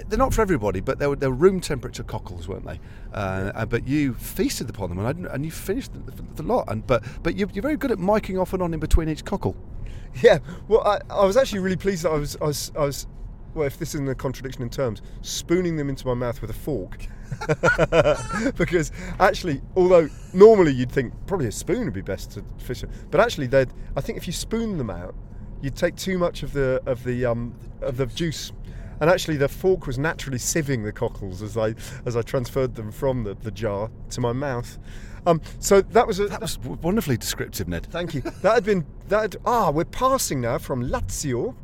They're 0.08 0.18
not 0.18 0.32
for 0.32 0.42
everybody, 0.42 0.78
but 0.80 1.00
they 1.00 1.08
were, 1.08 1.16
they 1.16 1.26
were 1.26 1.34
room 1.34 1.58
temperature 1.58 2.04
cockles, 2.04 2.46
weren't 2.46 2.64
they? 2.64 2.78
Uh, 3.12 3.64
but 3.66 3.88
you 3.88 4.14
feasted 4.14 4.70
upon 4.70 4.90
them, 4.90 4.98
and, 5.00 5.08
I 5.08 5.12
didn't, 5.12 5.26
and 5.28 5.44
you 5.44 5.50
finished 5.50 5.90
the, 5.94 6.22
the 6.36 6.42
lot. 6.44 6.66
And 6.70 6.86
but 6.86 7.02
but 7.24 7.36
you, 7.36 7.48
you're 7.52 7.62
very 7.62 7.76
good 7.76 7.90
at 7.90 7.98
miking 7.98 8.40
off 8.40 8.52
and 8.52 8.62
on 8.62 8.72
in 8.74 8.78
between 8.80 9.08
each 9.08 9.24
cockle. 9.24 9.56
Yeah, 10.22 10.38
well, 10.68 10.82
I, 10.86 11.00
I 11.10 11.24
was 11.24 11.38
actually 11.38 11.60
really 11.60 11.76
pleased 11.78 12.04
that 12.04 12.10
I 12.10 12.16
was, 12.18 12.36
I 12.36 12.44
was, 12.44 12.70
I 12.76 12.80
was, 12.84 13.06
well, 13.54 13.66
if 13.66 13.78
this 13.78 13.94
isn't 13.94 14.08
a 14.08 14.14
contradiction 14.14 14.62
in 14.62 14.70
terms, 14.70 15.02
spooning 15.22 15.76
them 15.76 15.88
into 15.88 16.06
my 16.06 16.14
mouth 16.14 16.40
with 16.40 16.50
a 16.50 16.54
fork. 16.54 17.06
because 18.56 18.92
actually, 19.18 19.60
although 19.76 20.08
normally 20.32 20.72
you'd 20.72 20.92
think 20.92 21.12
probably 21.26 21.46
a 21.46 21.52
spoon 21.52 21.84
would 21.84 21.94
be 21.94 22.02
best 22.02 22.32
to 22.32 22.44
fish 22.58 22.80
them, 22.80 22.90
but 23.10 23.20
actually, 23.20 23.46
they'd, 23.46 23.72
I 23.96 24.00
think 24.00 24.18
if 24.18 24.26
you 24.26 24.32
spoon 24.32 24.78
them 24.78 24.90
out, 24.90 25.14
you'd 25.60 25.76
take 25.76 25.96
too 25.96 26.18
much 26.18 26.42
of 26.42 26.52
the 26.52 26.82
of 26.86 27.04
the 27.04 27.24
um, 27.26 27.54
of 27.80 27.96
the 27.96 28.06
juice. 28.06 28.52
And 29.00 29.10
actually, 29.10 29.36
the 29.36 29.48
fork 29.48 29.86
was 29.88 29.98
naturally 29.98 30.38
sieving 30.38 30.84
the 30.84 30.92
cockles 30.92 31.42
as 31.42 31.56
I 31.56 31.74
as 32.06 32.16
I 32.16 32.22
transferred 32.22 32.74
them 32.74 32.92
from 32.92 33.24
the, 33.24 33.34
the 33.34 33.50
jar 33.50 33.90
to 34.10 34.20
my 34.20 34.32
mouth. 34.32 34.78
Um, 35.26 35.40
so 35.60 35.80
that 35.80 36.06
was 36.06 36.18
a, 36.20 36.26
That 36.26 36.40
was 36.40 36.58
wonderfully 36.58 37.16
descriptive, 37.16 37.68
Ned. 37.68 37.86
Thank 37.86 38.14
you. 38.14 38.20
That 38.20 38.54
had 38.54 38.64
been 38.64 38.84
that. 39.08 39.20
Had, 39.20 39.36
ah, 39.44 39.70
we're 39.70 39.84
passing 39.84 40.40
now 40.40 40.58
from 40.58 40.88
Lazio 40.88 41.54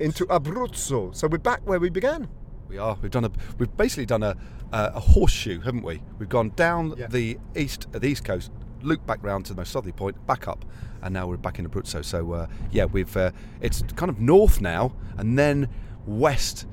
into 0.00 0.26
Abruzzo. 0.26 1.14
So 1.14 1.28
we're 1.28 1.38
back 1.38 1.60
where 1.66 1.78
we 1.78 1.90
began. 1.90 2.28
We 2.68 2.78
are. 2.78 2.96
We've 3.00 3.10
done 3.10 3.24
a. 3.24 3.30
We've 3.58 3.74
basically 3.76 4.06
done 4.06 4.22
a 4.22 4.36
a, 4.72 4.92
a 4.94 5.00
horseshoe, 5.00 5.60
haven't 5.60 5.82
we? 5.82 6.02
We've 6.18 6.28
gone 6.28 6.50
down 6.56 6.94
Yeah. 6.96 7.06
the 7.06 7.38
east, 7.54 7.86
uh, 7.94 7.98
the 7.98 8.08
east 8.08 8.24
coast, 8.24 8.50
looped 8.82 9.06
back 9.06 9.22
round 9.22 9.46
to 9.46 9.52
the 9.54 9.60
most 9.60 9.70
southerly 9.72 9.92
point, 9.92 10.26
back 10.26 10.48
up, 10.48 10.64
and 11.02 11.12
now 11.14 11.26
we're 11.26 11.36
back 11.36 11.58
in 11.58 11.68
Abruzzo. 11.68 12.04
So 12.04 12.32
uh, 12.32 12.46
yeah, 12.72 12.86
we've. 12.86 13.14
Uh, 13.16 13.30
it's 13.60 13.82
kind 13.96 14.10
of 14.10 14.20
north 14.20 14.60
now, 14.60 14.94
and 15.18 15.38
then 15.38 15.68
west, 16.06 16.66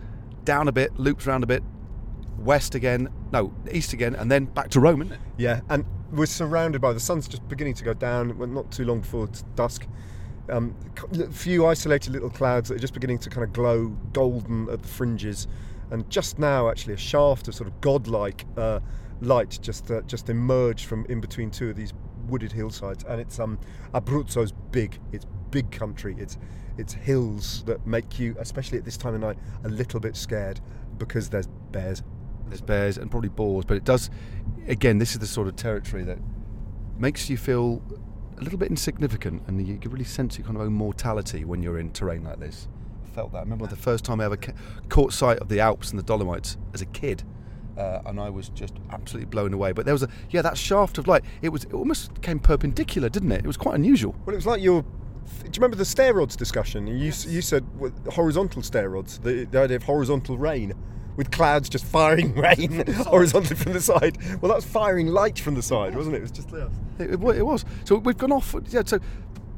down 0.43 0.67
a 0.67 0.71
bit, 0.71 0.97
looped 0.99 1.25
round 1.25 1.43
a 1.43 1.47
bit, 1.47 1.63
west 2.37 2.73
again, 2.75 3.09
no, 3.31 3.53
east 3.71 3.93
again, 3.93 4.15
and 4.15 4.31
then 4.31 4.45
back 4.45 4.69
to 4.71 4.79
Rome, 4.79 5.01
isn't 5.03 5.13
it? 5.13 5.19
Yeah, 5.37 5.61
and 5.69 5.85
we're 6.11 6.25
surrounded 6.25 6.81
by 6.81 6.93
the 6.93 6.99
sun's 6.99 7.27
just 7.27 7.47
beginning 7.47 7.73
to 7.75 7.83
go 7.83 7.93
down. 7.93 8.37
Well, 8.37 8.47
not 8.47 8.71
too 8.71 8.85
long 8.85 9.01
before 9.01 9.29
dusk. 9.55 9.87
Um, 10.49 10.75
a 11.13 11.27
few 11.27 11.65
isolated 11.65 12.13
little 12.13 12.29
clouds 12.29 12.69
that 12.69 12.75
are 12.75 12.79
just 12.79 12.93
beginning 12.93 13.19
to 13.19 13.29
kind 13.29 13.43
of 13.43 13.53
glow 13.53 13.87
golden 14.11 14.69
at 14.69 14.81
the 14.81 14.87
fringes, 14.87 15.47
and 15.91 16.09
just 16.09 16.39
now, 16.39 16.69
actually, 16.69 16.93
a 16.93 16.97
shaft 16.97 17.47
of 17.47 17.55
sort 17.55 17.67
of 17.67 17.79
godlike 17.81 18.45
uh, 18.57 18.79
light 19.21 19.59
just 19.61 19.91
uh, 19.91 20.01
just 20.01 20.29
emerged 20.29 20.85
from 20.85 21.05
in 21.07 21.21
between 21.21 21.51
two 21.51 21.69
of 21.69 21.75
these 21.75 21.93
wooded 22.27 22.51
hillsides. 22.51 23.03
And 23.03 23.21
it's 23.21 23.39
um, 23.39 23.59
Abruzzo's 23.93 24.53
big. 24.71 24.99
It's 25.11 25.25
big 25.51 25.71
country. 25.71 26.15
It's 26.17 26.37
it's 26.77 26.93
hills 26.93 27.63
that 27.65 27.85
make 27.85 28.19
you, 28.19 28.35
especially 28.39 28.77
at 28.77 28.85
this 28.85 28.97
time 28.97 29.13
of 29.13 29.21
night, 29.21 29.37
a 29.63 29.69
little 29.69 29.99
bit 29.99 30.15
scared 30.15 30.59
because 30.97 31.29
there's 31.29 31.47
bears. 31.71 32.03
There's 32.47 32.61
bears 32.61 32.97
and 32.97 33.09
probably 33.09 33.29
boars, 33.29 33.65
but 33.65 33.77
it 33.77 33.85
does. 33.85 34.09
Again, 34.67 34.97
this 34.97 35.11
is 35.13 35.19
the 35.19 35.27
sort 35.27 35.47
of 35.47 35.55
territory 35.55 36.03
that 36.03 36.17
makes 36.97 37.29
you 37.29 37.37
feel 37.37 37.81
a 38.37 38.43
little 38.43 38.59
bit 38.59 38.69
insignificant, 38.69 39.43
and 39.47 39.65
you 39.65 39.77
can 39.77 39.91
really 39.91 40.05
sense 40.05 40.37
your 40.37 40.45
kind 40.45 40.57
of 40.57 40.63
own 40.63 40.73
mortality 40.73 41.45
when 41.45 41.61
you're 41.61 41.79
in 41.79 41.91
terrain 41.91 42.23
like 42.23 42.39
this. 42.39 42.67
I 43.05 43.09
felt 43.09 43.31
that. 43.33 43.39
I 43.39 43.41
remember 43.41 43.67
the 43.67 43.75
first 43.75 44.03
time 44.05 44.21
I 44.21 44.25
ever 44.25 44.37
ca- 44.37 44.53
caught 44.89 45.13
sight 45.13 45.39
of 45.39 45.49
the 45.49 45.59
Alps 45.59 45.91
and 45.91 45.99
the 45.99 46.03
Dolomites 46.03 46.57
as 46.73 46.81
a 46.81 46.85
kid. 46.87 47.23
Uh, 47.77 48.01
and 48.05 48.19
I 48.19 48.29
was 48.29 48.49
just 48.49 48.73
absolutely 48.91 49.27
blown 49.27 49.53
away. 49.53 49.71
But 49.71 49.85
there 49.85 49.93
was 49.93 50.03
a 50.03 50.09
yeah, 50.29 50.41
that 50.41 50.57
shaft 50.57 50.97
of 50.97 51.07
light. 51.07 51.23
It 51.41 51.49
was 51.49 51.63
it 51.63 51.73
almost 51.73 52.21
came 52.21 52.39
perpendicular, 52.39 53.09
didn't 53.09 53.31
it? 53.31 53.39
It 53.39 53.47
was 53.47 53.57
quite 53.57 53.75
unusual. 53.75 54.13
Well, 54.25 54.33
it 54.33 54.37
was 54.37 54.45
like 54.45 54.61
your. 54.61 54.81
Do 54.81 55.45
you 55.45 55.51
remember 55.55 55.77
the 55.77 55.85
stair 55.85 56.13
rods 56.13 56.35
discussion? 56.35 56.85
You 56.87 57.09
s 57.09 57.25
you 57.25 57.41
said 57.41 57.65
well, 57.79 57.93
horizontal 58.11 58.61
stair 58.61 58.89
rods, 58.89 59.19
the, 59.19 59.45
the 59.45 59.59
idea 59.59 59.77
of 59.77 59.83
horizontal 59.83 60.37
rain, 60.37 60.73
with 61.17 61.31
clouds 61.31 61.69
just 61.69 61.85
firing 61.85 62.33
rain 62.35 62.85
horizontally 63.05 63.55
from 63.55 63.73
the 63.73 63.81
side. 63.81 64.17
Well, 64.41 64.51
that's 64.53 64.65
firing 64.65 65.07
light 65.07 65.39
from 65.39 65.55
the 65.55 65.61
side, 65.61 65.95
wasn't 65.95 66.15
it? 66.15 66.19
It 66.19 66.21
was 66.21 66.31
just 66.31 66.49
there. 66.49 66.69
It, 66.99 67.11
it, 67.11 67.21
it 67.37 67.45
was. 67.45 67.65
So 67.85 67.95
we've 67.97 68.17
gone 68.17 68.31
off. 68.31 68.55
Yeah. 68.69 68.83
So 68.85 68.99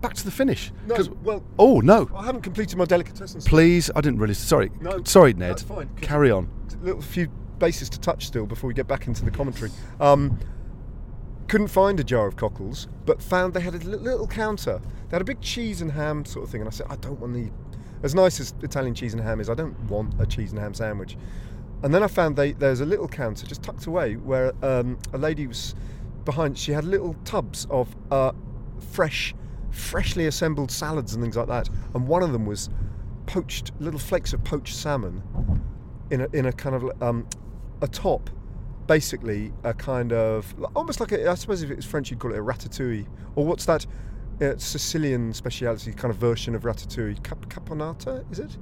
back 0.01 0.14
to 0.16 0.26
the 0.26 0.32
finish. 0.32 0.72
No, 0.88 0.97
well, 1.24 1.43
oh 1.58 1.80
no! 1.80 2.10
I 2.16 2.26
haven't 2.26 2.41
completed 2.41 2.78
my 2.78 2.86
delicatessen. 2.86 3.41
Please, 3.41 3.89
I 3.95 4.01
didn't 4.01 4.20
really. 4.20 4.34
Sorry, 4.34 4.72
No, 4.82 5.01
sorry, 5.06 5.34
Ned. 5.34 5.51
that's 5.51 5.62
fine, 5.64 5.89
Carry 6.01 6.30
on. 6.32 6.49
little 6.82 7.01
few 7.01 7.28
bases 7.60 7.89
to 7.89 7.99
touch 7.99 8.26
still 8.28 8.45
before 8.45 8.68
we 8.68 8.74
get 8.74 8.88
back 8.88 9.08
into 9.08 9.24
the 9.24 9.32
commentary. 9.32 9.72
Um, 10.01 10.38
couldn't 11.47 11.68
find 11.68 11.99
a 11.99 12.04
jar 12.04 12.28
of 12.28 12.36
cockles, 12.36 12.88
but 13.06 13.22
found 13.22 13.54
they 13.54 13.62
had 13.62 13.76
a 13.76 13.78
little 13.78 14.28
counter. 14.28 14.82
They 15.10 15.16
had 15.16 15.22
a 15.22 15.26
big 15.26 15.39
cheese 15.41 15.82
and 15.82 15.91
ham 15.91 16.26
sort 16.26 16.45
of 16.45 16.51
thing, 16.51 16.62
and 16.62 16.68
I 16.68 16.72
said, 16.72 16.88
I 16.89 16.95
don't 16.97 17.20
want 17.20 17.34
the. 17.34 17.51
As 18.04 18.14
nice 18.14 18.39
as 18.41 18.54
Italian 18.62 18.93
cheese 18.93 19.14
and 19.14 19.24
ham 19.24 19.39
is, 19.39 19.49
I 19.49 19.54
don't 19.54 19.80
want 19.89 20.14
a 20.20 20.26
cheese 20.26 20.51
and 20.51 20.60
ham 20.60 20.74
sandwich. 20.74 21.18
And 21.84 21.93
then 21.93 22.04
I 22.04 22.08
found 22.08 22.36
they, 22.36 22.51
there's 22.51 22.82
a 22.82 22.86
little 22.86 23.08
counter 23.08 23.45
just 23.45 23.64
tucked 23.64 23.86
away 23.86 24.16
where 24.16 24.54
um, 24.64 24.97
a 25.14 25.18
lady 25.18 25.47
was 25.47 25.74
behind. 26.26 26.58
She 26.58 26.72
had 26.72 26.84
little 26.84 27.16
tubs 27.26 27.66
of 27.70 27.95
uh, 28.12 28.34
fresh, 28.91 29.34
freshly 29.72 30.28
assembled 30.28 30.70
salads 30.70 31.14
and 31.14 31.24
things 31.24 31.38
like 31.38 31.47
that. 31.47 31.70
And 31.93 32.08
one 32.08 32.24
of 32.24 32.34
them 32.34 32.45
was 32.45 32.70
poached 33.26 33.72
little 33.80 33.99
flakes 33.99 34.34
of 34.34 34.43
poached 34.43 34.76
salmon 34.76 35.24
in 36.12 36.22
a, 36.22 36.28
in 36.34 36.45
a 36.45 36.51
kind 36.51 36.76
of 36.76 37.01
um, 37.01 37.28
a 37.82 37.88
top, 37.88 38.30
basically 38.88 39.54
a 39.64 39.74
kind 39.74 40.12
of 40.12 40.54
almost 40.76 40.99
like 40.99 41.14
a, 41.14 41.30
I 41.30 41.36
suppose 41.36 41.64
if 41.64 41.72
it 41.72 41.76
was 41.78 41.86
French 41.86 42.12
you'd 42.12 42.20
call 42.20 42.34
it 42.34 42.38
a 42.38 42.43
ratatouille 42.43 43.08
or 43.36 43.45
what's 43.45 43.66
that 43.66 43.86
uh, 44.44 44.58
Sicilian 44.58 45.34
speciality 45.34 45.94
kind 45.94 46.12
of 46.12 46.18
version 46.18 46.56
of 46.56 46.64
ratatouille 46.64 47.24
cap 47.24 47.46
caponata 47.50 48.24
is 48.32 48.39
it? 48.39 48.58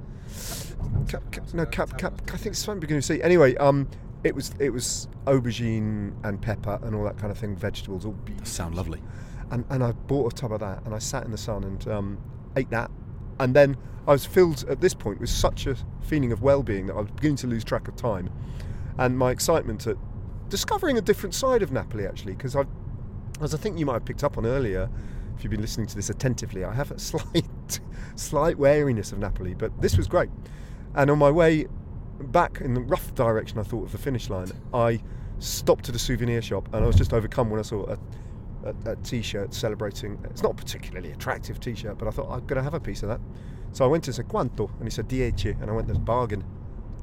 Cap, 1.08 1.30
cap, 1.30 1.54
no 1.54 1.66
cap 1.66 1.98
cap 1.98 2.20
I 2.28 2.36
think 2.36 2.52
it's 2.52 2.58
something 2.60 2.80
beginning 2.80 3.02
to 3.02 3.06
see. 3.06 3.22
Anyway, 3.22 3.56
um, 3.56 3.88
it 4.24 4.34
was 4.34 4.54
it 4.58 4.70
was 4.70 5.08
aubergine 5.26 6.12
and 6.24 6.40
pepper 6.40 6.78
and 6.82 6.94
all 6.94 7.04
that 7.04 7.18
kind 7.18 7.30
of 7.30 7.38
thing, 7.38 7.56
vegetables 7.56 8.04
all 8.06 8.12
beautiful 8.12 8.46
Sound 8.46 8.74
lovely. 8.74 9.02
and, 9.50 9.64
and 9.70 9.82
I 9.84 9.92
bought 9.92 10.32
a 10.32 10.36
tub 10.36 10.52
of 10.52 10.60
that 10.60 10.84
and 10.84 10.94
I 10.94 10.98
sat 10.98 11.24
in 11.24 11.30
the 11.30 11.38
sun 11.38 11.64
and 11.64 11.88
um, 11.88 12.18
ate 12.56 12.70
that. 12.70 12.90
And 13.40 13.54
then 13.54 13.76
I 14.06 14.12
was 14.12 14.24
filled 14.24 14.64
at 14.68 14.80
this 14.80 14.94
point 14.94 15.20
with 15.20 15.30
such 15.30 15.66
a 15.66 15.76
feeling 16.02 16.32
of 16.32 16.42
well 16.42 16.62
being 16.62 16.86
that 16.86 16.94
I 16.94 17.00
was 17.00 17.10
beginning 17.10 17.36
to 17.38 17.46
lose 17.46 17.64
track 17.64 17.88
of 17.88 17.96
time. 17.96 18.30
And 18.98 19.16
my 19.16 19.30
excitement 19.30 19.86
at 19.86 19.96
discovering 20.48 20.98
a 20.98 21.00
different 21.00 21.34
side 21.34 21.62
of 21.62 21.72
Napoli, 21.72 22.06
actually, 22.06 22.34
because 22.34 22.54
I've, 22.54 22.68
as 23.40 23.54
I 23.54 23.58
think 23.58 23.78
you 23.78 23.86
might 23.86 23.94
have 23.94 24.04
picked 24.04 24.22
up 24.22 24.36
on 24.36 24.44
earlier, 24.44 24.90
if 25.42 25.44
you've 25.44 25.50
been 25.50 25.60
listening 25.60 25.88
to 25.88 25.96
this 25.96 26.08
attentively, 26.08 26.62
I 26.62 26.72
have 26.72 26.92
a 26.92 26.98
slight, 27.00 27.80
slight 28.14 28.56
wariness 28.56 29.10
of 29.10 29.18
Napoli, 29.18 29.54
but 29.54 29.72
this 29.82 29.96
was 29.96 30.06
great. 30.06 30.30
And 30.94 31.10
on 31.10 31.18
my 31.18 31.32
way 31.32 31.66
back 32.20 32.60
in 32.60 32.74
the 32.74 32.80
rough 32.80 33.12
direction 33.16 33.58
I 33.58 33.64
thought 33.64 33.86
of 33.86 33.92
the 33.92 33.98
finish 33.98 34.30
line, 34.30 34.52
I 34.72 35.00
stopped 35.40 35.88
at 35.88 35.96
a 35.96 35.98
souvenir 35.98 36.40
shop 36.40 36.68
and 36.72 36.84
I 36.84 36.86
was 36.86 36.94
just 36.94 37.12
overcome 37.12 37.50
when 37.50 37.58
I 37.58 37.64
saw 37.64 37.84
a 37.86 37.98
a, 38.64 38.92
a 38.92 38.96
t-shirt 38.96 39.52
celebrating. 39.52 40.16
It's 40.30 40.40
not 40.40 40.52
a 40.52 40.54
particularly 40.54 41.10
attractive 41.10 41.58
t-shirt, 41.58 41.98
but 41.98 42.06
I 42.06 42.12
thought 42.12 42.30
I'm 42.30 42.46
going 42.46 42.58
to 42.58 42.62
have 42.62 42.74
a 42.74 42.80
piece 42.80 43.02
of 43.02 43.08
that. 43.08 43.20
So 43.72 43.84
I 43.84 43.88
went 43.88 44.04
to 44.04 44.12
say 44.12 44.22
quanto, 44.22 44.70
and 44.78 44.84
he 44.84 44.90
said 44.90 45.08
dieci, 45.08 45.50
and 45.60 45.68
I 45.68 45.72
went 45.72 45.88
there's 45.88 45.98
bargain. 45.98 46.44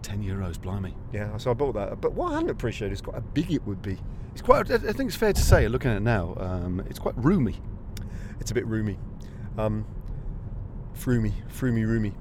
Ten 0.01 0.23
euros, 0.23 0.57
blimey. 0.57 0.95
Yeah, 1.11 1.35
so 1.35 1.51
I 1.51 1.53
bought 1.53 1.73
that. 1.73 1.99
But 1.99 2.13
what 2.13 2.31
I 2.31 2.35
hadn't 2.35 2.51
appreciated 2.51 2.93
is 2.93 3.01
quite 3.01 3.15
how 3.15 3.21
big 3.33 3.51
it 3.51 3.65
would 3.67 3.81
be. 3.81 3.97
It's 4.31 4.41
quite. 4.41 4.71
I 4.71 4.75
I 4.75 4.77
think 4.77 5.09
it's 5.09 5.15
fair 5.15 5.33
to 5.33 5.41
say, 5.41 5.67
looking 5.67 5.91
at 5.91 5.97
it 5.97 6.03
now, 6.03 6.35
um, 6.37 6.81
it's 6.89 6.99
quite 6.99 7.15
roomy. 7.17 7.59
It's 8.39 8.51
a 8.51 8.53
bit 8.53 8.65
roomy, 8.65 8.97
um, 9.57 9.85
froomy, 10.93 11.33
froomy, 11.49 11.85
roomy, 11.85 12.13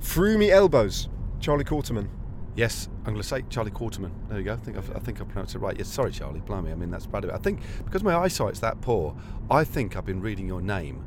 froomy 0.00 0.50
elbows. 0.50 1.08
Charlie 1.38 1.64
Quarterman. 1.64 2.08
Yes, 2.54 2.88
I'm 3.00 3.12
going 3.12 3.18
to 3.18 3.22
say 3.22 3.44
Charlie 3.50 3.70
Quarterman. 3.70 4.10
There 4.28 4.38
you 4.38 4.44
go. 4.44 4.54
I 4.54 4.56
think 4.56 4.78
I've, 4.78 4.96
I 4.96 4.98
think 4.98 5.20
I 5.20 5.24
pronounced 5.24 5.54
it 5.54 5.58
right. 5.58 5.76
Yes, 5.76 5.88
sorry, 5.88 6.10
Charlie. 6.10 6.40
Blimey. 6.40 6.72
I 6.72 6.74
mean, 6.74 6.90
that's 6.90 7.06
bad. 7.06 7.28
I 7.30 7.36
think 7.36 7.60
because 7.84 8.02
my 8.02 8.16
eyesight's 8.16 8.60
that 8.60 8.80
poor, 8.80 9.14
I 9.50 9.62
think 9.62 9.96
I've 9.96 10.06
been 10.06 10.22
reading 10.22 10.48
your 10.48 10.62
name 10.62 11.04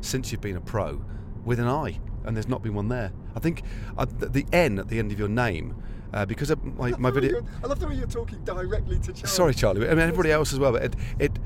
since 0.00 0.32
you've 0.32 0.40
been 0.40 0.56
a 0.56 0.60
pro 0.60 1.00
with 1.44 1.60
an 1.60 1.68
I, 1.68 2.00
and 2.24 2.36
there's 2.36 2.48
not 2.48 2.62
been 2.62 2.74
one 2.74 2.88
there. 2.88 3.12
I 3.36 3.38
think 3.38 3.62
uh, 3.96 4.06
the 4.08 4.44
N 4.52 4.80
at 4.80 4.88
the 4.88 4.98
end 4.98 5.12
of 5.12 5.18
your 5.18 5.28
name, 5.28 5.80
uh, 6.12 6.24
because 6.26 6.50
of 6.50 6.62
my, 6.64 6.90
my 6.98 7.10
video. 7.10 7.44
I 7.62 7.66
love 7.66 7.80
the 7.80 7.88
way 7.88 7.94
you're 7.94 8.06
talking 8.06 8.42
directly 8.44 8.98
to 8.98 9.12
Charlie. 9.12 9.28
Sorry, 9.28 9.54
Charlie. 9.54 9.86
I 9.86 9.90
mean, 9.90 10.00
everybody 10.00 10.32
else 10.32 10.52
as 10.52 10.58
well. 10.58 10.72
But 10.72 10.84
it, 10.84 10.96
it 11.18 11.38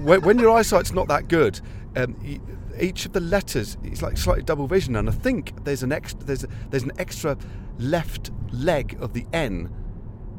when, 0.00 0.22
when 0.22 0.38
your 0.38 0.50
eyesight's 0.50 0.92
not 0.92 1.08
that 1.08 1.28
good, 1.28 1.60
um, 1.96 2.16
each 2.80 3.06
of 3.06 3.12
the 3.12 3.20
letters 3.20 3.76
is 3.82 4.02
like 4.02 4.16
slightly 4.16 4.42
double 4.42 4.66
vision, 4.66 4.96
and 4.96 5.08
I 5.08 5.12
think 5.12 5.64
there's 5.64 5.82
an 5.82 5.92
extra 5.92 6.24
there's 6.24 6.44
a, 6.44 6.48
there's 6.70 6.84
an 6.84 6.92
extra 6.98 7.36
left 7.78 8.30
leg 8.52 8.96
of 9.00 9.12
the 9.12 9.26
N, 9.32 9.64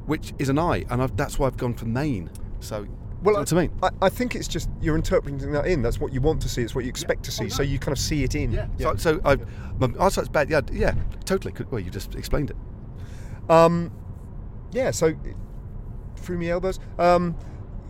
which 0.05 0.33
is 0.39 0.49
an 0.49 0.59
I, 0.59 0.85
and 0.89 1.01
I've, 1.01 1.15
that's 1.17 1.39
why 1.39 1.47
I've 1.47 1.57
gone 1.57 1.73
for 1.73 1.85
main. 1.85 2.29
So, 2.59 2.87
Well, 3.23 3.35
what 3.35 3.51
I 3.51 3.55
mean. 3.55 3.71
I, 3.81 3.89
I 4.03 4.09
think 4.09 4.35
it's 4.35 4.47
just 4.47 4.69
you're 4.81 4.95
interpreting 4.95 5.51
that 5.51 5.65
in. 5.65 5.81
That's 5.81 5.99
what 5.99 6.13
you 6.13 6.21
want 6.21 6.41
to 6.43 6.49
see. 6.49 6.61
It's 6.61 6.75
what 6.75 6.83
you 6.83 6.89
expect 6.89 7.23
to 7.23 7.31
see. 7.31 7.49
So 7.49 7.63
you 7.63 7.79
kind 7.79 7.93
of 7.93 7.99
see 7.99 8.23
it 8.23 8.35
in. 8.35 8.69
So, 8.79 8.95
so 8.95 9.21
I, 9.25 9.37
my 9.79 9.89
eyesight's 9.99 10.29
bad. 10.29 10.49
Yeah, 10.49 10.61
yeah, 10.71 10.93
totally. 11.25 11.53
Well, 11.69 11.79
you 11.79 11.89
just 11.89 12.15
explained 12.15 12.51
it. 12.51 12.55
Um, 13.51 13.91
yeah, 14.71 14.91
so 14.91 15.13
through 16.15 16.37
me 16.37 16.49
elbows. 16.49 16.79
Um, 16.97 17.35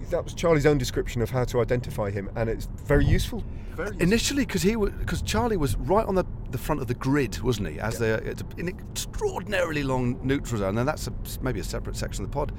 that 0.10 0.24
was 0.24 0.34
Charlie's 0.34 0.66
own 0.66 0.78
description 0.78 1.22
of 1.22 1.30
how 1.30 1.44
to 1.46 1.62
identify 1.62 2.10
him, 2.10 2.30
and 2.36 2.50
it's 2.50 2.68
very 2.86 3.06
useful. 3.06 3.44
Very 3.76 3.90
useful. 3.90 4.02
Initially, 4.02 4.46
because 4.46 4.64
he 4.64 4.76
because 4.76 5.22
Charlie 5.22 5.58
was 5.58 5.78
right 5.78 6.06
on 6.06 6.16
the, 6.16 6.26
the 6.50 6.58
front 6.58 6.82
of 6.82 6.88
the 6.88 6.96
grid, 6.96 7.40
wasn't 7.42 7.70
he? 7.70 7.80
As 7.80 8.00
the 8.00 8.16
it's 8.26 8.44
an 8.58 8.68
extraordinarily 8.68 9.84
long 9.84 10.20
neutral 10.26 10.60
zone, 10.60 10.78
and 10.78 10.88
that's 10.88 11.08
a, 11.08 11.14
maybe 11.42 11.60
a 11.60 11.64
separate 11.64 11.96
section 11.96 12.24
of 12.24 12.32
the 12.32 12.34
pod. 12.34 12.52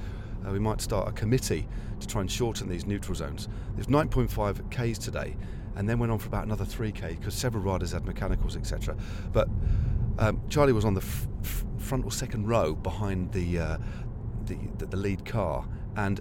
Uh, 0.46 0.52
we 0.52 0.58
might 0.58 0.80
start 0.80 1.08
a 1.08 1.12
committee 1.12 1.68
to 2.00 2.06
try 2.06 2.20
and 2.20 2.30
shorten 2.30 2.68
these 2.68 2.86
neutral 2.86 3.14
zones. 3.14 3.48
There's 3.74 3.86
9.5 3.86 4.70
k's 4.70 4.98
today, 4.98 5.36
and 5.76 5.88
then 5.88 5.98
went 5.98 6.10
on 6.10 6.18
for 6.18 6.28
about 6.28 6.44
another 6.46 6.64
3k 6.64 7.18
because 7.18 7.34
several 7.34 7.62
riders 7.62 7.92
had 7.92 8.04
mechanicals, 8.04 8.56
etc. 8.56 8.96
But 9.32 9.48
um, 10.18 10.40
Charlie 10.48 10.72
was 10.72 10.84
on 10.84 10.94
the 10.94 11.00
f- 11.00 11.26
f- 11.44 11.64
front 11.82 12.04
or 12.04 12.10
second 12.12 12.46
row 12.48 12.74
behind 12.74 13.32
the, 13.32 13.58
uh, 13.58 13.76
the, 14.46 14.56
the 14.78 14.86
the 14.86 14.96
lead 14.96 15.24
car, 15.24 15.66
and 15.96 16.20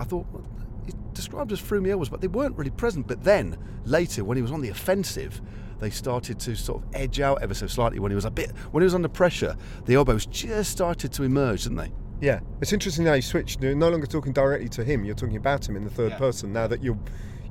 I 0.00 0.04
thought. 0.04 0.26
well, 0.32 0.46
It's 0.86 0.96
described 1.12 1.52
as 1.52 1.60
Froome 1.60 1.88
elbows, 1.88 2.08
but 2.08 2.20
they 2.20 2.28
weren't 2.28 2.56
really 2.56 2.70
present. 2.72 3.06
But 3.06 3.22
then 3.22 3.56
later, 3.84 4.24
when 4.24 4.36
he 4.36 4.42
was 4.42 4.50
on 4.52 4.60
the 4.62 4.70
offensive, 4.70 5.40
they 5.78 5.90
started 5.90 6.38
to 6.40 6.56
sort 6.56 6.82
of 6.82 6.88
edge 6.94 7.20
out 7.20 7.42
ever 7.42 7.54
so 7.54 7.66
slightly. 7.66 7.98
When 8.00 8.10
he 8.10 8.16
was 8.16 8.24
a 8.24 8.30
bit, 8.30 8.50
when 8.72 8.82
he 8.82 8.84
was 8.84 8.94
under 8.94 9.08
pressure, 9.08 9.56
the 9.84 9.94
elbows 9.94 10.26
just 10.26 10.70
started 10.72 11.12
to 11.12 11.22
emerge, 11.22 11.62
didn't 11.64 11.78
they? 11.78 11.92
Yeah, 12.20 12.40
it's 12.60 12.72
interesting 12.72 13.06
how 13.06 13.14
you 13.14 13.22
switched. 13.22 13.62
You're 13.62 13.74
no 13.74 13.88
longer 13.90 14.06
talking 14.06 14.32
directly 14.32 14.68
to 14.70 14.84
him. 14.84 15.04
You're 15.04 15.14
talking 15.16 15.36
about 15.36 15.68
him 15.68 15.76
in 15.76 15.84
the 15.84 15.90
third 15.90 16.12
Yeah. 16.12 16.18
person. 16.18 16.52
Now 16.52 16.66
that 16.68 16.82
you're, 16.82 16.98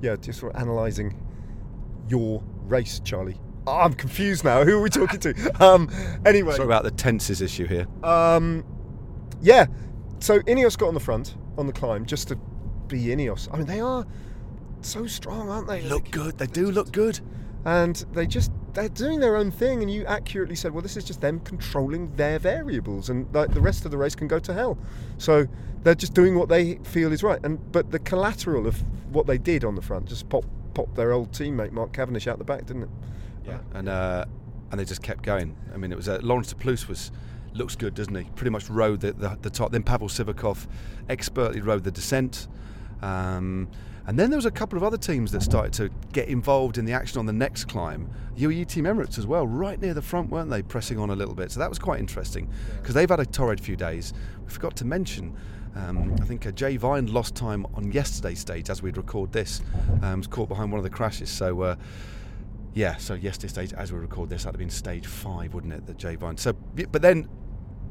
yeah, 0.02 0.16
just 0.16 0.40
sort 0.40 0.56
of 0.56 0.62
analysing 0.62 1.14
your 2.10 2.42
race, 2.68 3.00
Charlie. 3.04 3.38
I'm 3.68 3.94
confused 3.94 4.44
now. 4.44 4.64
Who 4.64 4.78
are 4.78 4.82
we 4.82 4.90
talking 4.90 5.20
to? 5.22 5.52
Um, 5.62 5.90
anyway, 6.26 6.56
Sorry 6.56 6.66
about 6.66 6.84
the 6.84 6.92
tenses 6.92 7.42
issue 7.42 7.68
here. 7.68 7.86
Um, 8.04 8.64
yeah. 9.42 9.68
So 10.20 10.40
Ineos 10.42 10.78
got 10.78 10.88
on 10.88 10.94
the 10.94 11.00
front 11.00 11.36
on 11.58 11.68
the 11.68 11.74
climb 11.74 12.06
just 12.06 12.28
to 12.30 12.36
be 12.88 13.06
Ineos. 13.06 13.48
I 13.54 13.58
mean, 13.58 13.68
they 13.68 13.80
are 13.80 14.06
so 14.82 15.06
strong, 15.06 15.50
aren't 15.50 15.68
they? 15.68 15.82
Look 15.84 16.10
good. 16.12 16.38
They 16.38 16.48
do 16.48 16.72
look 16.72 16.92
good. 16.92 17.20
and 17.66 17.96
they 18.14 18.26
just 18.26 18.52
they're 18.74 18.90
doing 18.90 19.20
their 19.20 19.36
own 19.36 19.52
thing. 19.52 19.82
And 19.82 19.92
you 19.92 20.06
accurately 20.06 20.56
said, 20.56 20.72
well, 20.74 20.82
this 20.82 20.98
is 20.98 21.04
just 21.04 21.22
them 21.22 21.40
controlling 21.42 22.16
their 22.16 22.40
variables, 22.40 23.10
and 23.10 23.32
like, 23.36 23.54
the 23.54 23.62
rest 23.62 23.86
of 23.86 23.92
the 23.92 23.98
race 23.98 24.16
can 24.16 24.28
go 24.28 24.40
to 24.40 24.54
hell. 24.54 24.78
So 25.18 25.46
they're 25.84 25.96
just 25.96 26.14
doing 26.14 26.36
what 26.38 26.50
they 26.50 26.76
feel 26.84 27.12
is 27.12 27.22
right. 27.24 27.40
And 27.44 27.60
but 27.72 27.92
the 27.92 28.00
collateral 28.00 28.66
of 28.68 28.84
what 29.14 29.28
they 29.28 29.38
did 29.38 29.64
on 29.64 29.76
the 29.76 29.82
front 29.82 30.08
just 30.08 30.28
pop 30.30 30.46
popped 30.74 30.96
their 30.96 31.12
old 31.12 31.32
teammate 31.32 31.72
Mark 31.72 31.94
Cavendish 31.94 32.28
out 32.28 32.38
the 32.40 32.46
back, 32.46 32.66
didn't 32.66 32.84
it? 32.84 32.90
Yeah. 33.46 33.60
And 33.74 33.90
uh, 33.90 34.26
and 34.72 34.80
they 34.80 34.86
just 34.86 35.04
kept 35.04 35.24
going. 35.24 35.56
I 35.74 35.78
mean, 35.78 35.92
it 35.92 35.96
was 35.96 36.08
uh, 36.08 36.20
Laurens 36.22 36.48
De 36.48 36.56
Plus 36.56 36.88
was 36.88 37.12
looks 37.54 37.76
good, 37.76 37.94
doesn't 37.94 38.16
he? 38.16 38.24
Pretty 38.36 38.50
much 38.50 38.70
rode 38.70 39.02
the, 39.02 39.14
the, 39.14 39.38
the 39.42 39.50
top. 39.50 39.72
Then 39.72 39.84
Pavel 39.84 40.08
Sivakov 40.08 40.68
expertly 41.10 41.62
rode 41.62 41.84
the 41.84 41.92
descent. 41.92 42.48
Um, 43.02 43.68
and 44.08 44.18
then 44.18 44.30
there 44.30 44.38
was 44.38 44.46
a 44.46 44.52
couple 44.52 44.78
of 44.78 44.84
other 44.84 44.98
teams 44.98 45.32
that 45.32 45.44
started 45.44 45.74
to 45.74 45.90
get 46.12 46.28
involved 46.28 46.78
in 46.78 46.86
the 46.86 46.94
action 46.94 47.20
on 47.20 47.26
the 47.26 47.34
next 47.34 47.66
climb. 47.66 48.10
UAE 48.38 48.68
Team 48.68 48.86
Emirates 48.86 49.18
as 49.20 49.28
well, 49.28 49.46
right 49.46 49.80
near 49.80 49.94
the 49.94 50.02
front, 50.02 50.30
weren't 50.30 50.50
they? 50.50 50.62
Pressing 50.62 50.98
on 50.98 51.12
a 51.12 51.16
little 51.16 51.36
bit. 51.36 51.52
So 51.52 51.60
that 51.60 51.70
was 51.70 51.78
quite 51.78 52.00
interesting 52.00 52.50
because 52.82 52.96
they've 52.96 53.10
had 53.10 53.20
a 53.20 53.26
torrid 53.26 53.62
few 53.62 53.76
days. 53.76 54.14
We 54.44 54.50
forgot 54.50 54.76
to 54.78 54.86
mention. 54.86 55.36
Um, 55.76 56.16
I 56.20 56.26
think 56.26 56.46
uh, 56.46 56.52
Jay 56.52 56.78
Vine 56.78 57.14
lost 57.14 57.36
time 57.36 57.66
on 57.76 57.92
yesterday's 57.92 58.40
stage 58.40 58.70
as 58.70 58.82
we'd 58.82 58.98
record 58.98 59.32
this. 59.32 59.62
Um, 60.02 60.20
was 60.20 60.28
caught 60.28 60.50
behind 60.50 60.72
one 60.72 60.80
of 60.80 60.84
the 60.84 60.90
crashes. 60.90 61.30
So 61.30 61.62
uh, 61.62 61.76
yeah, 62.74 62.98
so 62.98 63.14
yesterday's 63.14 63.52
stage, 63.52 63.74
as 63.74 63.92
we 63.92 64.00
record 64.00 64.30
this, 64.30 64.44
that'd 64.44 64.56
have 64.56 64.60
been 64.60 64.70
stage 64.70 65.06
five, 65.06 65.54
wouldn't 65.54 65.74
it? 65.74 65.86
That 65.88 65.98
Jay 65.98 66.16
Vine. 66.16 66.38
So, 66.38 66.54
but 66.54 67.02
then, 67.02 67.28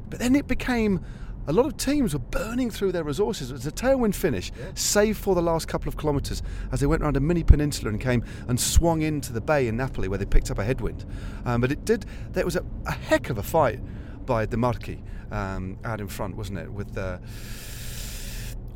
but 0.09 0.19
then 0.19 0.35
it 0.35 0.47
became 0.47 1.03
a 1.47 1.53
lot 1.53 1.65
of 1.65 1.75
teams 1.77 2.13
were 2.13 2.19
burning 2.19 2.69
through 2.69 2.91
their 2.91 3.03
resources. 3.03 3.49
It 3.49 3.53
was 3.53 3.65
a 3.65 3.71
tailwind 3.71 4.13
finish, 4.13 4.51
save 4.75 5.17
for 5.17 5.33
the 5.33 5.41
last 5.41 5.67
couple 5.67 5.87
of 5.89 5.97
kilometres 5.97 6.43
as 6.71 6.79
they 6.79 6.85
went 6.85 7.01
around 7.01 7.17
a 7.17 7.19
mini 7.19 7.43
peninsula 7.43 7.89
and 7.89 7.99
came 7.99 8.23
and 8.47 8.59
swung 8.59 9.01
into 9.01 9.33
the 9.33 9.41
bay 9.41 9.67
in 9.67 9.75
Napoli 9.77 10.07
where 10.07 10.19
they 10.19 10.25
picked 10.25 10.51
up 10.51 10.59
a 10.59 10.63
headwind. 10.63 11.05
Um, 11.45 11.61
but 11.61 11.71
it 11.71 11.83
did. 11.85 12.05
There 12.31 12.45
was 12.45 12.55
a, 12.55 12.63
a 12.85 12.91
heck 12.91 13.29
of 13.31 13.37
a 13.39 13.43
fight 13.43 13.79
by 14.25 14.45
De 14.45 14.55
Marchi 14.57 15.03
um, 15.31 15.77
out 15.83 15.99
in 15.99 16.07
front, 16.07 16.35
wasn't 16.37 16.59
it? 16.59 16.71
With 16.71 16.95
uh, 16.97 17.17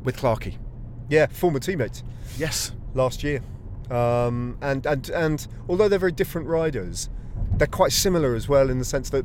with 0.02 0.16
Clarkey. 0.16 0.56
Yeah, 1.08 1.26
former 1.26 1.60
teammates 1.60 2.02
Yes. 2.36 2.72
last 2.94 3.22
year. 3.22 3.40
Um, 3.90 4.58
and, 4.60 4.84
and 4.86 5.08
and 5.10 5.46
although 5.68 5.88
they're 5.88 5.98
very 5.98 6.12
different 6.12 6.48
riders, 6.48 7.08
they're 7.56 7.66
quite 7.66 7.92
similar 7.92 8.34
as 8.34 8.48
well 8.48 8.70
in 8.70 8.78
the 8.78 8.84
sense 8.84 9.10
that 9.10 9.24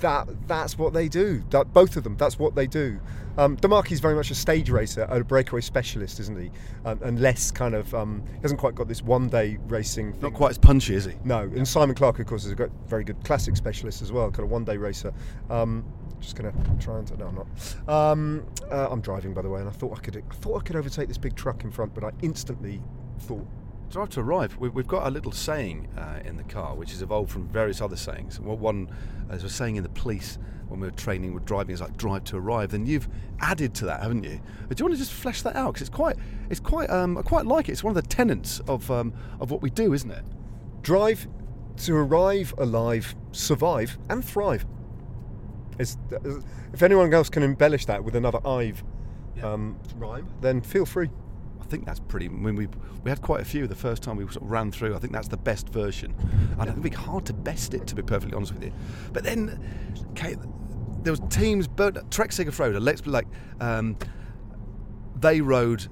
that 0.00 0.28
that's 0.46 0.78
what 0.78 0.92
they 0.92 1.08
do. 1.08 1.42
That 1.50 1.72
both 1.72 1.96
of 1.96 2.04
them, 2.04 2.16
that's 2.16 2.38
what 2.38 2.54
they 2.54 2.66
do. 2.66 3.00
Um, 3.38 3.58
is 3.90 4.00
very 4.00 4.14
much 4.14 4.30
a 4.30 4.34
stage 4.34 4.70
racer 4.70 5.06
a 5.10 5.22
breakaway 5.22 5.60
specialist, 5.60 6.20
isn't 6.20 6.40
he? 6.40 6.50
Um, 6.86 6.98
and 7.02 7.20
less 7.20 7.50
kind 7.50 7.74
of 7.74 7.94
um, 7.94 8.22
he 8.26 8.40
hasn't 8.40 8.58
quite 8.58 8.74
got 8.74 8.88
this 8.88 9.02
one-day 9.02 9.58
racing. 9.68 10.12
Thing. 10.12 10.22
Not 10.22 10.32
quite 10.32 10.50
as 10.50 10.58
punchy, 10.58 10.94
is 10.94 11.04
he? 11.04 11.14
No, 11.22 11.40
and 11.40 11.68
Simon 11.68 11.94
Clarke, 11.94 12.18
of 12.18 12.26
course, 12.26 12.46
is 12.46 12.52
a 12.52 12.70
very 12.88 13.04
good 13.04 13.22
classic 13.24 13.56
specialist 13.56 14.00
as 14.00 14.10
well, 14.10 14.30
kind 14.30 14.44
of 14.44 14.50
one-day 14.50 14.78
racer. 14.78 15.12
Um, 15.50 15.84
just 16.18 16.34
gonna 16.34 16.52
try 16.80 16.98
and 16.98 17.18
no, 17.18 17.26
I'm 17.26 17.34
not. 17.34 17.94
Um, 17.94 18.46
uh, 18.70 18.88
I'm 18.90 19.02
driving, 19.02 19.34
by 19.34 19.42
the 19.42 19.50
way, 19.50 19.60
and 19.60 19.68
I 19.68 19.72
thought 19.72 19.98
I 19.98 20.00
could. 20.00 20.16
I 20.16 20.34
thought 20.36 20.62
I 20.62 20.64
could 20.64 20.76
overtake 20.76 21.08
this 21.08 21.18
big 21.18 21.36
truck 21.36 21.62
in 21.62 21.70
front, 21.70 21.94
but 21.94 22.04
I 22.04 22.12
instantly 22.22 22.82
thought 23.20 23.46
Drive 23.90 24.10
to 24.10 24.20
arrive. 24.20 24.56
We- 24.58 24.68
We've 24.68 24.86
got 24.86 25.06
a 25.06 25.10
little 25.10 25.32
saying 25.32 25.88
uh, 25.96 26.20
in 26.24 26.36
the 26.36 26.42
car, 26.44 26.74
which 26.74 26.90
has 26.90 27.02
evolved 27.02 27.30
from 27.30 27.48
various 27.48 27.80
other 27.80 27.96
sayings. 27.96 28.38
Well, 28.40 28.56
One, 28.56 28.90
as 29.30 29.42
we're 29.42 29.48
saying 29.48 29.76
in 29.76 29.82
the 29.82 29.88
police 29.90 30.38
when 30.68 30.80
we 30.80 30.88
were 30.88 30.92
training, 30.94 31.32
we're 31.32 31.40
driving 31.40 31.72
is 31.74 31.80
like 31.80 31.96
drive 31.96 32.24
to 32.24 32.36
arrive. 32.36 32.70
Then 32.72 32.84
you've 32.86 33.08
added 33.40 33.72
to 33.74 33.84
that, 33.86 34.02
haven't 34.02 34.24
you? 34.24 34.40
Uh, 34.64 34.74
Do 34.74 34.74
you 34.78 34.84
want 34.86 34.94
to 34.94 34.98
just 34.98 35.12
flesh 35.12 35.42
that 35.42 35.54
out? 35.54 35.74
Because 35.74 35.86
it's 35.88 35.96
quite, 35.96 36.16
it's 36.50 36.58
quite, 36.60 36.90
um, 36.90 37.16
I 37.16 37.22
quite 37.22 37.46
like 37.46 37.68
it. 37.68 37.72
It's 37.72 37.84
one 37.84 37.96
of 37.96 38.02
the 38.02 38.08
tenets 38.08 38.60
of 38.66 38.90
um, 38.90 39.12
of 39.40 39.50
what 39.52 39.62
we 39.62 39.70
do, 39.70 39.92
isn't 39.92 40.10
it? 40.10 40.24
drive 40.82 41.26
to 41.76 41.96
arrive 41.96 42.54
alive, 42.58 43.14
survive, 43.32 43.98
and 44.08 44.24
thrive. 44.24 44.64
It's, 45.80 45.96
if 46.72 46.82
anyone 46.82 47.12
else 47.12 47.28
can 47.28 47.42
embellish 47.42 47.86
that 47.86 48.02
with 48.04 48.14
another 48.16 48.38
"ive" 48.46 48.82
Yeah. 49.36 49.52
um, 49.52 49.78
rhyme, 49.96 50.28
then 50.40 50.60
feel 50.62 50.86
free. 50.86 51.10
I 51.66 51.68
think 51.68 51.84
that's 51.84 51.98
pretty. 51.98 52.28
When 52.28 52.54
we 52.54 52.68
we 53.02 53.10
had 53.10 53.20
quite 53.20 53.40
a 53.40 53.44
few 53.44 53.66
the 53.66 53.74
first 53.74 54.00
time 54.00 54.16
we 54.16 54.24
sort 54.24 54.36
of 54.36 54.50
ran 54.50 54.70
through. 54.70 54.94
I 54.94 54.98
think 54.98 55.12
that's 55.12 55.26
the 55.26 55.36
best 55.36 55.68
version. 55.68 56.14
And 56.52 56.62
I 56.62 56.64
think 56.66 56.78
it'd 56.78 56.82
be 56.84 56.90
hard 56.90 57.26
to 57.26 57.32
best 57.32 57.74
it, 57.74 57.88
to 57.88 57.96
be 57.96 58.02
perfectly 58.02 58.36
honest 58.36 58.54
with 58.54 58.62
you. 58.62 58.72
But 59.12 59.24
then, 59.24 59.58
okay, 60.10 60.36
there 61.02 61.12
was 61.12 61.20
teams. 61.28 61.66
But 61.66 62.08
Trek 62.12 62.30
Segafredo, 62.30 62.80
let's 62.80 63.00
be 63.00 63.10
like, 63.10 63.26
um, 63.60 63.96
they 65.18 65.40
rode. 65.40 65.88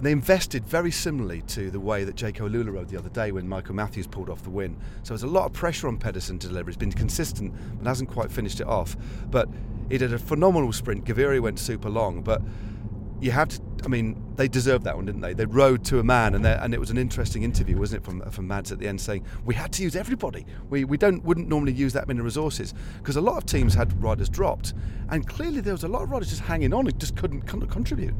They 0.00 0.10
invested 0.10 0.66
very 0.66 0.90
similarly 0.90 1.42
to 1.42 1.70
the 1.70 1.78
way 1.78 2.02
that 2.02 2.16
Jayco 2.16 2.50
AlUla 2.50 2.72
rode 2.72 2.88
the 2.88 2.98
other 2.98 3.08
day 3.08 3.30
when 3.30 3.48
Michael 3.48 3.76
Matthews 3.76 4.08
pulled 4.08 4.28
off 4.28 4.42
the 4.42 4.50
win. 4.50 4.76
So 5.04 5.14
there's 5.14 5.22
a 5.22 5.28
lot 5.28 5.46
of 5.46 5.52
pressure 5.52 5.86
on 5.86 5.96
Pedersen 5.96 6.40
to 6.40 6.48
deliver. 6.48 6.70
He's 6.70 6.76
been 6.76 6.90
consistent 6.90 7.54
but 7.78 7.86
hasn't 7.86 8.10
quite 8.10 8.32
finished 8.32 8.60
it 8.60 8.66
off. 8.66 8.96
But 9.30 9.48
he 9.88 9.96
did 9.96 10.12
a 10.12 10.18
phenomenal 10.18 10.72
sprint. 10.72 11.04
Gaviria 11.04 11.40
went 11.40 11.60
super 11.60 11.88
long, 11.88 12.22
but 12.22 12.42
you 13.20 13.30
have 13.30 13.48
to. 13.48 13.60
I 13.84 13.88
mean, 13.88 14.22
they 14.36 14.48
deserved 14.48 14.84
that 14.84 14.96
one, 14.96 15.04
didn't 15.04 15.20
they? 15.20 15.34
They 15.34 15.44
rode 15.44 15.84
to 15.86 15.98
a 15.98 16.02
man, 16.02 16.34
and 16.34 16.46
and 16.46 16.74
it 16.74 16.80
was 16.80 16.90
an 16.90 16.98
interesting 16.98 17.42
interview, 17.42 17.78
wasn't 17.78 18.02
it, 18.02 18.04
from 18.04 18.20
from 18.30 18.46
Mads 18.46 18.72
at 18.72 18.78
the 18.78 18.88
end, 18.88 19.00
saying 19.00 19.24
we 19.44 19.54
had 19.54 19.72
to 19.74 19.82
use 19.82 19.96
everybody. 19.96 20.46
We 20.70 20.84
we 20.84 20.96
don't 20.96 21.24
wouldn't 21.24 21.48
normally 21.48 21.72
use 21.72 21.92
that 21.92 22.08
many 22.08 22.20
resources 22.20 22.74
because 22.98 23.16
a 23.16 23.20
lot 23.20 23.36
of 23.36 23.46
teams 23.46 23.74
had 23.74 24.02
riders 24.02 24.28
dropped, 24.28 24.74
and 25.10 25.26
clearly 25.26 25.60
there 25.60 25.74
was 25.74 25.84
a 25.84 25.88
lot 25.88 26.02
of 26.02 26.10
riders 26.10 26.30
just 26.30 26.42
hanging 26.42 26.72
on 26.72 26.86
and 26.86 26.98
just 26.98 27.16
couldn't 27.16 27.42
con- 27.42 27.66
contribute. 27.68 28.14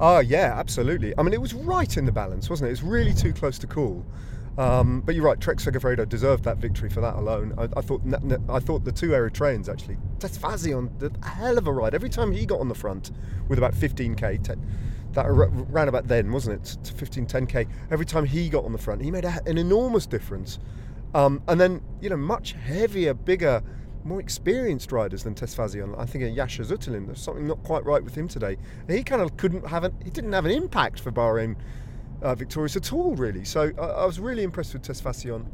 Oh 0.00 0.18
yeah, 0.18 0.54
absolutely. 0.56 1.14
I 1.16 1.22
mean, 1.22 1.32
it 1.32 1.40
was 1.40 1.54
right 1.54 1.96
in 1.96 2.04
the 2.04 2.12
balance, 2.12 2.50
wasn't 2.50 2.66
it? 2.66 2.70
It 2.70 2.72
was 2.72 2.82
really 2.82 3.14
too 3.14 3.32
close 3.32 3.58
to 3.58 3.66
call. 3.66 4.04
Um, 4.56 5.00
but 5.00 5.14
you're 5.14 5.24
right, 5.24 5.40
Trek 5.40 5.56
Segafredo 5.56 6.08
deserved 6.08 6.44
that 6.44 6.58
victory 6.58 6.88
for 6.88 7.00
that 7.00 7.14
alone. 7.14 7.54
I, 7.58 7.64
I 7.76 7.80
thought 7.80 8.02
I 8.48 8.60
thought 8.60 8.84
the 8.84 8.92
two 8.92 9.08
Eritreans 9.08 9.68
actually, 9.68 9.96
Tesfatsion 10.18 10.76
on 10.76 11.12
a 11.22 11.26
hell 11.26 11.58
of 11.58 11.66
a 11.66 11.72
ride. 11.72 11.94
Every 11.94 12.08
time 12.08 12.30
he 12.30 12.46
got 12.46 12.60
on 12.60 12.68
the 12.68 12.74
front 12.74 13.10
with 13.48 13.58
about 13.58 13.74
15k, 13.74 14.44
te- 14.44 14.60
that 15.14 15.26
ran 15.28 15.88
about 15.88 16.06
then, 16.08 16.30
wasn't 16.32 16.60
it? 16.60 16.84
To 16.84 16.92
15, 16.92 17.26
10k. 17.26 17.68
Every 17.90 18.06
time 18.06 18.24
he 18.24 18.48
got 18.48 18.64
on 18.64 18.72
the 18.72 18.78
front, 18.78 19.02
he 19.02 19.10
made 19.10 19.24
a, 19.24 19.40
an 19.46 19.58
enormous 19.58 20.06
difference. 20.06 20.58
Um, 21.14 21.42
and 21.46 21.60
then, 21.60 21.80
you 22.00 22.10
know, 22.10 22.16
much 22.16 22.52
heavier, 22.52 23.14
bigger, 23.14 23.62
more 24.02 24.20
experienced 24.20 24.90
riders 24.92 25.22
than 25.22 25.34
Tesfatsion. 25.34 25.96
I 25.98 26.04
think 26.04 26.24
a 26.24 26.28
Jasha 26.28 26.66
Sütterlin, 26.66 27.06
there's 27.06 27.22
something 27.22 27.46
not 27.46 27.62
quite 27.62 27.84
right 27.84 28.02
with 28.02 28.14
him 28.14 28.26
today. 28.26 28.56
He 28.88 29.02
kind 29.04 29.22
of 29.22 29.36
couldn't 29.36 29.66
have 29.68 29.84
an, 29.84 29.94
he 30.04 30.10
didn't 30.10 30.32
have 30.32 30.44
an 30.44 30.50
impact 30.50 31.00
for 31.00 31.12
Bahrain 31.12 31.56
uh, 32.22 32.34
victorious 32.34 32.76
at 32.76 32.92
all, 32.92 33.14
really. 33.14 33.44
So 33.44 33.72
I, 33.78 33.82
I 33.82 34.04
was 34.04 34.18
really 34.20 34.42
impressed 34.42 34.72
with 34.72 34.82
Tesfatsion. 34.82 35.46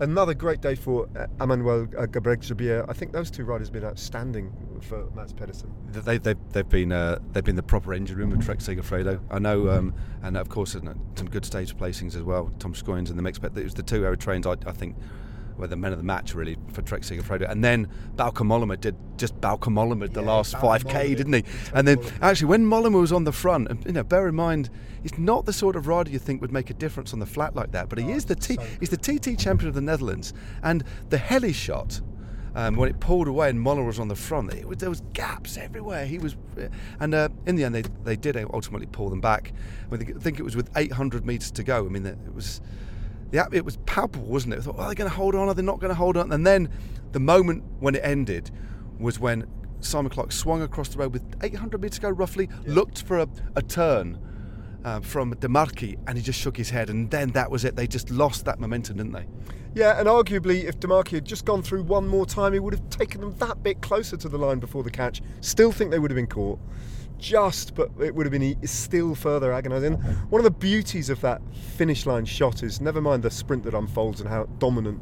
Another 0.00 0.32
great 0.32 0.62
day 0.62 0.74
for 0.74 1.06
uh, 1.16 1.26
Amanuel 1.40 1.82
uh, 1.98 2.06
Ghebreigzabhier. 2.06 2.88
I 2.88 2.92
think 2.94 3.12
those 3.12 3.30
two 3.30 3.44
riders 3.44 3.68
have 3.68 3.74
been 3.74 3.84
outstanding 3.84 4.50
for 4.80 5.10
Mads 5.14 5.34
Pedersen. 5.34 5.70
They, 5.92 6.16
they, 6.16 6.34
they've 6.52 6.68
been 6.68 6.92
uh, 6.92 7.18
they've 7.32 7.44
been 7.44 7.56
the 7.56 7.62
proper 7.62 7.92
engine 7.92 8.16
room 8.16 8.32
of 8.32 8.44
Trek 8.44 8.58
Segafredo. 8.58 9.20
I 9.30 9.38
know, 9.38 9.68
um, 9.68 9.94
and 10.22 10.36
of 10.36 10.48
course 10.48 10.74
uh, 10.74 10.80
some 11.14 11.28
good 11.28 11.44
stage 11.44 11.76
placings 11.76 12.14
as 12.16 12.22
well. 12.22 12.50
Toms 12.58 12.82
Skujiņš 12.82 13.10
in 13.10 13.16
the 13.16 13.22
mix, 13.22 13.38
but 13.38 13.56
it 13.56 13.64
was 13.64 13.74
the 13.74 13.82
two 13.82 14.02
Eritreans 14.02 14.46
I, 14.46 14.68
I 14.68 14.72
think 14.72 14.96
were 15.58 15.66
the 15.66 15.76
men 15.76 15.92
of 15.92 15.98
the 15.98 16.04
match 16.04 16.34
really 16.34 16.56
for 16.76 16.82
Trek 16.82 17.02
Segafredo. 17.02 17.50
And 17.50 17.64
then 17.64 17.88
Bauke 18.14 18.46
Mollema 18.46 18.80
did 18.80 18.94
just 19.16 19.34
Bauke 19.40 19.62
Mollema 19.72 20.12
the 20.12 20.20
Yeah, 20.20 20.26
last 20.30 20.54
Bauke 20.54 20.82
5k, 20.82 20.84
Mollema, 20.92 21.16
didn't 21.16 21.32
he? 21.32 21.44
And 21.74 21.88
then 21.88 21.98
actually 22.22 22.46
when 22.48 22.64
Mollema 22.66 23.00
was 23.00 23.10
on 23.12 23.24
the 23.24 23.32
front, 23.32 23.68
and 23.68 23.84
you 23.84 23.92
know, 23.92 24.04
bear 24.04 24.28
in 24.28 24.34
mind 24.36 24.70
he's 25.02 25.18
not 25.18 25.46
the 25.46 25.52
sort 25.52 25.74
of 25.74 25.86
rider 25.88 26.10
you 26.10 26.18
think 26.20 26.40
would 26.40 26.52
make 26.52 26.70
a 26.70 26.74
difference 26.74 27.12
on 27.12 27.18
the 27.18 27.26
flat 27.26 27.56
like 27.56 27.72
that, 27.72 27.88
but 27.88 27.98
he 27.98 28.10
is 28.12 28.26
the 28.26 28.34
T, 28.36 28.54
so 28.54 28.62
he's 28.78 28.90
the 28.90 28.96
TT 28.96 29.38
champion 29.38 29.68
of 29.68 29.74
the 29.74 29.80
Netherlands, 29.80 30.32
and 30.62 30.84
the 31.08 31.18
heli 31.18 31.52
shot. 31.52 32.00
Um, 32.54 32.74
when 32.76 32.88
it 32.88 32.98
pulled 33.00 33.28
away 33.28 33.50
and 33.50 33.60
Moller 33.60 33.84
was 33.84 33.98
on 34.00 34.08
the 34.08 34.16
front, 34.16 34.54
it 34.54 34.66
was, 34.66 34.78
there 34.78 34.88
was 34.88 35.02
gaps 35.12 35.58
everywhere. 35.58 36.06
He 36.06 36.16
was, 36.18 36.36
and 37.00 37.14
uh, 37.14 37.28
in 37.44 37.54
the 37.56 37.64
end, 37.64 37.74
they, 37.74 37.82
they 38.04 38.16
did 38.16 38.34
ultimately 38.54 38.86
pull 38.86 39.10
them 39.10 39.20
back. 39.20 39.52
I 39.92 39.96
think- 39.98 40.16
I 40.16 40.18
think 40.18 40.38
it 40.38 40.42
was 40.42 40.56
with 40.56 40.70
800 40.74 41.26
meters 41.26 41.50
to 41.50 41.62
go. 41.62 41.84
I 41.84 41.88
mean, 41.90 42.06
it 42.06 42.16
was, 42.34 42.62
yeah, 43.32 43.46
it 43.52 43.64
was 43.64 43.76
palpable, 43.86 44.26
wasn't 44.26 44.54
it? 44.54 44.58
I 44.58 44.62
thought, 44.62 44.78
are 44.78 44.88
they 44.88 44.94
going 44.94 45.10
to 45.10 45.16
hold 45.16 45.34
on? 45.34 45.48
Are 45.48 45.54
they 45.54 45.62
not 45.62 45.80
going 45.80 45.90
to 45.90 45.94
hold 45.94 46.16
on? 46.16 46.32
And 46.32 46.46
then 46.46 46.68
the 47.12 47.20
moment 47.20 47.64
when 47.80 47.94
it 47.94 48.02
ended 48.04 48.50
was 48.98 49.18
when 49.18 49.46
Simon 49.80 50.10
Clarke 50.10 50.32
swung 50.32 50.62
across 50.62 50.88
the 50.88 50.98
road 50.98 51.12
with 51.12 51.22
800 51.42 51.80
meters 51.80 51.96
to 51.96 52.02
go, 52.02 52.10
roughly, 52.10 52.48
looked 52.64 53.02
for 53.02 53.18
a, 53.18 53.28
a 53.56 53.62
turn. 53.62 54.18
Uh, 54.84 55.00
from 55.00 55.34
De 55.40 55.48
Marchi, 55.48 55.98
and 56.06 56.16
he 56.16 56.22
just 56.22 56.38
shook 56.38 56.56
his 56.56 56.70
head, 56.70 56.90
and 56.90 57.10
then 57.10 57.32
that 57.32 57.50
was 57.50 57.64
it. 57.64 57.74
They 57.74 57.88
just 57.88 58.08
lost 58.08 58.44
that 58.44 58.60
momentum, 58.60 58.98
didn't 58.98 59.14
they? 59.14 59.26
Yeah, 59.74 59.98
and 59.98 60.06
arguably, 60.06 60.62
if 60.62 60.78
De 60.78 60.86
Marchi 60.86 61.16
had 61.16 61.24
just 61.24 61.44
gone 61.44 61.60
through 61.60 61.82
one 61.82 62.06
more 62.06 62.24
time, 62.24 62.52
he 62.52 62.60
would 62.60 62.72
have 62.72 62.88
taken 62.88 63.20
them 63.20 63.34
that 63.38 63.64
bit 63.64 63.82
closer 63.82 64.16
to 64.16 64.28
the 64.28 64.38
line 64.38 64.60
before 64.60 64.84
the 64.84 64.90
catch. 64.92 65.22
Still 65.40 65.72
think 65.72 65.90
they 65.90 65.98
would 65.98 66.12
have 66.12 66.16
been 66.16 66.28
caught. 66.28 66.60
Just, 67.18 67.74
but 67.74 67.90
it 68.00 68.14
would 68.14 68.26
have 68.26 68.32
been 68.32 68.66
still 68.66 69.14
further 69.14 69.52
agonising. 69.52 69.94
One 70.28 70.40
of 70.40 70.44
the 70.44 70.50
beauties 70.50 71.10
of 71.10 71.20
that 71.22 71.40
finish 71.54 72.06
line 72.06 72.24
shot 72.24 72.62
is 72.62 72.80
never 72.80 73.00
mind 73.00 73.22
the 73.22 73.30
sprint 73.30 73.64
that 73.64 73.74
unfolds 73.74 74.20
and 74.20 74.28
how 74.28 74.44
dominant 74.58 75.00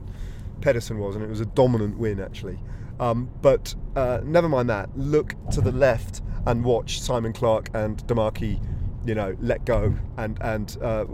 Pedersen 0.60 0.98
was, 0.98 1.16
and 1.16 1.24
it 1.24 1.28
was 1.28 1.40
a 1.40 1.46
dominant 1.46 1.98
win 1.98 2.20
actually. 2.20 2.58
Um, 3.00 3.28
but 3.42 3.74
uh, 3.96 4.20
never 4.24 4.48
mind 4.48 4.70
that. 4.70 4.96
Look 4.96 5.34
to 5.50 5.60
the 5.60 5.72
left 5.72 6.22
and 6.46 6.64
watch 6.64 7.00
Simon 7.00 7.32
Clarke 7.32 7.70
and 7.74 8.06
De 8.06 8.14
Marchi 8.14 8.60
you 9.06 9.14
know, 9.14 9.36
let 9.40 9.64
go. 9.64 9.94
And 10.16 10.38
and 10.40 10.76
uh, 10.82 11.04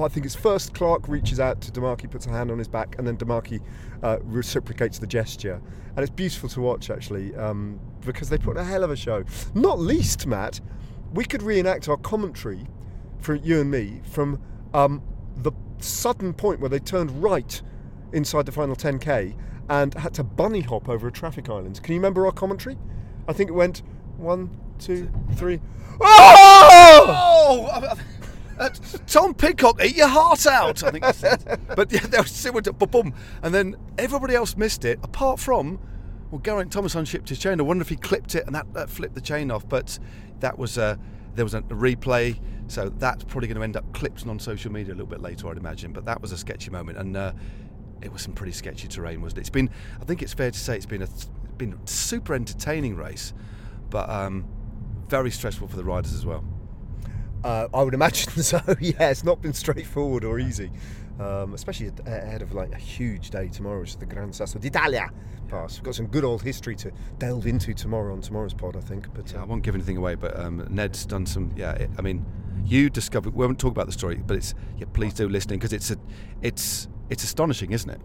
I 0.00 0.08
think 0.08 0.26
it's 0.26 0.34
first 0.34 0.74
Clarke 0.74 1.08
reaches 1.08 1.40
out 1.40 1.60
to 1.62 1.70
De 1.70 1.80
Marchi, 1.80 2.06
puts 2.06 2.26
a 2.26 2.30
hand 2.30 2.50
on 2.50 2.58
his 2.58 2.68
back, 2.68 2.96
and 2.98 3.06
then 3.06 3.16
De 3.16 3.24
Marchi 3.24 3.60
uh, 4.02 4.18
reciprocates 4.22 4.98
the 4.98 5.06
gesture. 5.06 5.60
And 5.96 6.02
it's 6.02 6.10
beautiful 6.14 6.48
to 6.50 6.60
watch 6.60 6.90
actually 6.90 7.34
um, 7.36 7.80
because 8.04 8.28
they 8.28 8.38
put 8.38 8.56
on 8.58 8.62
a 8.62 8.68
hell 8.68 8.84
of 8.84 8.90
a 8.90 8.96
show. 8.96 9.24
Not 9.54 9.78
least, 9.78 10.26
Matt, 10.26 10.60
we 11.14 11.24
could 11.24 11.42
reenact 11.42 11.88
our 11.88 11.96
commentary 11.96 12.66
for 13.18 13.34
you 13.34 13.60
and 13.60 13.70
me 13.70 14.02
from 14.04 14.40
um, 14.74 15.02
the 15.36 15.52
sudden 15.78 16.34
point 16.34 16.60
where 16.60 16.68
they 16.68 16.78
turned 16.78 17.22
right 17.22 17.60
inside 18.12 18.46
the 18.46 18.52
final 18.52 18.76
10k 18.76 19.34
and 19.68 19.94
had 19.94 20.14
to 20.14 20.22
bunny 20.22 20.60
hop 20.60 20.88
over 20.88 21.08
a 21.08 21.12
traffic 21.12 21.48
island. 21.48 21.82
Can 21.82 21.94
you 21.94 22.00
remember 22.00 22.26
our 22.26 22.32
commentary? 22.32 22.78
I 23.26 23.32
think 23.32 23.50
it 23.50 23.54
went 23.54 23.82
one, 24.16 24.50
two, 24.78 25.10
three. 25.34 25.60
Oh! 26.00 27.66
Oh, 27.68 27.94
uh, 28.58 28.70
Tom 29.06 29.34
Pidcock, 29.34 29.82
eat 29.84 29.96
your 29.96 30.08
heart 30.08 30.46
out. 30.46 30.82
I 30.82 30.90
think 30.90 31.04
I 31.04 31.12
said. 31.12 31.60
But 31.76 31.92
yeah, 31.92 32.00
there 32.00 32.22
was 32.22 32.46
it 32.46 32.54
went 32.54 32.78
boom, 32.78 32.88
boom, 32.88 33.14
and 33.42 33.54
then 33.54 33.76
everybody 33.98 34.34
else 34.34 34.56
missed 34.56 34.84
it, 34.84 34.98
apart 35.02 35.38
from 35.38 35.78
well, 36.30 36.40
Geraint 36.40 36.72
Thomas 36.72 36.94
unshipped 36.94 37.28
his 37.28 37.38
chain. 37.38 37.60
I 37.60 37.62
wonder 37.62 37.82
if 37.82 37.88
he 37.88 37.96
clipped 37.96 38.34
it 38.34 38.46
and 38.46 38.54
that, 38.54 38.72
that 38.74 38.90
flipped 38.90 39.14
the 39.14 39.20
chain 39.20 39.50
off. 39.50 39.68
But 39.68 39.98
that 40.40 40.58
was 40.58 40.78
uh, 40.78 40.96
there 41.34 41.44
was 41.44 41.54
a 41.54 41.62
replay, 41.62 42.38
so 42.68 42.88
that's 42.88 43.24
probably 43.24 43.48
going 43.48 43.58
to 43.58 43.62
end 43.62 43.76
up 43.76 43.92
clipped 43.92 44.26
on 44.26 44.38
social 44.38 44.72
media 44.72 44.92
a 44.92 44.96
little 44.96 45.06
bit 45.06 45.20
later, 45.20 45.48
I'd 45.48 45.58
imagine. 45.58 45.92
But 45.92 46.04
that 46.06 46.20
was 46.20 46.32
a 46.32 46.38
sketchy 46.38 46.70
moment, 46.70 46.98
and 46.98 47.16
uh, 47.16 47.32
it 48.02 48.12
was 48.12 48.22
some 48.22 48.32
pretty 48.32 48.52
sketchy 48.52 48.88
terrain, 48.88 49.20
wasn't 49.20 49.38
it? 49.38 49.40
It's 49.42 49.50
been, 49.50 49.70
I 50.00 50.04
think 50.04 50.22
it's 50.22 50.34
fair 50.34 50.50
to 50.50 50.58
say, 50.58 50.76
it's 50.76 50.86
been 50.86 51.02
a 51.02 51.08
been 51.58 51.72
a 51.72 51.88
super 51.88 52.34
entertaining 52.34 52.96
race, 52.96 53.32
but 53.90 54.08
um, 54.10 54.46
very 55.08 55.30
stressful 55.30 55.68
for 55.68 55.76
the 55.76 55.84
riders 55.84 56.12
as 56.12 56.26
well. 56.26 56.44
Uh, 57.44 57.68
I 57.72 57.82
would 57.82 57.94
imagine 57.94 58.30
so. 58.42 58.60
Yeah, 58.80 59.10
it's 59.10 59.24
not 59.24 59.40
been 59.40 59.52
straightforward 59.52 60.24
or 60.24 60.38
easy, 60.38 60.70
um, 61.20 61.54
especially 61.54 61.90
ahead 62.06 62.42
of 62.42 62.52
like 62.52 62.72
a 62.72 62.78
huge 62.78 63.30
day 63.30 63.48
tomorrow, 63.48 63.80
which 63.80 63.90
is 63.90 63.96
the 63.96 64.06
Gran 64.06 64.32
Sasso 64.32 64.58
d'Italia 64.58 65.10
pass. 65.46 65.76
We've 65.76 65.84
got 65.84 65.94
some 65.94 66.06
good 66.06 66.24
old 66.24 66.42
history 66.42 66.74
to 66.76 66.92
delve 67.18 67.46
into 67.46 67.72
tomorrow 67.74 68.12
on 68.12 68.20
tomorrow's 68.20 68.54
pod, 68.54 68.76
I 68.76 68.80
think. 68.80 69.12
But 69.14 69.32
Yeah, 69.32 69.40
I 69.40 69.42
uh, 69.42 69.46
won't 69.46 69.62
give 69.62 69.74
anything 69.74 69.96
away, 69.96 70.14
but 70.14 70.38
um, 70.38 70.66
Ned's 70.70 71.06
done 71.06 71.26
some. 71.26 71.52
Yeah, 71.56 71.72
it, 71.72 71.90
I 71.98 72.02
mean, 72.02 72.24
you 72.64 72.90
discovered. 72.90 73.34
We 73.34 73.46
won't 73.46 73.58
talk 73.58 73.72
about 73.72 73.86
the 73.86 73.92
story, 73.92 74.16
but 74.16 74.36
it's 74.36 74.54
yeah. 74.78 74.86
Please 74.92 75.14
do 75.14 75.28
listening 75.28 75.58
because 75.58 75.72
it's 75.72 75.90
a, 75.90 75.96
it's 76.42 76.88
it's 77.10 77.24
astonishing, 77.24 77.72
isn't 77.72 77.90
it? 77.90 78.00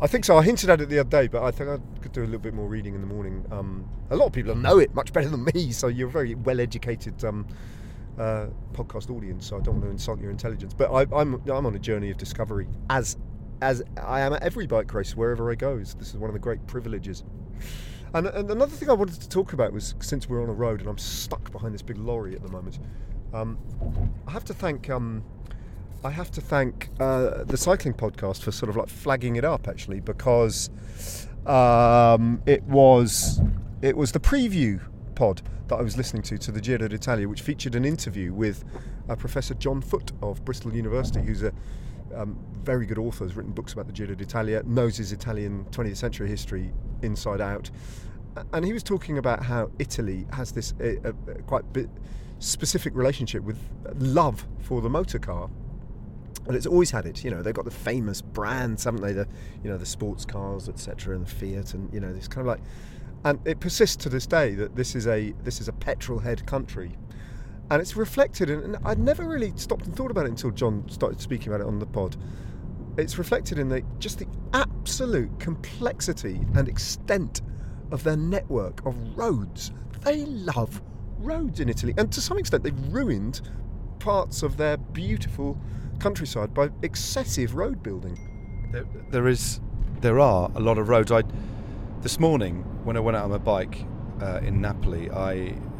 I 0.00 0.06
think 0.06 0.26
so. 0.26 0.36
I 0.36 0.42
hinted 0.42 0.68
at 0.68 0.80
it 0.80 0.90
the 0.90 0.98
other 0.98 1.08
day, 1.08 1.26
but 1.26 1.42
I 1.42 1.50
think 1.50 1.70
I 1.70 1.78
could 2.02 2.12
do 2.12 2.20
a 2.20 2.26
little 2.26 2.38
bit 2.38 2.52
more 2.52 2.68
reading 2.68 2.94
in 2.94 3.00
the 3.00 3.06
morning. 3.06 3.44
Um, 3.50 3.88
a 4.10 4.16
lot 4.16 4.26
of 4.26 4.32
people 4.32 4.54
know 4.54 4.78
it 4.78 4.94
much 4.94 5.12
better 5.12 5.30
than 5.30 5.44
me, 5.54 5.72
so 5.72 5.86
you're 5.86 6.08
a 6.08 6.10
very 6.10 6.34
well-educated 6.34 7.24
um, 7.24 7.46
uh, 8.18 8.46
podcast 8.72 9.10
audience. 9.10 9.46
So 9.46 9.58
I 9.58 9.60
don't 9.60 9.74
want 9.74 9.84
to 9.84 9.90
insult 9.90 10.20
your 10.20 10.30
intelligence, 10.30 10.74
but 10.74 10.90
I, 10.92 11.02
I'm 11.14 11.34
I'm 11.48 11.66
on 11.66 11.74
a 11.74 11.78
journey 11.78 12.10
of 12.10 12.16
discovery 12.16 12.68
as 12.90 13.16
as 13.62 13.82
I 14.02 14.20
am 14.20 14.32
at 14.34 14.42
every 14.42 14.66
bike 14.66 14.92
race 14.92 15.16
wherever 15.16 15.50
I 15.50 15.54
go. 15.54 15.78
This 15.78 15.94
is 15.94 16.16
one 16.16 16.28
of 16.28 16.34
the 16.34 16.40
great 16.40 16.66
privileges. 16.66 17.24
And, 18.14 18.26
and 18.28 18.50
another 18.50 18.74
thing 18.74 18.88
I 18.88 18.92
wanted 18.92 19.20
to 19.20 19.28
talk 19.28 19.52
about 19.52 19.72
was 19.72 19.94
since 20.00 20.28
we're 20.28 20.42
on 20.42 20.48
a 20.48 20.54
road 20.54 20.80
and 20.80 20.88
I'm 20.88 20.98
stuck 20.98 21.50
behind 21.50 21.74
this 21.74 21.82
big 21.82 21.98
lorry 21.98 22.34
at 22.34 22.42
the 22.42 22.48
moment, 22.48 22.78
um, 23.34 23.58
I 24.26 24.30
have 24.30 24.44
to 24.46 24.54
thank 24.54 24.88
um, 24.88 25.24
I 26.04 26.10
have 26.10 26.30
to 26.32 26.40
thank 26.40 26.90
uh, 27.00 27.44
the 27.44 27.56
cycling 27.56 27.94
podcast 27.94 28.42
for 28.42 28.52
sort 28.52 28.70
of 28.70 28.76
like 28.76 28.88
flagging 28.88 29.36
it 29.36 29.44
up 29.44 29.68
actually 29.68 30.00
because 30.00 30.70
um, 31.46 32.42
it 32.46 32.62
was 32.64 33.40
it 33.82 33.96
was 33.96 34.12
the 34.12 34.20
preview 34.20 34.80
pod 35.14 35.42
that 35.68 35.76
I 35.76 35.82
was 35.82 35.96
listening 35.96 36.22
to 36.24 36.38
to 36.38 36.52
the 36.52 36.60
Giro 36.60 36.88
d'Italia, 36.88 37.28
which 37.28 37.42
featured 37.42 37.74
an 37.74 37.84
interview 37.84 38.32
with 38.32 38.64
uh, 39.08 39.16
Professor 39.16 39.54
John 39.54 39.80
Foot 39.80 40.12
of 40.22 40.44
Bristol 40.44 40.74
University, 40.74 41.20
who's 41.20 41.42
a 41.42 41.52
um, 42.14 42.38
very 42.62 42.86
good 42.86 42.98
author, 42.98 43.24
has 43.24 43.36
written 43.36 43.52
books 43.52 43.72
about 43.72 43.86
the 43.86 43.92
Giro 43.92 44.14
d'Italia, 44.14 44.62
knows 44.64 44.96
his 44.96 45.12
Italian 45.12 45.64
20th 45.70 45.96
century 45.96 46.28
history 46.28 46.72
inside 47.02 47.40
out, 47.40 47.70
and 48.52 48.64
he 48.64 48.72
was 48.72 48.82
talking 48.82 49.18
about 49.18 49.42
how 49.42 49.70
Italy 49.78 50.26
has 50.32 50.52
this 50.52 50.74
uh, 50.80 51.12
quite 51.46 51.64
specific 52.38 52.94
relationship 52.94 53.42
with 53.42 53.58
love 53.94 54.46
for 54.60 54.80
the 54.80 54.90
motor 54.90 55.18
car 55.18 55.48
and 56.46 56.54
it's 56.54 56.66
always 56.66 56.90
had 56.90 57.06
it. 57.06 57.24
You 57.24 57.30
know, 57.30 57.42
they've 57.42 57.54
got 57.54 57.64
the 57.64 57.70
famous 57.70 58.22
brands, 58.22 58.84
haven't 58.84 59.02
they? 59.02 59.12
The 59.12 59.26
you 59.62 59.70
know 59.70 59.76
the 59.76 59.86
sports 59.86 60.24
cars, 60.24 60.68
etc., 60.68 61.16
and 61.16 61.26
the 61.26 61.30
Fiat, 61.30 61.74
and 61.74 61.92
you 61.92 62.00
know, 62.00 62.08
it's 62.08 62.28
kind 62.28 62.46
of 62.46 62.46
like, 62.46 62.60
and 63.24 63.38
it 63.44 63.60
persists 63.60 63.96
to 64.04 64.08
this 64.08 64.26
day 64.26 64.54
that 64.54 64.76
this 64.76 64.94
is 64.94 65.06
a 65.06 65.32
this 65.42 65.60
is 65.60 65.68
a 65.68 65.72
petrol 65.72 66.18
head 66.18 66.46
country, 66.46 66.96
and 67.70 67.80
it's 67.80 67.96
reflected. 67.96 68.50
In, 68.50 68.60
and 68.62 68.76
I'd 68.84 68.98
never 68.98 69.24
really 69.24 69.52
stopped 69.56 69.86
and 69.86 69.96
thought 69.96 70.10
about 70.10 70.26
it 70.26 70.30
until 70.30 70.50
John 70.50 70.88
started 70.88 71.20
speaking 71.20 71.48
about 71.48 71.60
it 71.60 71.66
on 71.66 71.78
the 71.78 71.86
pod. 71.86 72.16
It's 72.98 73.18
reflected 73.18 73.58
in 73.58 73.68
the 73.68 73.82
just 73.98 74.18
the 74.18 74.26
absolute 74.52 75.38
complexity 75.38 76.40
and 76.54 76.68
extent 76.68 77.42
of 77.90 78.02
their 78.02 78.16
network 78.16 78.84
of 78.86 78.96
roads. 79.16 79.72
They 80.02 80.24
love 80.24 80.80
roads 81.18 81.60
in 81.60 81.68
Italy, 81.68 81.94
and 81.98 82.12
to 82.12 82.20
some 82.20 82.38
extent, 82.38 82.62
they've 82.62 82.92
ruined 82.92 83.40
parts 83.98 84.42
of 84.42 84.56
their 84.56 84.76
beautiful 84.76 85.58
countryside 85.98 86.54
by 86.54 86.70
excessive 86.82 87.54
road 87.54 87.82
building. 87.82 88.68
There, 88.72 88.84
there 89.10 89.28
is, 89.28 89.60
there 90.00 90.20
are 90.20 90.50
a 90.54 90.60
lot 90.60 90.78
of 90.78 90.88
roads. 90.88 91.10
I 91.10 91.22
this 92.02 92.20
morning 92.20 92.64
when 92.84 92.96
I 92.96 93.00
went 93.00 93.16
out 93.16 93.24
on 93.24 93.30
my 93.30 93.38
bike 93.38 93.84
uh, 94.20 94.40
in 94.42 94.60
Napoli, 94.60 95.10
I 95.10 95.32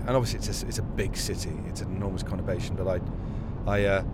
and 0.07 0.11
obviously 0.11 0.39
it's 0.39 0.63
a, 0.63 0.67
it's 0.67 0.79
a 0.79 0.83
big 0.83 1.17
city, 1.17 1.53
it's 1.67 1.81
an 1.81 1.95
enormous 1.95 2.23
conurbation, 2.23 2.77
but 2.77 2.89
I 2.89 3.01
I 3.71 3.85
uh, 3.85 4.05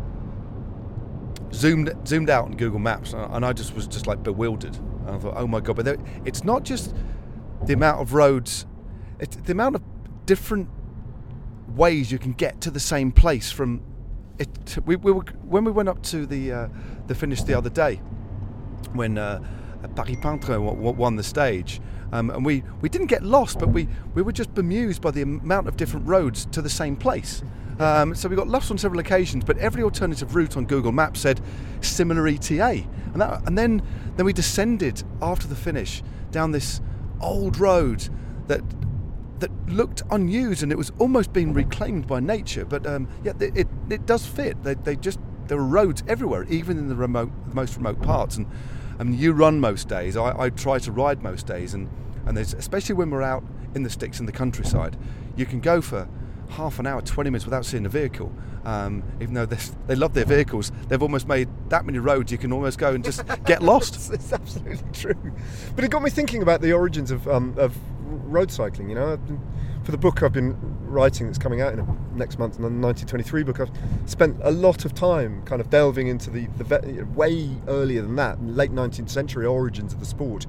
zoomed 1.53 1.95
zoomed 2.07 2.31
out 2.31 2.45
on 2.47 2.57
Google 2.57 2.79
Maps 2.79 3.13
and 3.13 3.45
I 3.45 3.53
just 3.53 3.75
was 3.75 3.87
just 3.87 4.07
like 4.07 4.23
bewildered. 4.23 4.77
And 5.07 5.11
I 5.11 5.19
thought, 5.19 5.35
oh 5.37 5.47
my 5.47 5.61
god! 5.61 5.77
But 5.77 5.85
there, 5.85 5.99
it's 6.25 6.45
not 6.45 6.65
just 6.65 6.95
the 7.67 7.75
amount 7.75 8.01
of 8.01 8.15
roads, 8.15 8.67
it's 9.19 9.37
the 9.37 9.53
amount 9.53 9.77
of 9.77 9.83
different 10.27 10.69
ways 11.69 12.13
you 12.13 12.19
can 12.19 12.33
get 12.33 12.61
to 12.61 12.71
the 12.71 12.81
same 12.81 13.13
place 13.13 13.51
from 13.51 13.83
it, 14.39 14.79
we, 14.85 14.97
we 14.97 15.13
were, 15.13 15.23
when 15.45 15.65
we 15.65 15.71
went 15.71 15.89
up 15.89 16.03
to 16.03 16.27
the 16.27 16.53
uh, 16.53 16.69
the 17.07 17.15
finish 17.15 17.43
the 17.43 17.55
other 17.55 17.71
day, 17.71 17.97
when 18.93 19.19
uh, 19.19 19.43
Paret-Peintre 19.95 20.61
won 20.61 21.17
the 21.17 21.23
stage, 21.23 21.81
um, 22.13 22.31
and 22.31 22.45
we, 22.45 22.63
we 22.81 22.89
didn't 22.89 23.09
get 23.09 23.23
lost, 23.23 23.59
but 23.59 23.69
we, 23.69 23.89
we 24.15 24.23
were 24.23 24.33
just 24.33 24.55
bemused 24.55 25.03
by 25.03 25.11
the 25.11 25.23
amount 25.23 25.69
of 25.69 25.77
different 25.77 26.07
roads 26.07 26.47
to 26.47 26.63
the 26.63 26.71
same 26.71 26.97
place. 26.97 27.43
Um, 27.79 28.15
so 28.15 28.29
we 28.29 28.37
got 28.37 28.49
lost 28.49 28.71
on 28.71 28.79
several 28.79 29.01
occasions, 29.01 29.45
but 29.45 29.59
every 29.59 29.83
alternative 29.83 30.35
route 30.35 30.57
on 30.57 30.67
Google 30.67 30.93
Maps 30.93 31.21
said 31.21 31.41
similar 31.81 32.29
ETA, 32.29 32.85
and 33.13 33.21
that, 33.21 33.47
and 33.47 33.57
then 33.57 33.83
then 34.17 34.27
we 34.27 34.33
descended 34.33 35.03
after 35.23 35.49
the 35.49 35.57
finish 35.57 36.03
down 36.31 36.53
this 36.53 36.81
old 37.21 37.59
road 37.59 38.09
that 38.47 38.63
that 39.41 39.51
looked 39.69 40.03
unused 40.13 40.63
and 40.63 40.71
it 40.71 40.79
was 40.79 40.93
almost 40.99 41.33
being 41.33 41.53
reclaimed 41.53 42.07
by 42.07 42.21
nature. 42.21 42.65
But 42.65 42.87
um, 42.87 43.09
yeah, 43.25 43.33
it, 43.41 43.57
it, 43.57 43.69
it, 43.91 44.07
does 44.07 44.25
fit. 44.25 44.63
They, 44.63 44.75
they 44.75 44.95
just 44.95 45.19
there 45.49 45.59
are 45.59 45.65
roads 45.65 46.05
everywhere, 46.07 46.45
even 46.45 46.79
in 46.79 46.89
the 46.89 46.95
remote, 46.95 47.33
the 47.49 47.55
most 47.55 47.77
remote 47.77 48.01
parts. 48.01 48.37
And 48.37 48.47
I 48.99 49.05
mean, 49.05 49.19
you 49.19 49.33
run 49.33 49.61
most 49.61 49.89
days. 49.89 50.17
I, 50.17 50.39
I 50.39 50.51
try 50.51 50.79
to 50.79 50.93
ride 50.93 51.23
most 51.23 51.47
days, 51.47 51.75
and 51.75 51.89
and 52.27 52.37
there's 52.37 52.55
especially 52.55 52.95
when 52.95 53.11
we're 53.11 53.23
out 53.23 53.45
in 53.75 53.83
the 53.83 53.91
sticks 53.91 54.21
in 54.21 54.27
the 54.27 54.33
countryside, 54.33 54.97
you 55.37 55.47
can 55.47 55.61
go 55.61 55.81
for 55.81 56.09
half 56.51 56.79
an 56.79 56.87
hour, 56.87 57.01
20 57.01 57.31
minutes 57.31 57.45
without 57.45 57.65
seeing 57.65 57.87
a 57.87 57.89
vehicle. 57.89 58.33
Um, 58.65 59.03
even 59.21 59.35
though 59.35 59.47
they 59.47 59.95
love 59.97 60.15
their 60.15 60.25
vehicles, 60.25 60.71
they've 60.89 61.03
almost 61.03 61.27
made 61.27 61.49
that 61.69 61.85
many 61.85 61.99
roads 61.99 62.31
you 62.31 62.39
can 62.39 62.53
almost 62.53 62.79
go 62.79 62.93
and 62.93 63.03
just 63.03 63.25
get 63.45 63.63
lost. 63.63 63.97
it's, 63.97 64.11
it's, 64.11 64.33
absolutely 64.33 64.93
true. 64.93 65.33
But 65.75 65.85
it 65.85 65.91
got 65.91 66.03
me 66.03 66.11
thinking 66.11 66.43
about 66.43 66.61
the 66.61 66.73
origins 66.73 67.11
of, 67.11 67.27
um, 67.27 67.55
of 67.59 67.77
road 68.01 68.53
cycling. 68.53 68.89
You 68.89 68.95
know, 68.95 69.19
for 69.83 69.91
the 69.91 69.99
book 69.99 70.23
I've 70.23 70.33
been 70.33 70.57
writing 70.83 71.27
that's 71.27 71.39
coming 71.39 71.61
out 71.61 71.73
in 71.73 71.87
next 72.15 72.39
month, 72.39 72.57
the 72.57 72.63
1923 72.63 73.43
book, 73.43 73.61
I've 73.61 73.71
spent 74.07 74.37
a 74.43 74.51
lot 74.51 74.85
of 74.85 74.95
time 74.95 75.43
kind 75.45 75.61
of 75.61 75.71
delving 75.71 76.09
into 76.09 76.31
the, 76.31 76.47
the 76.59 77.07
way 77.15 77.51
earlier 77.67 78.03
than 78.03 78.17
that, 78.17 78.43
late 78.43 78.71
19th 78.71 79.11
century 79.11 79.47
origins 79.47 79.93
of 79.93 80.01
the 80.01 80.07
sport. 80.07 80.47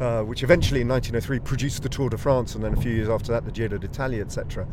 Uh, 0.00 0.24
which 0.24 0.42
eventually 0.42 0.80
in 0.80 0.88
1903 0.88 1.38
produced 1.38 1.84
the 1.84 1.88
Tour 1.88 2.10
de 2.10 2.18
France, 2.18 2.56
and 2.56 2.64
then 2.64 2.72
a 2.72 2.76
few 2.76 2.90
years 2.90 3.08
after 3.08 3.30
that, 3.30 3.44
the 3.44 3.52
Giro 3.52 3.78
d'Italia, 3.78 4.20
etc. 4.22 4.66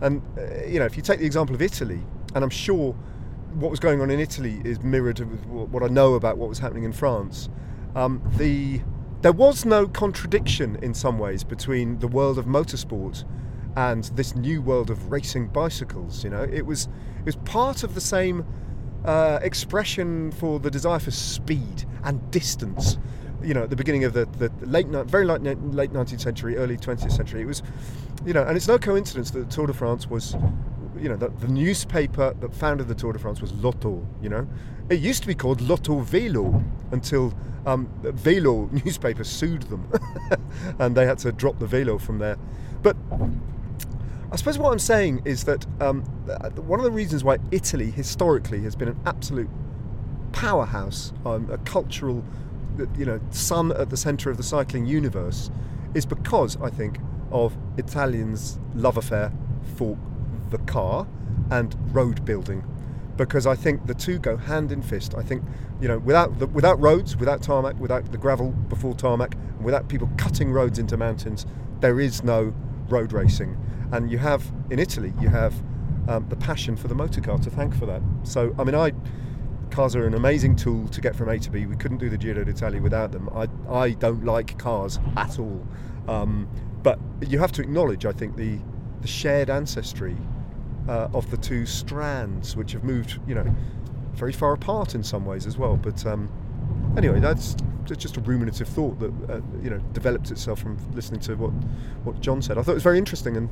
And 0.00 0.22
uh, 0.38 0.64
you 0.64 0.78
know, 0.78 0.86
if 0.86 0.96
you 0.96 1.02
take 1.02 1.18
the 1.18 1.26
example 1.26 1.54
of 1.54 1.60
Italy, 1.60 2.00
and 2.34 2.42
I'm 2.42 2.48
sure 2.48 2.94
what 3.52 3.70
was 3.70 3.78
going 3.78 4.00
on 4.00 4.10
in 4.10 4.18
Italy 4.18 4.62
is 4.64 4.80
mirrored 4.80 5.18
with 5.18 5.44
what 5.44 5.82
I 5.82 5.88
know 5.88 6.14
about 6.14 6.38
what 6.38 6.48
was 6.48 6.58
happening 6.58 6.84
in 6.84 6.92
France. 6.94 7.50
Um, 7.94 8.22
the 8.38 8.80
there 9.22 9.32
was 9.32 9.64
no 9.64 9.86
contradiction 9.86 10.76
in 10.82 10.94
some 10.94 11.18
ways 11.18 11.44
between 11.44 12.00
the 12.00 12.08
world 12.08 12.38
of 12.38 12.46
motorsport 12.46 13.24
and 13.76 14.04
this 14.16 14.34
new 14.34 14.60
world 14.60 14.90
of 14.90 15.10
racing 15.10 15.46
bicycles. 15.46 16.24
You 16.24 16.30
know, 16.30 16.42
it 16.42 16.66
was 16.66 16.88
it 17.20 17.26
was 17.26 17.36
part 17.36 17.84
of 17.84 17.94
the 17.94 18.00
same 18.00 18.44
uh, 19.04 19.38
expression 19.42 20.32
for 20.32 20.58
the 20.58 20.70
desire 20.70 20.98
for 20.98 21.12
speed 21.12 21.84
and 22.04 22.30
distance. 22.32 22.98
You 23.42 23.54
know, 23.54 23.62
at 23.62 23.70
the 23.70 23.76
beginning 23.76 24.04
of 24.04 24.12
the, 24.12 24.26
the 24.26 24.50
late 24.66 24.88
very 24.88 25.24
late 25.24 25.42
late 25.42 25.92
19th 25.92 26.20
century, 26.20 26.56
early 26.56 26.76
20th 26.76 27.12
century, 27.12 27.42
it 27.42 27.46
was, 27.46 27.62
you 28.26 28.32
know, 28.32 28.42
and 28.42 28.56
it's 28.56 28.68
no 28.68 28.78
coincidence 28.78 29.30
that 29.30 29.48
the 29.48 29.54
Tour 29.54 29.68
de 29.68 29.72
France 29.72 30.10
was 30.10 30.36
you 30.98 31.08
know, 31.08 31.16
the, 31.16 31.28
the, 31.28 31.48
newspaper 31.48 32.32
that 32.38 32.54
founded 32.54 32.86
the 32.86 32.94
Tour 32.94 33.12
de 33.12 33.18
France 33.18 33.40
was 33.40 33.52
L'Auto, 33.54 34.06
you 34.22 34.28
know. 34.28 34.46
It 34.92 35.00
used 35.00 35.22
to 35.22 35.26
be 35.26 35.34
called 35.34 35.62
L'Auto 35.62 36.00
Velo 36.00 36.62
until 36.90 37.32
um, 37.64 37.88
Velo 38.02 38.68
newspaper 38.84 39.24
sued 39.24 39.62
them 39.62 39.90
and 40.78 40.94
they 40.94 41.06
had 41.06 41.16
to 41.20 41.32
drop 41.32 41.58
the 41.58 41.66
Velo 41.66 41.96
from 41.96 42.18
there. 42.18 42.36
But 42.82 42.94
I 44.30 44.36
suppose 44.36 44.58
what 44.58 44.70
I'm 44.70 44.78
saying 44.78 45.22
is 45.24 45.44
that 45.44 45.64
um, 45.80 46.02
one 46.66 46.78
of 46.78 46.84
the 46.84 46.90
reasons 46.90 47.24
why 47.24 47.38
Italy 47.50 47.90
historically 47.90 48.60
has 48.64 48.76
been 48.76 48.88
an 48.88 49.00
absolute 49.06 49.48
powerhouse, 50.32 51.14
um, 51.24 51.48
a 51.50 51.56
cultural, 51.56 52.22
you 52.98 53.06
know, 53.06 53.18
sun 53.30 53.72
at 53.72 53.88
the 53.88 53.96
centre 53.96 54.28
of 54.28 54.36
the 54.36 54.42
cycling 54.42 54.84
universe, 54.84 55.50
is 55.94 56.04
because 56.04 56.60
I 56.60 56.68
think 56.68 56.98
of 57.30 57.56
Italians' 57.78 58.58
love 58.74 58.98
affair 58.98 59.32
for 59.76 59.96
the 60.50 60.58
car 60.58 61.06
and 61.50 61.74
road 61.94 62.26
building 62.26 62.62
because 63.16 63.46
I 63.46 63.54
think 63.54 63.86
the 63.86 63.94
two 63.94 64.18
go 64.18 64.36
hand 64.36 64.72
in 64.72 64.82
fist. 64.82 65.14
I 65.16 65.22
think 65.22 65.42
you 65.80 65.88
know 65.88 65.98
without 65.98 66.38
the, 66.38 66.46
without 66.46 66.80
roads, 66.80 67.16
without 67.16 67.42
tarmac, 67.42 67.78
without 67.78 68.10
the 68.10 68.18
gravel 68.18 68.50
before 68.50 68.94
tarmac, 68.94 69.36
without 69.60 69.88
people 69.88 70.10
cutting 70.16 70.52
roads 70.52 70.78
into 70.78 70.96
mountains, 70.96 71.46
there 71.80 72.00
is 72.00 72.22
no 72.22 72.54
road 72.88 73.12
racing. 73.12 73.56
And 73.92 74.10
you 74.10 74.18
have 74.18 74.50
in 74.70 74.78
Italy, 74.78 75.12
you 75.20 75.28
have 75.28 75.54
um, 76.08 76.26
the 76.28 76.36
passion 76.36 76.76
for 76.76 76.88
the 76.88 76.94
motor 76.94 77.20
car 77.20 77.38
to 77.38 77.50
thank 77.50 77.74
for 77.74 77.86
that. 77.86 78.02
So 78.22 78.54
I 78.58 78.64
mean, 78.64 78.74
I 78.74 78.92
cars 79.70 79.96
are 79.96 80.06
an 80.06 80.14
amazing 80.14 80.54
tool 80.54 80.86
to 80.88 81.00
get 81.00 81.16
from 81.16 81.28
A 81.28 81.38
to 81.38 81.50
B. 81.50 81.66
We 81.66 81.76
couldn't 81.76 81.98
do 81.98 82.10
the 82.10 82.18
Giro 82.18 82.44
d'Italia 82.44 82.80
without 82.80 83.12
them. 83.12 83.28
I 83.34 83.48
I 83.70 83.90
don't 83.90 84.24
like 84.24 84.58
cars 84.58 84.98
at 85.16 85.38
all, 85.38 85.66
um, 86.08 86.48
but 86.82 86.98
you 87.26 87.38
have 87.38 87.52
to 87.52 87.62
acknowledge, 87.62 88.06
I 88.06 88.12
think, 88.12 88.36
the 88.36 88.58
the 89.00 89.08
shared 89.08 89.50
ancestry 89.50 90.16
uh, 90.88 91.08
of 91.14 91.30
the 91.30 91.36
two 91.36 91.66
strands, 91.66 92.56
which 92.56 92.72
have 92.72 92.84
moved, 92.84 93.20
you 93.26 93.34
know, 93.34 93.54
very 94.14 94.32
far 94.32 94.52
apart 94.52 94.94
in 94.94 95.02
some 95.02 95.24
ways 95.24 95.46
as 95.46 95.56
well. 95.56 95.76
But 95.76 96.04
um, 96.06 96.28
anyway, 96.96 97.20
that's 97.20 97.56
just 97.84 98.16
a 98.16 98.20
ruminative 98.20 98.68
thought 98.68 98.98
that 99.00 99.12
uh, 99.30 99.40
you 99.62 99.68
know 99.70 99.78
developed 99.92 100.30
itself 100.30 100.60
from 100.60 100.78
listening 100.94 101.20
to 101.20 101.34
what 101.34 101.50
what 102.04 102.20
John 102.20 102.42
said. 102.42 102.58
I 102.58 102.62
thought 102.62 102.72
it 102.72 102.74
was 102.74 102.82
very 102.82 102.98
interesting, 102.98 103.36
and 103.36 103.48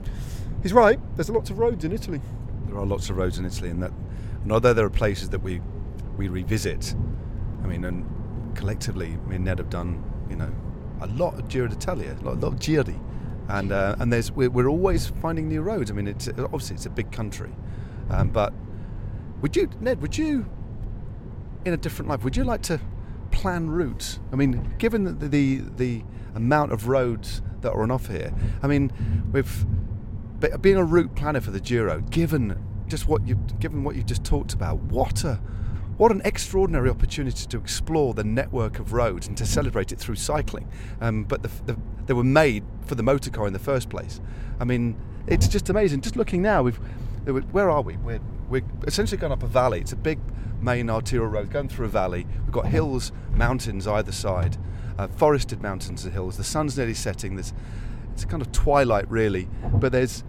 he's 0.62 0.72
right. 0.72 0.98
There's 1.16 1.30
lots 1.30 1.50
of 1.50 1.58
roads 1.58 1.84
in 1.84 1.92
Italy. 1.92 2.20
There 2.66 2.78
are 2.78 2.86
lots 2.86 3.10
of 3.10 3.16
roads 3.16 3.38
in 3.38 3.44
Italy, 3.44 3.70
and 3.70 3.82
that, 3.82 3.92
and 4.42 4.52
although 4.52 4.72
there 4.72 4.86
are 4.86 4.90
places 4.90 5.30
that 5.30 5.42
we 5.42 5.60
we 6.16 6.28
revisit, 6.28 6.94
I 7.62 7.66
mean, 7.66 7.84
and 7.84 8.06
collectively, 8.54 9.16
me 9.26 9.36
and 9.36 9.44
Ned 9.44 9.58
have 9.58 9.70
done, 9.70 10.02
you 10.28 10.36
know, 10.36 10.52
a 11.00 11.06
lot 11.08 11.38
of 11.38 11.48
Giro 11.48 11.68
d'Italia, 11.68 12.16
a 12.20 12.24
lot, 12.24 12.36
a 12.36 12.40
lot 12.40 12.52
of 12.52 12.58
Giri, 12.58 12.98
and 13.50 13.72
uh, 13.72 13.96
and 13.98 14.12
there's 14.12 14.30
we're, 14.30 14.50
we're 14.50 14.68
always 14.68 15.08
finding 15.20 15.48
new 15.48 15.62
roads. 15.62 15.90
I 15.90 15.94
mean, 15.94 16.06
it's 16.06 16.28
obviously 16.28 16.76
it's 16.76 16.86
a 16.86 16.90
big 16.90 17.10
country, 17.10 17.50
um, 18.10 18.28
but 18.30 18.52
would 19.40 19.56
you, 19.56 19.68
Ned? 19.80 20.00
Would 20.02 20.18
you, 20.18 20.46
in 21.64 21.72
a 21.72 21.76
different 21.76 22.08
life, 22.08 22.24
would 22.24 22.36
you 22.36 22.44
like 22.44 22.62
to 22.62 22.80
plan 23.30 23.70
routes? 23.70 24.20
I 24.32 24.36
mean, 24.36 24.74
given 24.78 25.04
the 25.04 25.28
the, 25.28 25.62
the 25.76 26.04
amount 26.34 26.72
of 26.72 26.88
roads 26.88 27.42
that 27.62 27.72
are 27.72 27.82
on 27.82 27.90
offer 27.90 28.12
here, 28.12 28.32
I 28.62 28.66
mean, 28.66 28.92
with 29.32 29.66
being 30.60 30.76
a 30.76 30.84
route 30.84 31.14
planner 31.14 31.40
for 31.40 31.50
the 31.50 31.60
Giro, 31.60 32.00
given 32.00 32.62
just 32.88 33.06
what 33.06 33.26
you 33.26 33.36
given 33.58 33.84
what 33.84 33.96
you 33.96 34.02
just 34.02 34.24
talked 34.24 34.52
about, 34.52 34.78
what 34.78 35.24
a 35.24 35.40
what 36.00 36.10
an 36.10 36.22
extraordinary 36.24 36.88
opportunity 36.88 37.44
to 37.44 37.58
explore 37.58 38.14
the 38.14 38.24
network 38.24 38.78
of 38.78 38.94
roads 38.94 39.28
and 39.28 39.36
to 39.36 39.44
celebrate 39.44 39.92
it 39.92 39.98
through 39.98 40.14
cycling. 40.14 40.66
Um, 40.98 41.24
but 41.24 41.42
the, 41.42 41.50
the, 41.66 41.78
they 42.06 42.14
were 42.14 42.24
made 42.24 42.64
for 42.86 42.94
the 42.94 43.02
motor 43.02 43.28
car 43.28 43.46
in 43.46 43.52
the 43.52 43.58
first 43.58 43.90
place. 43.90 44.18
I 44.58 44.64
mean, 44.64 44.96
it's 45.26 45.46
just 45.46 45.68
amazing. 45.68 46.00
Just 46.00 46.16
looking 46.16 46.40
now, 46.40 46.62
we've 46.62 46.80
where 47.26 47.68
are 47.68 47.82
we? 47.82 47.98
We're 47.98 48.20
we're 48.48 48.62
essentially 48.86 49.18
going 49.18 49.34
up 49.34 49.42
a 49.42 49.46
valley. 49.46 49.78
It's 49.78 49.92
a 49.92 49.96
big 49.96 50.18
main 50.62 50.88
arterial 50.88 51.28
road 51.28 51.50
going 51.50 51.68
through 51.68 51.84
a 51.84 51.90
valley. 51.90 52.26
We've 52.44 52.52
got 52.52 52.64
hills, 52.64 53.12
mountains 53.34 53.86
either 53.86 54.10
side, 54.10 54.56
uh, 54.98 55.08
forested 55.08 55.60
mountains 55.60 56.04
and 56.04 56.14
hills. 56.14 56.38
The 56.38 56.44
sun's 56.44 56.78
nearly 56.78 56.94
setting. 56.94 57.36
There's 57.36 57.52
it's 58.14 58.24
kind 58.24 58.40
of 58.40 58.50
twilight 58.52 59.10
really, 59.10 59.50
but 59.74 59.92
there's 59.92 60.24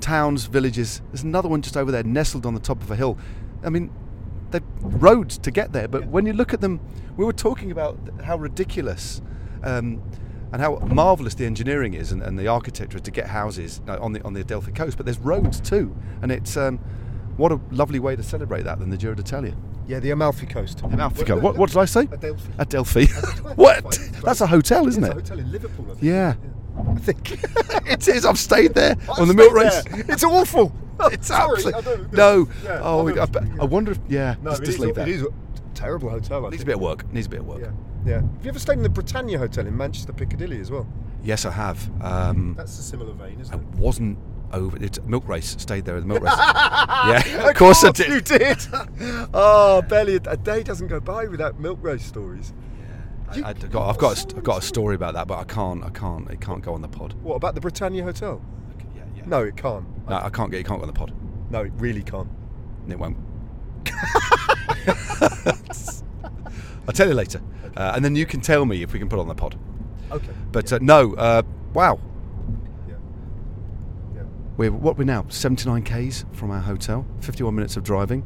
towns, 0.00 0.46
villages. 0.46 1.00
There's 1.12 1.22
another 1.22 1.48
one 1.48 1.62
just 1.62 1.76
over 1.76 1.92
there, 1.92 2.02
nestled 2.02 2.44
on 2.44 2.54
the 2.54 2.60
top 2.60 2.82
of 2.82 2.90
a 2.90 2.96
hill. 2.96 3.16
I 3.62 3.70
mean, 3.70 3.92
they 4.52 4.60
roads 4.80 5.38
to 5.38 5.50
get 5.50 5.72
there, 5.72 5.88
but 5.88 6.06
when 6.06 6.26
you 6.26 6.32
look 6.32 6.54
at 6.54 6.60
them, 6.60 6.80
we 7.16 7.24
were 7.24 7.32
talking 7.32 7.70
about 7.70 7.98
how 8.24 8.36
ridiculous 8.36 9.20
um, 9.62 10.02
and 10.52 10.60
how 10.60 10.76
marvelous 10.78 11.34
the 11.34 11.46
engineering 11.46 11.94
is 11.94 12.12
and, 12.12 12.22
and, 12.22 12.38
the 12.38 12.46
architecture 12.46 12.98
to 12.98 13.10
get 13.10 13.26
houses 13.26 13.80
on 13.88 14.12
the 14.12 14.22
on 14.22 14.34
the 14.34 14.40
Adelphi 14.40 14.72
coast. 14.72 14.96
But 14.96 15.06
there's 15.06 15.18
roads 15.18 15.60
too, 15.60 15.96
and 16.20 16.30
it's 16.30 16.56
um, 16.56 16.78
what 17.36 17.52
a 17.52 17.60
lovely 17.70 17.98
way 17.98 18.16
to 18.16 18.22
celebrate 18.22 18.62
that 18.62 18.78
than 18.78 18.90
the 18.90 18.96
Giro 18.96 19.14
d'Italia. 19.14 19.56
Yeah, 19.86 19.98
the 19.98 20.10
Amalfi 20.10 20.46
Coast. 20.46 20.80
Amalfi 20.82 21.24
Coast. 21.24 21.42
What, 21.42 21.56
what 21.56 21.70
did 21.70 21.78
I 21.78 21.86
say? 21.86 22.02
Adelphi. 22.02 22.52
Adelphi. 22.58 23.06
what? 23.56 23.98
That's 24.22 24.40
a 24.40 24.46
hotel, 24.46 24.86
isn't 24.86 25.02
it's 25.02 25.10
it? 25.10 25.16
a 25.16 25.20
hotel 25.20 25.38
in 25.40 25.50
Liverpool. 25.50 25.96
Yeah. 26.00 26.34
yeah. 26.42 26.92
I 26.92 26.94
think 26.98 27.32
it 27.90 28.08
is. 28.08 28.24
I've 28.24 28.38
stayed 28.38 28.74
there 28.74 28.96
I've 29.02 29.18
on 29.18 29.28
the 29.28 29.34
milk 29.34 29.52
race. 29.52 29.82
there. 29.84 30.04
It's 30.08 30.24
awful. 30.24 30.72
It's 31.12 31.30
absolutely 31.30 32.16
no. 32.16 32.48
yeah, 32.64 32.80
oh, 32.82 33.08
I 33.08 33.26
I, 33.60 33.64
wonder 33.64 33.92
if 33.92 33.98
yeah. 34.08 34.36
No, 34.42 34.50
just, 34.50 34.62
it 34.62 34.66
just 34.66 34.78
leave 34.78 34.94
that. 34.94 35.08
It 35.08 35.16
is 35.16 35.22
a 35.22 35.28
terrible 35.74 36.10
hotel. 36.10 36.46
I 36.46 36.50
Needs 36.50 36.62
a 36.62 36.66
bit 36.66 36.76
of 36.76 36.80
work. 36.80 37.10
Needs 37.12 37.26
a 37.26 37.30
bit 37.30 37.40
of 37.40 37.46
work. 37.46 37.60
Yeah, 37.60 37.70
yeah. 38.04 38.14
Have 38.20 38.44
you 38.44 38.48
ever 38.50 38.58
stayed 38.58 38.74
in 38.74 38.82
the 38.82 38.88
Britannia 38.88 39.38
Hotel 39.38 39.66
in 39.66 39.76
Manchester, 39.76 40.12
Piccadilly 40.12 40.60
as 40.60 40.70
well? 40.70 40.86
Yes, 41.24 41.44
I 41.44 41.50
have. 41.50 41.90
Um, 42.02 42.54
That's 42.56 42.78
a 42.78 42.82
similar 42.82 43.12
vein, 43.12 43.40
isn't 43.40 43.54
it? 43.54 43.58
I 43.58 43.76
wasn't 43.78 44.18
over. 44.52 44.76
It's 44.82 45.00
milk 45.02 45.28
race. 45.28 45.56
Stayed 45.58 45.84
there 45.84 45.96
at 45.96 46.02
the 46.02 46.08
milk 46.08 46.22
race. 46.22 46.34
yeah, 46.36 47.48
of 47.48 47.56
course 47.56 47.84
I 47.84 47.90
did. 47.92 48.08
You 48.08 48.20
did. 48.20 48.58
oh, 49.34 49.82
barely 49.82 50.16
a, 50.16 50.20
a 50.26 50.36
day 50.36 50.62
doesn't 50.62 50.88
go 50.88 51.00
by 51.00 51.26
without 51.26 51.58
milk 51.58 51.78
race 51.82 52.04
stories. 52.04 52.52
I, 53.30 53.48
have 53.48 53.70
got, 53.70 53.88
I've 53.88 53.98
got, 53.98 54.32
a, 54.32 54.36
I've 54.36 54.44
got 54.44 54.58
a 54.58 54.62
story 54.62 54.94
about 54.94 55.14
that, 55.14 55.26
but 55.26 55.38
I 55.38 55.44
can't. 55.44 55.82
I 55.82 55.90
can't. 55.90 56.30
It 56.30 56.40
can't 56.40 56.62
go 56.62 56.74
on 56.74 56.82
the 56.82 56.88
pod. 56.88 57.14
What 57.22 57.36
about 57.36 57.54
the 57.54 57.60
Britannia 57.60 58.04
Hotel? 58.04 58.42
Yeah. 59.22 59.28
No, 59.28 59.42
it 59.42 59.56
can't. 59.56 59.86
No, 60.08 60.16
I 60.16 60.30
can't 60.30 60.50
get. 60.50 60.60
It 60.60 60.66
can't 60.66 60.80
go 60.80 60.82
on 60.82 60.88
the 60.88 60.98
pod. 60.98 61.12
No, 61.50 61.60
it 61.62 61.72
really 61.76 62.02
can't. 62.02 62.28
It 62.88 62.98
won't. 62.98 63.16
I'll 66.86 66.92
tell 66.92 67.08
you 67.08 67.14
later, 67.14 67.40
uh, 67.76 67.92
and 67.94 68.04
then 68.04 68.16
you 68.16 68.26
can 68.26 68.40
tell 68.40 68.64
me 68.64 68.82
if 68.82 68.92
we 68.92 68.98
can 68.98 69.08
put 69.08 69.18
it 69.18 69.22
on 69.22 69.28
the 69.28 69.34
pod. 69.34 69.56
Okay. 70.10 70.32
But 70.50 70.72
uh, 70.72 70.78
no, 70.82 71.14
uh, 71.14 71.42
wow. 71.72 72.00
Yeah. 72.88 72.94
Yeah. 74.14 74.22
We're 74.56 74.72
what 74.72 74.98
we're 74.98 75.04
now 75.04 75.24
79 75.28 75.82
k's 75.84 76.24
from 76.32 76.50
our 76.50 76.60
hotel, 76.60 77.06
51 77.20 77.54
minutes 77.54 77.76
of 77.76 77.84
driving. 77.84 78.24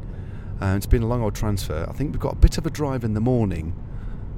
Uh, 0.61 0.75
it's 0.77 0.87
been 0.87 1.03
a 1.03 1.07
long 1.07 1.23
old 1.23 1.35
transfer. 1.35 1.87
I 1.89 1.93
think 1.93 2.13
we've 2.13 2.21
got 2.21 2.33
a 2.33 2.37
bit 2.37 2.57
of 2.57 2.65
a 2.67 2.71
drive 2.71 3.05
in 3.05 3.13
the 3.13 3.21
morning, 3.21 3.75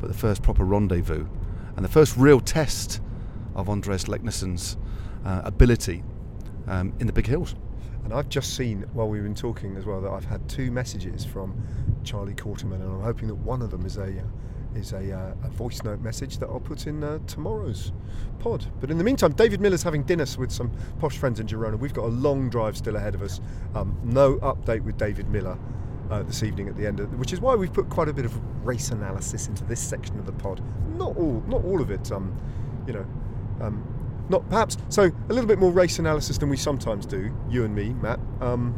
but 0.01 0.09
the 0.09 0.15
first 0.15 0.43
proper 0.43 0.65
rendezvous 0.65 1.27
and 1.77 1.85
the 1.85 1.89
first 1.89 2.17
real 2.17 2.41
test 2.41 3.01
of 3.55 3.69
Andreas 3.69 4.05
Leknessund's 4.09 4.77
uh, 5.25 5.43
ability 5.45 6.03
um, 6.69 6.93
in 7.01 7.07
the 7.07 7.13
big 7.13 7.27
hills. 7.27 7.55
And 8.05 8.15
I've 8.15 8.29
just 8.29 8.57
seen 8.57 8.85
while 8.93 9.09
we've 9.09 9.23
been 9.23 9.35
talking 9.35 9.77
as 9.77 9.85
well 9.85 10.01
that 10.01 10.11
I've 10.11 10.25
had 10.25 10.49
two 10.49 10.71
messages 10.71 11.25
from 11.25 11.61
Charlie 12.05 12.35
Quarterman, 12.35 12.81
and 12.81 12.85
I'm 12.85 13.03
hoping 13.03 13.29
that 13.29 13.35
one 13.35 13.61
of 13.61 13.71
them 13.71 13.85
is 13.85 13.97
a 13.97 14.25
is 14.75 14.93
a, 14.93 15.13
uh, 15.13 15.35
a 15.45 15.49
voice 15.49 15.83
note 15.83 16.01
message 16.01 16.39
that 16.39 16.47
I'll 16.47 16.61
put 16.61 16.87
in 16.87 17.03
uh, 17.03 17.19
tomorrow's 17.27 17.93
pod. 18.39 18.67
But 18.81 18.91
in 18.91 18.99
the 18.99 19.05
meantime, 19.05 19.33
David 19.33 19.61
Millar's 19.61 19.83
having 19.83 20.05
dinner 20.05 20.27
with 20.39 20.53
some 20.53 20.71
posh 21.01 21.17
friends 21.17 21.41
in 21.41 21.47
Girona. 21.47 21.79
We've 21.79 21.95
got 21.95 22.05
a 22.05 22.09
long 22.09 22.51
drive 22.51 22.77
still 22.77 22.97
ahead 22.97 23.15
of 23.15 23.23
us. 23.23 23.41
Um, 23.75 23.99
no 24.05 24.37
update 24.37 24.83
with 24.83 24.97
David 24.97 25.29
Miller. 25.31 25.59
Uh, 26.11 26.23
this 26.23 26.43
evening 26.43 26.69
at 26.69 26.77
the 26.77 26.87
end, 26.87 27.01
of, 27.01 27.13
which 27.19 27.35
is 27.35 27.41
why 27.41 27.55
we've 27.55 27.73
put 27.73 27.91
quite 27.91 28.09
a 28.09 28.13
bit 28.15 28.25
of 28.25 28.35
race 28.65 28.93
analysis 28.93 29.47
into 29.47 29.63
this 29.65 29.79
section 29.79 30.19
of 30.19 30.25
the 30.25 30.33
pod. 30.33 30.63
Not 30.97 31.15
all, 31.19 31.45
not 31.47 31.63
all 31.67 31.83
of 31.83 31.91
it. 31.91 32.11
Um, 32.11 32.35
you 32.87 32.95
know, 32.95 33.07
um, 33.61 33.85
not 34.29 34.49
perhaps 34.49 34.77
so 34.89 35.05
a 35.05 35.33
little 35.33 35.47
bit 35.47 35.59
more 35.59 35.71
race 35.71 35.99
analysis 35.99 36.39
than 36.39 36.49
we 36.49 36.57
sometimes 36.57 37.07
do, 37.07 37.35
you 37.49 37.65
and 37.65 37.75
me, 37.75 37.91
Matt. 37.95 38.21
Um, 38.41 38.75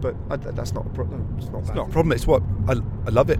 but 0.00 0.16
I, 0.30 0.36
that's 0.36 0.72
not 0.72 0.86
a 0.86 0.90
problem. 0.90 1.34
It's 1.38 1.48
not. 1.48 1.60
It's 1.60 1.70
not 1.70 1.88
a 1.88 1.92
problem. 1.92 2.12
It's 2.12 2.26
what 2.26 2.42
I, 2.68 2.72
I 3.06 3.10
love 3.10 3.30
it. 3.30 3.38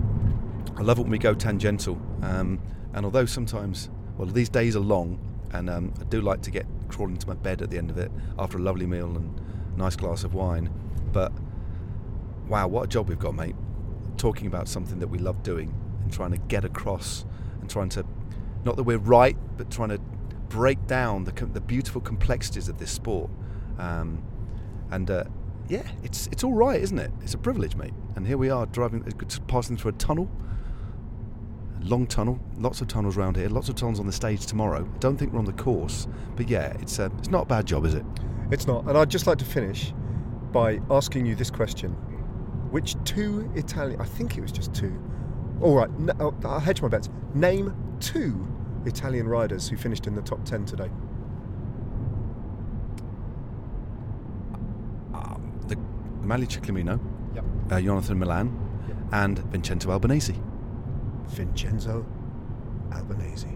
I 0.76 0.82
love 0.82 0.98
it 0.98 1.02
when 1.02 1.10
we 1.10 1.18
go 1.18 1.34
tangential. 1.34 2.00
Um, 2.22 2.60
and 2.94 3.04
although 3.04 3.26
sometimes, 3.26 3.90
well, 4.16 4.28
these 4.28 4.48
days 4.48 4.76
are 4.76 4.80
long, 4.80 5.18
and 5.52 5.68
um, 5.68 5.92
I 6.00 6.04
do 6.04 6.20
like 6.20 6.40
to 6.42 6.50
get 6.50 6.66
crawling 6.88 7.14
into 7.14 7.26
my 7.26 7.34
bed 7.34 7.62
at 7.62 7.70
the 7.70 7.78
end 7.78 7.90
of 7.90 7.98
it 7.98 8.10
after 8.38 8.58
a 8.58 8.60
lovely 8.60 8.86
meal 8.86 9.16
and 9.16 9.40
a 9.74 9.78
nice 9.78 9.96
glass 9.96 10.24
of 10.24 10.34
wine. 10.34 10.70
But 11.12 11.32
wow, 12.48 12.68
what 12.68 12.84
a 12.84 12.86
job 12.86 13.08
we've 13.08 13.18
got, 13.18 13.34
mate. 13.34 13.56
Talking 14.16 14.46
about 14.46 14.68
something 14.68 14.98
that 15.00 15.08
we 15.08 15.18
love 15.18 15.42
doing 15.42 15.74
and 16.02 16.12
trying 16.12 16.32
to 16.32 16.38
get 16.38 16.64
across 16.64 17.24
and 17.60 17.68
trying 17.68 17.88
to, 17.90 18.04
not 18.64 18.76
that 18.76 18.84
we're 18.84 18.98
right, 18.98 19.36
but 19.56 19.70
trying 19.70 19.88
to 19.88 20.00
break 20.52 20.86
down 20.86 21.24
the, 21.24 21.32
the 21.46 21.60
beautiful 21.60 22.00
complexities 22.00 22.68
of 22.68 22.78
this 22.78 22.90
sport. 22.90 23.30
Um, 23.78 24.22
and 24.90 25.10
uh, 25.10 25.24
yeah, 25.68 25.90
it's 26.02 26.26
it's 26.26 26.44
all 26.44 26.52
right, 26.52 26.80
isn't 26.80 26.98
it? 26.98 27.10
It's 27.22 27.32
a 27.32 27.38
privilege, 27.38 27.74
mate. 27.74 27.94
And 28.14 28.26
here 28.26 28.36
we 28.36 28.50
are 28.50 28.66
driving, 28.66 29.02
uh, 29.02 29.38
passing 29.48 29.78
through 29.78 29.92
a 29.92 29.94
tunnel, 29.94 30.30
a 31.80 31.84
long 31.84 32.06
tunnel, 32.06 32.38
lots 32.58 32.82
of 32.82 32.88
tunnels 32.88 33.16
around 33.16 33.36
here, 33.36 33.48
lots 33.48 33.70
of 33.70 33.76
tunnels 33.76 33.98
on 33.98 34.06
the 34.06 34.12
stage 34.12 34.44
tomorrow. 34.44 34.86
Don't 35.00 35.16
think 35.16 35.32
we're 35.32 35.38
on 35.38 35.46
the 35.46 35.54
course, 35.54 36.06
but 36.36 36.50
yeah, 36.50 36.76
it's 36.80 36.98
uh, 36.98 37.08
it's 37.18 37.30
not 37.30 37.44
a 37.44 37.46
bad 37.46 37.66
job, 37.66 37.86
is 37.86 37.94
it? 37.94 38.04
It's 38.50 38.66
not. 38.66 38.86
And 38.86 38.98
I'd 38.98 39.10
just 39.10 39.26
like 39.26 39.38
to 39.38 39.46
finish 39.46 39.94
by 40.52 40.80
asking 40.90 41.24
you 41.24 41.34
this 41.34 41.50
question: 41.50 41.92
Which 42.70 42.94
two 43.04 43.50
Italian? 43.54 43.98
I 44.02 44.04
think 44.04 44.36
it 44.36 44.42
was 44.42 44.52
just 44.52 44.74
two. 44.74 44.94
All 45.62 45.74
right, 45.74 45.88
I'll 46.20 46.38
I'll 46.44 46.60
hedge 46.60 46.82
my 46.82 46.88
bets. 46.88 47.08
Name 47.32 47.74
two 48.00 48.46
Italian 48.86 49.28
riders 49.28 49.68
who 49.68 49.76
finished 49.76 50.06
in 50.06 50.14
the 50.14 50.22
top 50.22 50.44
ten 50.44 50.64
today. 50.64 50.90
Um, 55.14 55.52
the, 55.68 55.76
Maglia 56.26 56.46
Ciclamino, 56.48 56.98
Yep. 57.34 57.44
uh, 57.70 57.80
Jonathan 57.80 58.18
Milan, 58.18 58.58
and 59.12 59.38
Vincenzo 59.38 59.90
Albanese. 59.90 60.34
Vincenzo 61.28 62.04
Albanese. 62.92 63.48